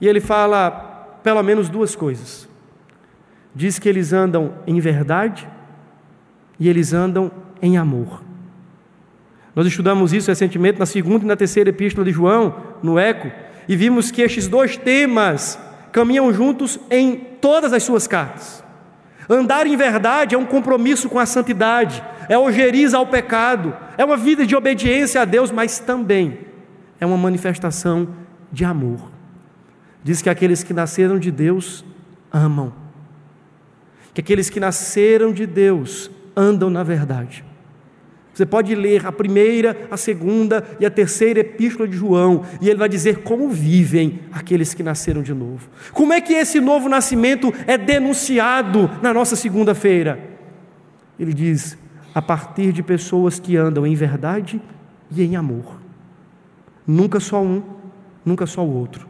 E 0.00 0.06
ele 0.06 0.20
fala 0.20 1.18
pelo 1.22 1.42
menos 1.42 1.68
duas 1.68 1.96
coisas. 1.96 2.48
Diz 3.54 3.78
que 3.78 3.88
eles 3.88 4.12
andam 4.12 4.54
em 4.66 4.78
verdade 4.78 5.48
e 6.60 6.68
eles 6.68 6.92
andam 6.92 7.30
em 7.60 7.76
amor. 7.76 8.22
Nós 9.54 9.66
estudamos 9.66 10.12
isso 10.12 10.28
recentemente 10.28 10.78
na 10.78 10.86
segunda 10.86 11.24
e 11.24 11.28
na 11.28 11.36
terceira 11.36 11.70
epístola 11.70 12.04
de 12.04 12.12
João, 12.12 12.54
no 12.82 12.98
Eco, 12.98 13.32
e 13.66 13.74
vimos 13.74 14.10
que 14.10 14.20
estes 14.20 14.46
dois 14.46 14.76
temas 14.76 15.58
caminham 15.90 16.32
juntos 16.32 16.78
em 16.90 17.16
todas 17.40 17.72
as 17.72 17.82
suas 17.82 18.06
cartas. 18.06 18.62
Andar 19.28 19.66
em 19.66 19.76
verdade 19.76 20.34
é 20.34 20.38
um 20.38 20.44
compromisso 20.44 21.08
com 21.08 21.18
a 21.18 21.26
santidade. 21.26 22.04
É 22.28 22.38
ojeriza 22.38 22.98
ao 22.98 23.06
pecado, 23.06 23.74
é 23.96 24.04
uma 24.04 24.16
vida 24.16 24.46
de 24.46 24.54
obediência 24.56 25.22
a 25.22 25.24
Deus, 25.24 25.50
mas 25.50 25.78
também 25.78 26.38
é 27.00 27.06
uma 27.06 27.16
manifestação 27.16 28.08
de 28.52 28.64
amor. 28.64 29.10
Diz 30.02 30.22
que 30.22 30.30
aqueles 30.30 30.62
que 30.62 30.72
nasceram 30.72 31.18
de 31.18 31.30
Deus 31.30 31.84
amam, 32.32 32.72
que 34.14 34.20
aqueles 34.20 34.48
que 34.48 34.60
nasceram 34.60 35.32
de 35.32 35.46
Deus 35.46 36.10
andam 36.36 36.70
na 36.70 36.82
verdade. 36.82 37.44
Você 38.36 38.44
pode 38.44 38.74
ler 38.74 39.06
a 39.06 39.10
primeira, 39.10 39.88
a 39.90 39.96
segunda 39.96 40.62
e 40.78 40.84
a 40.84 40.90
terceira 40.90 41.40
epístola 41.40 41.88
de 41.88 41.96
João, 41.96 42.44
e 42.60 42.68
ele 42.68 42.78
vai 42.78 42.88
dizer 42.88 43.22
como 43.22 43.48
vivem 43.48 44.20
aqueles 44.30 44.74
que 44.74 44.82
nasceram 44.82 45.22
de 45.22 45.32
novo. 45.32 45.70
Como 45.90 46.12
é 46.12 46.20
que 46.20 46.34
esse 46.34 46.60
novo 46.60 46.86
nascimento 46.86 47.50
é 47.66 47.78
denunciado 47.78 48.90
na 49.00 49.14
nossa 49.14 49.36
segunda-feira? 49.36 50.20
Ele 51.18 51.32
diz: 51.32 51.78
a 52.16 52.22
partir 52.22 52.72
de 52.72 52.82
pessoas 52.82 53.38
que 53.38 53.58
andam 53.58 53.86
em 53.86 53.94
verdade 53.94 54.58
e 55.10 55.22
em 55.22 55.36
amor. 55.36 55.76
Nunca 56.86 57.20
só 57.20 57.42
um, 57.42 57.62
nunca 58.24 58.46
só 58.46 58.64
o 58.64 58.74
outro. 58.74 59.06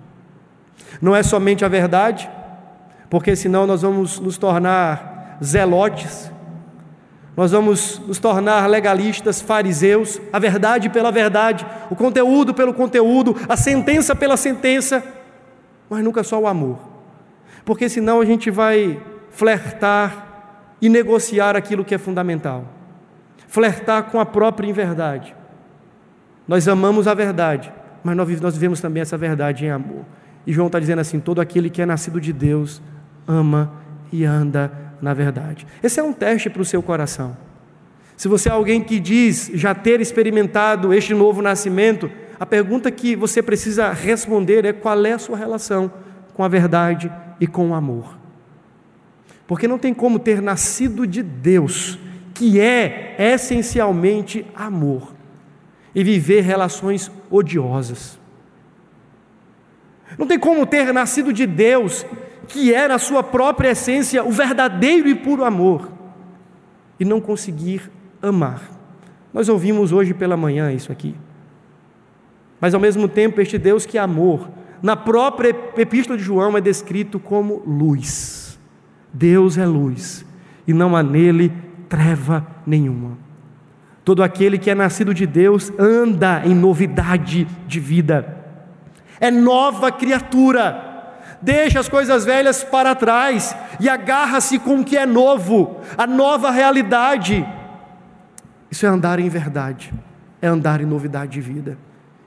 Não 1.01 1.15
é 1.15 1.23
somente 1.23 1.65
a 1.65 1.69
verdade, 1.69 2.29
porque 3.09 3.37
senão 3.37 3.65
nós 3.65 3.83
vamos 3.83 4.19
nos 4.19 4.37
tornar 4.37 5.39
zelotes 5.41 6.33
nós 7.37 7.53
vamos 7.53 8.01
nos 8.07 8.19
tornar 8.19 8.67
legalistas, 8.67 9.43
fariseus, 9.43 10.19
a 10.33 10.39
verdade 10.39 10.89
pela 10.89 11.13
verdade, 11.13 11.67
o 11.91 11.95
conteúdo 11.95 12.55
pelo 12.55 12.73
conteúdo, 12.73 13.37
a 13.47 13.59
sentença 13.59 14.17
pela 14.17 14.39
sentença, 14.39 15.05
mas 15.91 16.03
nunca 16.03 16.25
só 16.25 16.41
o 16.41 16.47
amor. 16.47 16.79
Porque 17.63 17.91
senão 17.91 18.23
a 18.23 18.25
gente 18.25 18.51
vai 18.51 18.99
flertar 19.31 20.77
e 20.81 20.89
negociar 20.89 21.55
aquilo 21.55 21.85
que 21.85 21.95
é 21.95 21.99
fundamental. 21.99 22.76
Flertar 23.47 24.05
com 24.05 24.19
a 24.19 24.27
própria 24.27 24.69
inverdade. 24.69 25.35
Nós 26.47 26.69
amamos 26.69 27.09
a 27.09 27.15
verdade, 27.15 27.73
mas 28.03 28.17
nós 28.17 28.55
vivemos 28.55 28.81
também 28.81 29.01
essa 29.01 29.17
verdade 29.17 29.65
em 29.65 29.71
amor. 29.71 30.05
E 30.47 30.53
João 30.53 30.69
está 30.69 30.79
dizendo 30.79 31.01
assim: 31.01 31.19
todo 31.19 31.41
aquele 31.41 31.69
que 31.69 31.83
é 31.83 31.87
nascido 31.87 32.21
de 32.21 32.33
Deus 32.33 32.81
ama 33.27 33.73
e 34.13 34.25
anda 34.25 34.73
na 35.01 35.13
verdade. 35.13 35.67
Esse 35.83 36.01
é 36.01 36.03
um 36.03 36.13
teste 36.13 36.49
para 36.49 36.63
o 36.63 36.65
seu 36.65 36.83
coração. 36.83 37.37
Se 38.17 38.29
você 38.29 38.49
é 38.49 38.53
alguém 38.53 38.83
que 38.83 38.99
diz 38.99 39.51
já 39.53 39.75
ter 39.75 40.01
experimentado 40.01 40.95
este 40.95 41.13
novo 41.13 41.43
nascimento, 41.43 42.11
a 42.41 42.47
pergunta 42.47 42.91
que 42.91 43.15
você 43.15 43.43
precisa 43.43 43.93
responder 43.93 44.65
é 44.65 44.73
qual 44.73 45.05
é 45.05 45.13
a 45.13 45.19
sua 45.19 45.37
relação 45.37 45.91
com 46.33 46.43
a 46.43 46.49
verdade 46.49 47.13
e 47.41 47.47
com 47.47 47.71
o 47.71 47.75
amor. 47.75 48.17
Porque 49.47 49.69
não 49.69 49.79
tem 49.79 49.93
como 49.93 50.19
ter 50.19 50.41
nascido 50.41 51.07
de 51.07 51.23
Deus, 51.23 51.99
que 52.37 52.61
é 52.61 53.17
essencialmente 53.19 54.47
amor, 54.55 55.15
e 55.95 56.05
viver 56.05 56.43
relações 56.43 57.11
odiosas. 57.31 58.19
Não 60.19 60.27
tem 60.27 60.39
como 60.39 60.67
ter 60.67 60.93
nascido 60.93 61.33
de 61.33 61.47
Deus 61.47 62.05
que 62.47 62.73
é 62.73 62.87
na 62.87 62.99
sua 62.99 63.23
própria 63.23 63.71
essência 63.71 64.23
o 64.23 64.31
verdadeiro 64.31 65.09
e 65.09 65.15
puro 65.15 65.45
amor, 65.45 65.91
e 67.01 67.05
não 67.07 67.23
conseguir 67.23 67.91
amar. 68.21 68.71
Nós 69.33 69.49
ouvimos 69.49 69.91
hoje 69.91 70.13
pela 70.13 70.37
manhã 70.37 70.71
isso 70.71 70.93
aqui. 70.93 71.15
Mas 72.61 72.75
ao 72.75 72.81
mesmo 72.81 73.09
tempo, 73.09 73.41
este 73.41 73.57
Deus 73.57 73.87
que 73.87 73.97
é 73.97 74.01
amor, 74.01 74.51
na 74.83 74.95
própria 74.95 75.49
epístola 75.77 76.19
de 76.19 76.25
João 76.25 76.57
é 76.57 76.61
descrito 76.61 77.19
como 77.19 77.63
luz. 77.67 78.59
Deus 79.13 79.57
é 79.57 79.65
luz, 79.65 80.25
e 80.67 80.75
não 80.75 80.95
há 80.95 81.03
nele 81.03 81.51
treva 81.89 82.47
nenhuma. 82.67 83.19
Todo 84.05 84.23
aquele 84.23 84.59
que 84.59 84.71
é 84.71 84.75
nascido 84.75 85.13
de 85.13 85.27
Deus 85.27 85.73
anda 85.79 86.43
em 86.45 86.55
novidade 86.55 87.47
de 87.67 87.81
vida, 87.81 88.37
é 89.21 89.31
nova 89.31 89.91
criatura 89.91 90.87
deixa 91.41 91.81
as 91.81 91.89
coisas 91.89 92.25
velhas 92.25 92.65
para 92.65 92.95
trás 92.95 93.57
e 93.81 93.89
agarra-se 93.89 94.59
com 94.59 94.81
o 94.81 94.85
que 94.85 94.97
é 94.97 95.07
novo, 95.07 95.81
a 95.97 96.07
nova 96.07 96.51
realidade. 96.51 97.47
Isso 98.71 98.87
é 98.87 98.89
andar 98.89 99.19
em 99.19 99.29
verdade, 99.29 99.93
é 100.41 100.49
andar 100.49 100.81
em 100.81 100.87
novidade 100.87 101.33
de 101.33 101.41
vida. 101.41 101.79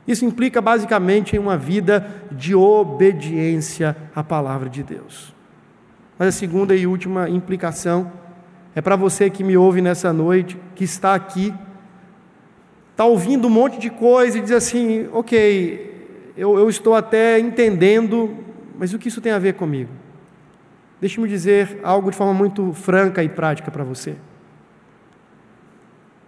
Isso 0.07 0.26
implica 0.26 0.62
basicamente 0.62 1.36
em 1.36 1.39
uma 1.39 1.57
vida 1.57 2.07
de 2.32 2.55
obediência 2.55 3.95
à 4.16 4.24
palavra 4.24 4.70
de 4.70 4.82
Deus. 4.82 5.36
Mas 6.18 6.30
a 6.30 6.32
segunda 6.32 6.76
e 6.76 6.88
última 6.88 7.30
implicação 7.30 8.12
é 8.80 8.82
para 8.82 8.96
você 8.96 9.30
que 9.30 9.44
me 9.44 9.58
ouve 9.58 9.82
nessa 9.82 10.14
noite, 10.14 10.58
que 10.74 10.84
está 10.84 11.14
aqui, 11.14 11.54
está 12.92 13.06
ouvindo 13.06 13.48
um 13.48 13.52
monte 13.52 13.78
de 13.78 13.90
coisa 13.90 14.38
e 14.38 14.42
diz 14.42 14.52
assim: 14.52 15.08
ok, 15.12 16.32
eu, 16.38 16.58
eu 16.58 16.70
estou 16.70 16.96
até 16.96 17.40
entendendo 17.40 18.46
mas 18.80 18.94
o 18.94 18.98
que 18.98 19.10
isso 19.10 19.20
tem 19.20 19.34
a 19.34 19.38
ver 19.38 19.56
comigo? 19.56 19.92
Deixe-me 21.02 21.28
dizer 21.28 21.82
algo 21.84 22.10
de 22.10 22.16
forma 22.16 22.34
muito 22.34 22.72
franca 22.72 23.22
e 23.22 23.28
prática 23.28 23.70
para 23.70 23.84
você. 23.84 24.16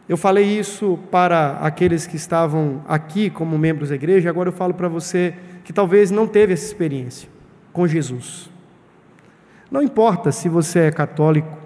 Eu 0.10 0.18
falei 0.18 0.43
isso 0.60 0.99
para 1.10 1.54
aqueles 1.62 2.06
que 2.06 2.18
estavam 2.18 2.84
aqui 2.86 3.30
como 3.30 3.58
membros 3.58 3.88
da 3.88 3.95
igreja, 3.95 4.30
agora 4.30 4.49
eu 4.49 4.54
falo 4.54 4.74
para 4.74 4.89
você 4.89 5.34
que 5.64 5.72
talvez 5.72 6.12
não 6.12 6.28
teve 6.28 6.52
essa 6.52 6.66
experiência 6.66 7.30
com 7.72 7.88
Jesus. 7.88 8.49
Não 9.72 9.82
importa 9.82 10.30
se 10.34 10.49
você 10.49 10.80
é 10.80 10.91
católico, 10.91 11.58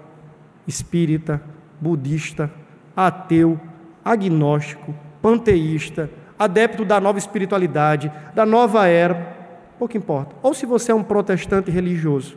espírita, 0.66 1.40
budista, 1.80 2.50
ateu, 2.96 3.60
agnóstico, 4.04 4.94
panteísta, 5.20 6.10
adepto 6.38 6.84
da 6.84 7.00
nova 7.00 7.18
espiritualidade, 7.18 8.10
da 8.34 8.46
nova 8.46 8.86
era, 8.86 9.36
pouco 9.78 9.96
importa. 9.96 10.34
Ou 10.42 10.54
se 10.54 10.66
você 10.66 10.92
é 10.92 10.94
um 10.94 11.02
protestante 11.02 11.70
religioso. 11.70 12.36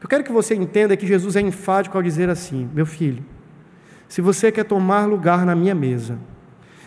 Eu 0.00 0.08
quero 0.08 0.24
que 0.24 0.32
você 0.32 0.54
entenda 0.54 0.96
que 0.96 1.06
Jesus 1.06 1.34
é 1.34 1.40
enfático 1.40 1.96
ao 1.96 2.02
dizer 2.02 2.28
assim: 2.28 2.68
meu 2.74 2.84
filho, 2.84 3.24
se 4.08 4.20
você 4.20 4.52
quer 4.52 4.64
tomar 4.64 5.06
lugar 5.06 5.46
na 5.46 5.54
minha 5.54 5.74
mesa, 5.74 6.18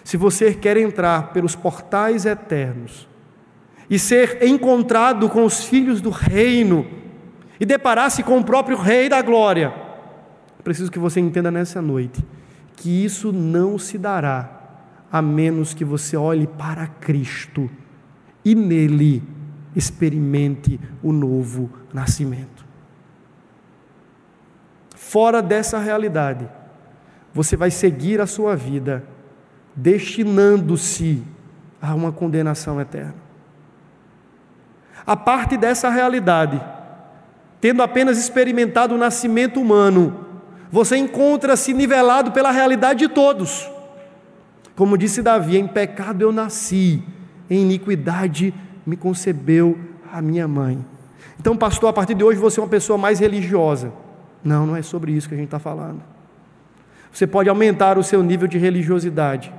se 0.03 0.15
você 0.15 0.53
quer 0.53 0.77
entrar 0.77 1.33
pelos 1.33 1.55
portais 1.55 2.25
eternos 2.25 3.07
e 3.89 3.97
ser 3.97 4.43
encontrado 4.43 5.27
com 5.29 5.43
os 5.43 5.65
filhos 5.65 5.99
do 5.99 6.09
reino 6.09 6.87
e 7.59 7.65
deparar-se 7.65 8.21
com 8.23 8.37
o 8.37 8.43
próprio 8.43 8.77
Rei 8.77 9.09
da 9.09 9.21
Glória, 9.21 9.73
preciso 10.67 10.91
que 10.91 10.99
você 10.99 11.21
entenda 11.21 11.49
nessa 11.49 11.81
noite 11.81 12.21
que 12.75 13.05
isso 13.05 13.31
não 13.31 13.79
se 13.79 13.97
dará 13.97 14.49
a 15.09 15.21
menos 15.21 15.73
que 15.73 15.85
você 15.85 16.17
olhe 16.17 16.45
para 16.45 16.87
Cristo 16.87 17.69
e 18.43 18.53
nele 18.53 19.23
experimente 19.73 20.77
o 21.01 21.13
novo 21.13 21.69
nascimento. 21.93 22.65
Fora 24.93 25.41
dessa 25.41 25.79
realidade, 25.79 26.49
você 27.33 27.55
vai 27.55 27.71
seguir 27.71 28.19
a 28.19 28.27
sua 28.27 28.53
vida 28.53 29.05
destinando-se 29.73 31.23
a 31.81 31.95
uma 31.95 32.11
condenação 32.11 32.81
eterna. 32.81 33.15
A 35.05 35.15
parte 35.15 35.55
dessa 35.55 35.89
realidade, 35.89 36.61
tendo 37.61 37.81
apenas 37.81 38.17
experimentado 38.17 38.95
o 38.95 38.97
nascimento 38.97 39.61
humano, 39.61 40.26
você 40.71 40.97
encontra-se 40.97 41.73
nivelado 41.73 42.31
pela 42.31 42.51
realidade 42.51 42.99
de 42.99 43.07
todos. 43.07 43.69
Como 44.75 44.97
disse 44.97 45.21
Davi: 45.21 45.57
em 45.57 45.67
pecado 45.67 46.21
eu 46.21 46.31
nasci, 46.31 47.03
em 47.49 47.61
iniquidade 47.61 48.53
me 48.85 48.95
concebeu 48.95 49.77
a 50.11 50.21
minha 50.21 50.47
mãe. 50.47 50.83
Então, 51.39 51.55
pastor, 51.55 51.89
a 51.89 51.93
partir 51.93 52.13
de 52.13 52.23
hoje 52.23 52.39
você 52.39 52.59
é 52.59 52.63
uma 52.63 52.69
pessoa 52.69 52.97
mais 52.97 53.19
religiosa. 53.19 53.91
Não, 54.43 54.65
não 54.65 54.75
é 54.75 54.81
sobre 54.81 55.11
isso 55.11 55.27
que 55.27 55.33
a 55.33 55.37
gente 55.37 55.47
está 55.47 55.59
falando. 55.59 56.01
Você 57.11 57.25
pode 57.25 57.49
aumentar 57.49 57.97
o 57.97 58.03
seu 58.03 58.21
nível 58.21 58.47
de 58.47 58.57
religiosidade 58.57 59.51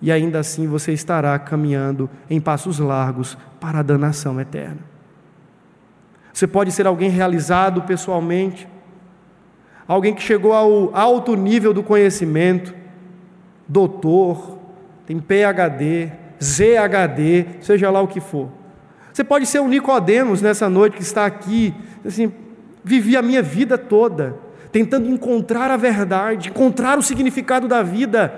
e 0.00 0.10
ainda 0.10 0.40
assim 0.40 0.66
você 0.66 0.92
estará 0.92 1.38
caminhando 1.38 2.08
em 2.28 2.40
passos 2.40 2.78
largos 2.78 3.36
para 3.60 3.80
a 3.80 3.82
danação 3.82 4.40
eterna. 4.40 4.78
Você 6.32 6.46
pode 6.46 6.72
ser 6.72 6.86
alguém 6.86 7.10
realizado 7.10 7.82
pessoalmente, 7.82 8.66
alguém 9.86 10.14
que 10.14 10.22
chegou 10.22 10.52
ao 10.52 10.94
alto 10.94 11.34
nível 11.34 11.72
do 11.72 11.82
conhecimento, 11.82 12.74
doutor, 13.68 14.58
tem 15.06 15.18
PhD, 15.18 16.12
ZHD, 16.42 17.60
seja 17.60 17.90
lá 17.90 18.00
o 18.00 18.08
que 18.08 18.20
for. 18.20 18.48
Você 19.12 19.22
pode 19.22 19.46
ser 19.46 19.60
um 19.60 19.68
Nicodemos 19.68 20.40
nessa 20.40 20.68
noite 20.68 20.96
que 20.96 21.02
está 21.02 21.26
aqui, 21.26 21.74
assim, 22.04 22.32
vivi 22.82 23.16
a 23.16 23.22
minha 23.22 23.42
vida 23.42 23.76
toda 23.76 24.38
tentando 24.72 25.06
encontrar 25.06 25.70
a 25.70 25.76
verdade, 25.76 26.48
encontrar 26.48 26.98
o 26.98 27.02
significado 27.02 27.68
da 27.68 27.82
vida. 27.82 28.32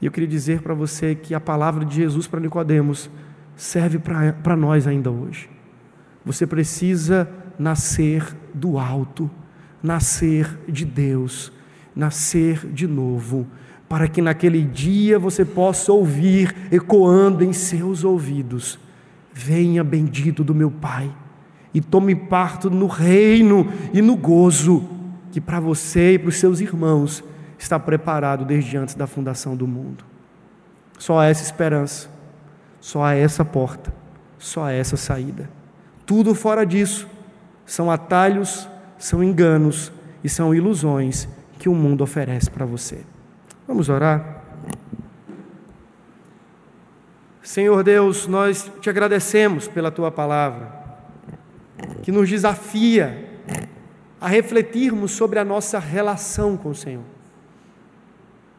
E 0.00 0.04
eu 0.06 0.12
queria 0.12 0.28
dizer 0.28 0.60
para 0.60 0.74
você 0.74 1.14
que 1.14 1.34
a 1.34 1.40
palavra 1.40 1.86
de 1.86 1.96
Jesus 1.96 2.26
para 2.26 2.38
Nicodemos 2.38 3.10
serve 3.56 3.98
para 3.98 4.54
nós 4.54 4.86
ainda 4.86 5.10
hoje. 5.10 5.48
Você 6.24 6.46
precisa 6.46 7.26
nascer 7.58 8.36
do 8.52 8.78
alto, 8.78 9.30
nascer 9.84 10.58
de 10.66 10.82
Deus, 10.86 11.52
nascer 11.94 12.66
de 12.72 12.86
novo, 12.86 13.46
para 13.86 14.08
que 14.08 14.22
naquele 14.22 14.62
dia 14.62 15.18
você 15.18 15.44
possa 15.44 15.92
ouvir 15.92 16.56
ecoando 16.72 17.44
em 17.44 17.52
seus 17.52 18.02
ouvidos: 18.02 18.78
Venha, 19.30 19.84
bendito 19.84 20.42
do 20.42 20.54
meu 20.54 20.70
Pai, 20.70 21.14
e 21.74 21.82
tome 21.82 22.14
parte 22.14 22.70
no 22.70 22.86
reino 22.86 23.70
e 23.92 24.00
no 24.00 24.16
gozo 24.16 24.88
que 25.30 25.40
para 25.40 25.60
você 25.60 26.14
e 26.14 26.18
para 26.18 26.28
os 26.30 26.36
seus 26.36 26.60
irmãos 26.60 27.22
está 27.58 27.78
preparado 27.78 28.44
desde 28.44 28.76
antes 28.78 28.94
da 28.94 29.06
fundação 29.06 29.54
do 29.54 29.66
mundo. 29.66 30.02
Só 30.98 31.18
há 31.18 31.26
essa 31.26 31.42
esperança, 31.42 32.08
só 32.80 33.04
há 33.04 33.14
essa 33.14 33.44
porta, 33.44 33.92
só 34.38 34.64
há 34.64 34.72
essa 34.72 34.96
saída. 34.96 35.50
Tudo 36.06 36.34
fora 36.34 36.64
disso 36.64 37.06
são 37.66 37.90
atalhos, 37.90 38.68
são 38.98 39.22
enganos 39.22 39.92
e 40.22 40.28
são 40.28 40.54
ilusões 40.54 41.28
que 41.58 41.68
o 41.68 41.74
mundo 41.74 42.02
oferece 42.02 42.50
para 42.50 42.64
você. 42.64 43.00
Vamos 43.66 43.88
orar? 43.88 44.42
Senhor 47.42 47.82
Deus, 47.82 48.26
nós 48.26 48.70
te 48.80 48.88
agradecemos 48.88 49.68
pela 49.68 49.90
tua 49.90 50.10
palavra, 50.10 50.72
que 52.02 52.10
nos 52.10 52.28
desafia 52.28 53.30
a 54.20 54.28
refletirmos 54.28 55.12
sobre 55.12 55.38
a 55.38 55.44
nossa 55.44 55.78
relação 55.78 56.56
com 56.56 56.70
o 56.70 56.74
Senhor. 56.74 57.04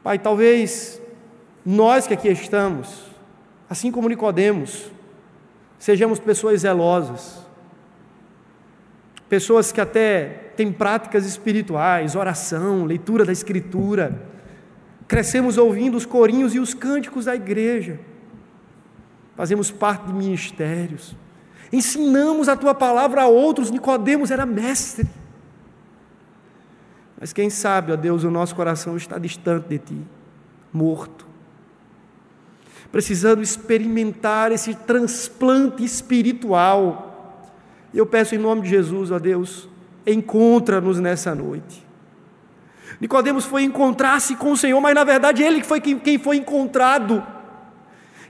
Pai, 0.04 0.20
talvez 0.20 1.02
nós 1.66 2.06
que 2.06 2.14
aqui 2.14 2.28
estamos, 2.28 3.06
assim 3.68 3.92
como 3.92 4.08
Nicodemos, 4.08 4.92
sejamos 5.80 6.20
pessoas 6.20 6.62
zelosas, 6.62 7.45
pessoas 9.30 9.72
que 9.72 9.82
até 9.82 10.52
têm 10.56 10.72
práticas 10.72 11.26
espirituais, 11.26 12.16
oração, 12.16 12.86
leitura 12.86 13.26
da 13.26 13.32
Escritura. 13.32 14.22
Crescemos 15.08 15.58
ouvindo 15.58 15.96
os 15.96 16.06
corinhos 16.06 16.56
e 16.56 16.60
os 16.60 16.74
cânticos 16.74 17.26
da 17.26 17.36
igreja. 17.36 18.00
Fazemos 19.36 19.70
parte 19.70 20.08
de 20.08 20.14
ministérios. 20.14 21.16
Ensinamos 21.72 22.48
a 22.48 22.56
tua 22.56 22.74
palavra 22.74 23.24
a 23.24 23.28
outros. 23.28 23.70
Nicodemos 23.70 24.32
era 24.32 24.46
mestre. 24.46 25.08
Mas 27.20 27.34
quem 27.34 27.50
sabe, 27.50 27.92
ó 27.92 27.96
Deus, 27.96 28.24
o 28.24 28.32
nosso 28.32 28.56
coração 28.56 28.96
está 28.96 29.18
distante 29.18 29.68
de 29.68 29.80
Ti, 29.80 30.02
morto, 30.72 31.26
precisando 32.92 33.42
experimentar 33.42 34.52
esse 34.52 34.76
transplante 34.76 35.84
espiritual. 35.84 37.05
Eu 37.96 38.06
peço 38.06 38.36
em 38.36 38.38
nome 38.38 38.62
de 38.62 38.70
Jesus, 38.70 39.10
ó 39.10 39.18
Deus, 39.18 39.70
encontra-nos 40.06 41.00
nessa 41.00 41.34
noite. 41.34 41.86
Nicodemos 43.00 43.46
foi 43.46 43.64
encontrar-se 43.64 44.36
com 44.36 44.52
o 44.52 44.58
Senhor, 44.58 44.80
mas 44.82 44.94
na 44.94 45.04
verdade 45.04 45.42
ele 45.42 45.64
foi 45.64 45.80
quem 45.80 46.18
foi 46.18 46.38
encontrado. 46.38 47.24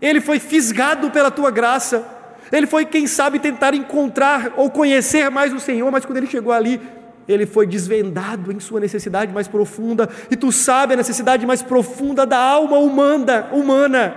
Ele 0.02 0.22
foi 0.22 0.40
fisgado 0.40 1.10
pela 1.10 1.32
tua 1.32 1.50
graça. 1.50 2.08
Ele 2.52 2.68
foi 2.68 2.86
quem 2.86 3.08
sabe 3.08 3.40
tentar 3.40 3.74
encontrar 3.74 4.54
ou 4.56 4.70
conhecer 4.70 5.30
mais 5.32 5.52
o 5.52 5.60
Senhor, 5.60 5.92
mas 5.92 6.06
quando 6.06 6.18
ele 6.18 6.28
chegou 6.28 6.54
ali, 6.54 6.80
ele 7.28 7.46
foi 7.46 7.66
desvendado 7.66 8.52
em 8.52 8.60
sua 8.60 8.80
necessidade 8.80 9.34
mais 9.34 9.48
profunda, 9.48 10.08
e 10.30 10.36
tu 10.36 10.52
sabe 10.52 10.94
a 10.94 10.98
necessidade 10.98 11.44
mais 11.46 11.64
profunda 11.64 12.24
da 12.24 12.38
alma 12.38 12.78
humana, 12.78 13.50
humana, 13.52 14.16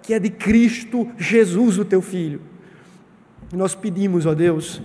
que 0.00 0.14
é 0.14 0.18
de 0.20 0.30
Cristo 0.30 1.10
Jesus, 1.18 1.76
o 1.76 1.84
teu 1.84 2.00
filho. 2.00 2.40
E 3.56 3.58
nós 3.58 3.74
pedimos, 3.74 4.26
ó 4.26 4.34
Deus, 4.34 4.82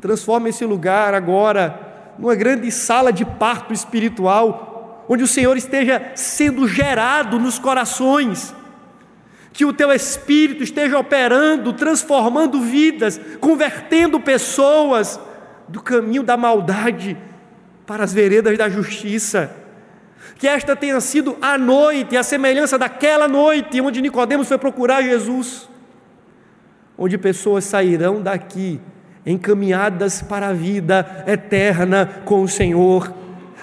transforma 0.00 0.48
esse 0.48 0.64
lugar 0.64 1.14
agora 1.14 2.12
numa 2.18 2.34
grande 2.34 2.68
sala 2.68 3.12
de 3.12 3.24
parto 3.24 3.72
espiritual, 3.72 5.06
onde 5.08 5.22
o 5.22 5.26
Senhor 5.28 5.56
esteja 5.56 6.10
sendo 6.16 6.66
gerado 6.66 7.38
nos 7.38 7.60
corações, 7.60 8.52
que 9.52 9.64
o 9.64 9.72
teu 9.72 9.92
espírito 9.92 10.64
esteja 10.64 10.98
operando, 10.98 11.72
transformando 11.72 12.60
vidas, 12.60 13.20
convertendo 13.38 14.18
pessoas 14.18 15.20
do 15.68 15.80
caminho 15.80 16.24
da 16.24 16.36
maldade 16.36 17.16
para 17.86 18.02
as 18.02 18.12
veredas 18.12 18.58
da 18.58 18.68
justiça. 18.68 19.54
Que 20.40 20.48
esta 20.48 20.74
tenha 20.74 21.00
sido 21.00 21.38
a 21.40 21.56
noite, 21.56 22.16
a 22.16 22.24
semelhança 22.24 22.76
daquela 22.76 23.28
noite 23.28 23.80
onde 23.80 24.02
Nicodemos 24.02 24.48
foi 24.48 24.58
procurar 24.58 25.02
Jesus, 25.02 25.70
onde 26.96 27.18
pessoas 27.18 27.64
sairão 27.64 28.20
daqui 28.20 28.80
encaminhadas 29.24 30.22
para 30.22 30.48
a 30.48 30.52
vida 30.52 31.24
eterna 31.26 32.22
com 32.24 32.42
o 32.42 32.48
Senhor. 32.48 33.12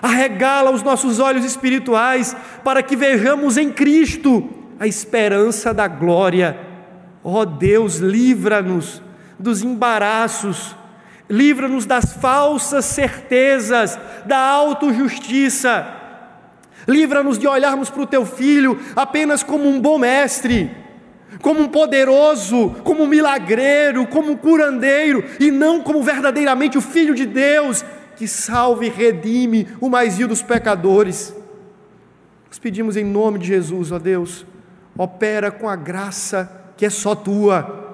Arregala 0.02 0.72
os 0.72 0.84
nossos 0.84 1.20
olhos 1.20 1.44
espirituais 1.44 2.36
para 2.64 2.82
que 2.82 2.96
vejamos 2.96 3.58
em 3.58 3.72
Cristo 3.72 4.50
a 4.80 4.88
esperança 4.88 5.74
da 5.74 5.88
glória. 5.88 6.58
Ó 7.24 7.42
oh 7.42 7.46
Deus, 7.46 7.98
livra-nos 7.98 9.02
dos 9.38 9.62
embaraços 9.62 10.76
livra-nos 11.30 11.86
das 11.86 12.14
falsas 12.14 12.86
certezas, 12.86 14.00
da 14.26 14.40
autojustiça, 14.40 15.88
livra-nos 16.88 17.38
de 17.38 17.48
olharmos 17.48 17.90
para 17.90 18.02
o 18.02 18.08
teu 18.08 18.26
filho 18.26 18.80
apenas 18.96 19.44
como 19.44 19.70
um 19.70 19.80
bom 19.80 20.00
mestre, 20.00 20.76
como 21.42 21.62
um 21.62 21.68
poderoso, 21.68 22.72
como 22.84 23.04
um 23.04 23.08
milagreiro, 23.08 24.08
como 24.08 24.32
um 24.32 24.38
curandeiro, 24.38 25.24
e 25.40 25.52
não 25.52 25.82
como 25.82 26.02
verdadeiramente 26.04 26.78
o 26.78 26.82
Filho 26.82 27.16
de 27.16 27.26
Deus 27.26 27.84
que 28.16 28.28
salve 28.28 28.88
e 28.88 28.90
redime 28.90 29.68
o 29.80 29.90
mais 29.90 30.18
vil 30.18 30.28
dos 30.28 30.42
pecadores. 30.42 31.34
Nós 32.48 32.60
pedimos 32.60 32.98
em 32.98 33.06
nome 33.06 33.40
de 33.40 33.48
Jesus, 33.48 33.92
ó 33.92 34.00
Deus, 34.00 34.46
opera 34.98 35.50
com 35.50 35.70
a 35.70 35.76
graça 35.76 36.52
que 36.76 36.86
é 36.86 36.90
só 36.90 37.16
tua 37.16 37.89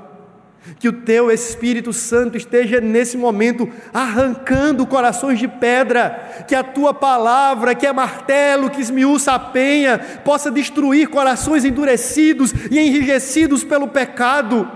que 0.80 0.90
o 0.90 0.94
teu 0.94 1.32
Espírito 1.32 1.94
Santo 1.94 2.38
esteja 2.38 2.82
nesse 2.82 3.18
momento 3.18 3.70
arrancando 3.94 4.86
corações 4.86 5.40
de 5.40 5.48
pedra, 5.48 6.46
que 6.48 6.56
a 6.56 6.64
tua 6.64 6.94
palavra, 6.94 7.76
que 7.76 7.86
é 7.86 7.94
martelo, 7.94 8.70
que 8.70 8.82
esmiuça 8.82 9.34
a 9.34 9.40
penha, 9.40 10.00
possa 10.24 10.52
destruir 10.52 11.10
corações 11.10 11.64
endurecidos 11.66 12.54
e 12.72 12.80
enrijecidos 12.80 13.64
pelo 13.64 13.88
pecado, 13.88 14.70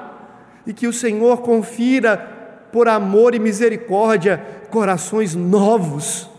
e 0.65 0.73
que 0.73 0.87
o 0.87 0.93
Senhor 0.93 1.41
confira, 1.41 2.37
por 2.71 2.87
amor 2.87 3.33
e 3.33 3.39
misericórdia, 3.39 4.43
corações 4.69 5.33
novos. 5.33 6.29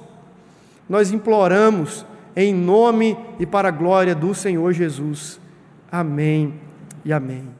Nós 0.88 1.12
imploramos 1.12 2.06
em 2.36 2.54
nome 2.54 3.18
e 3.38 3.46
para 3.46 3.68
a 3.68 3.72
glória 3.72 4.14
do 4.14 4.34
Senhor 4.34 4.72
Jesus. 4.72 5.40
Amém 5.90 6.54
e 7.04 7.12
amém. 7.12 7.59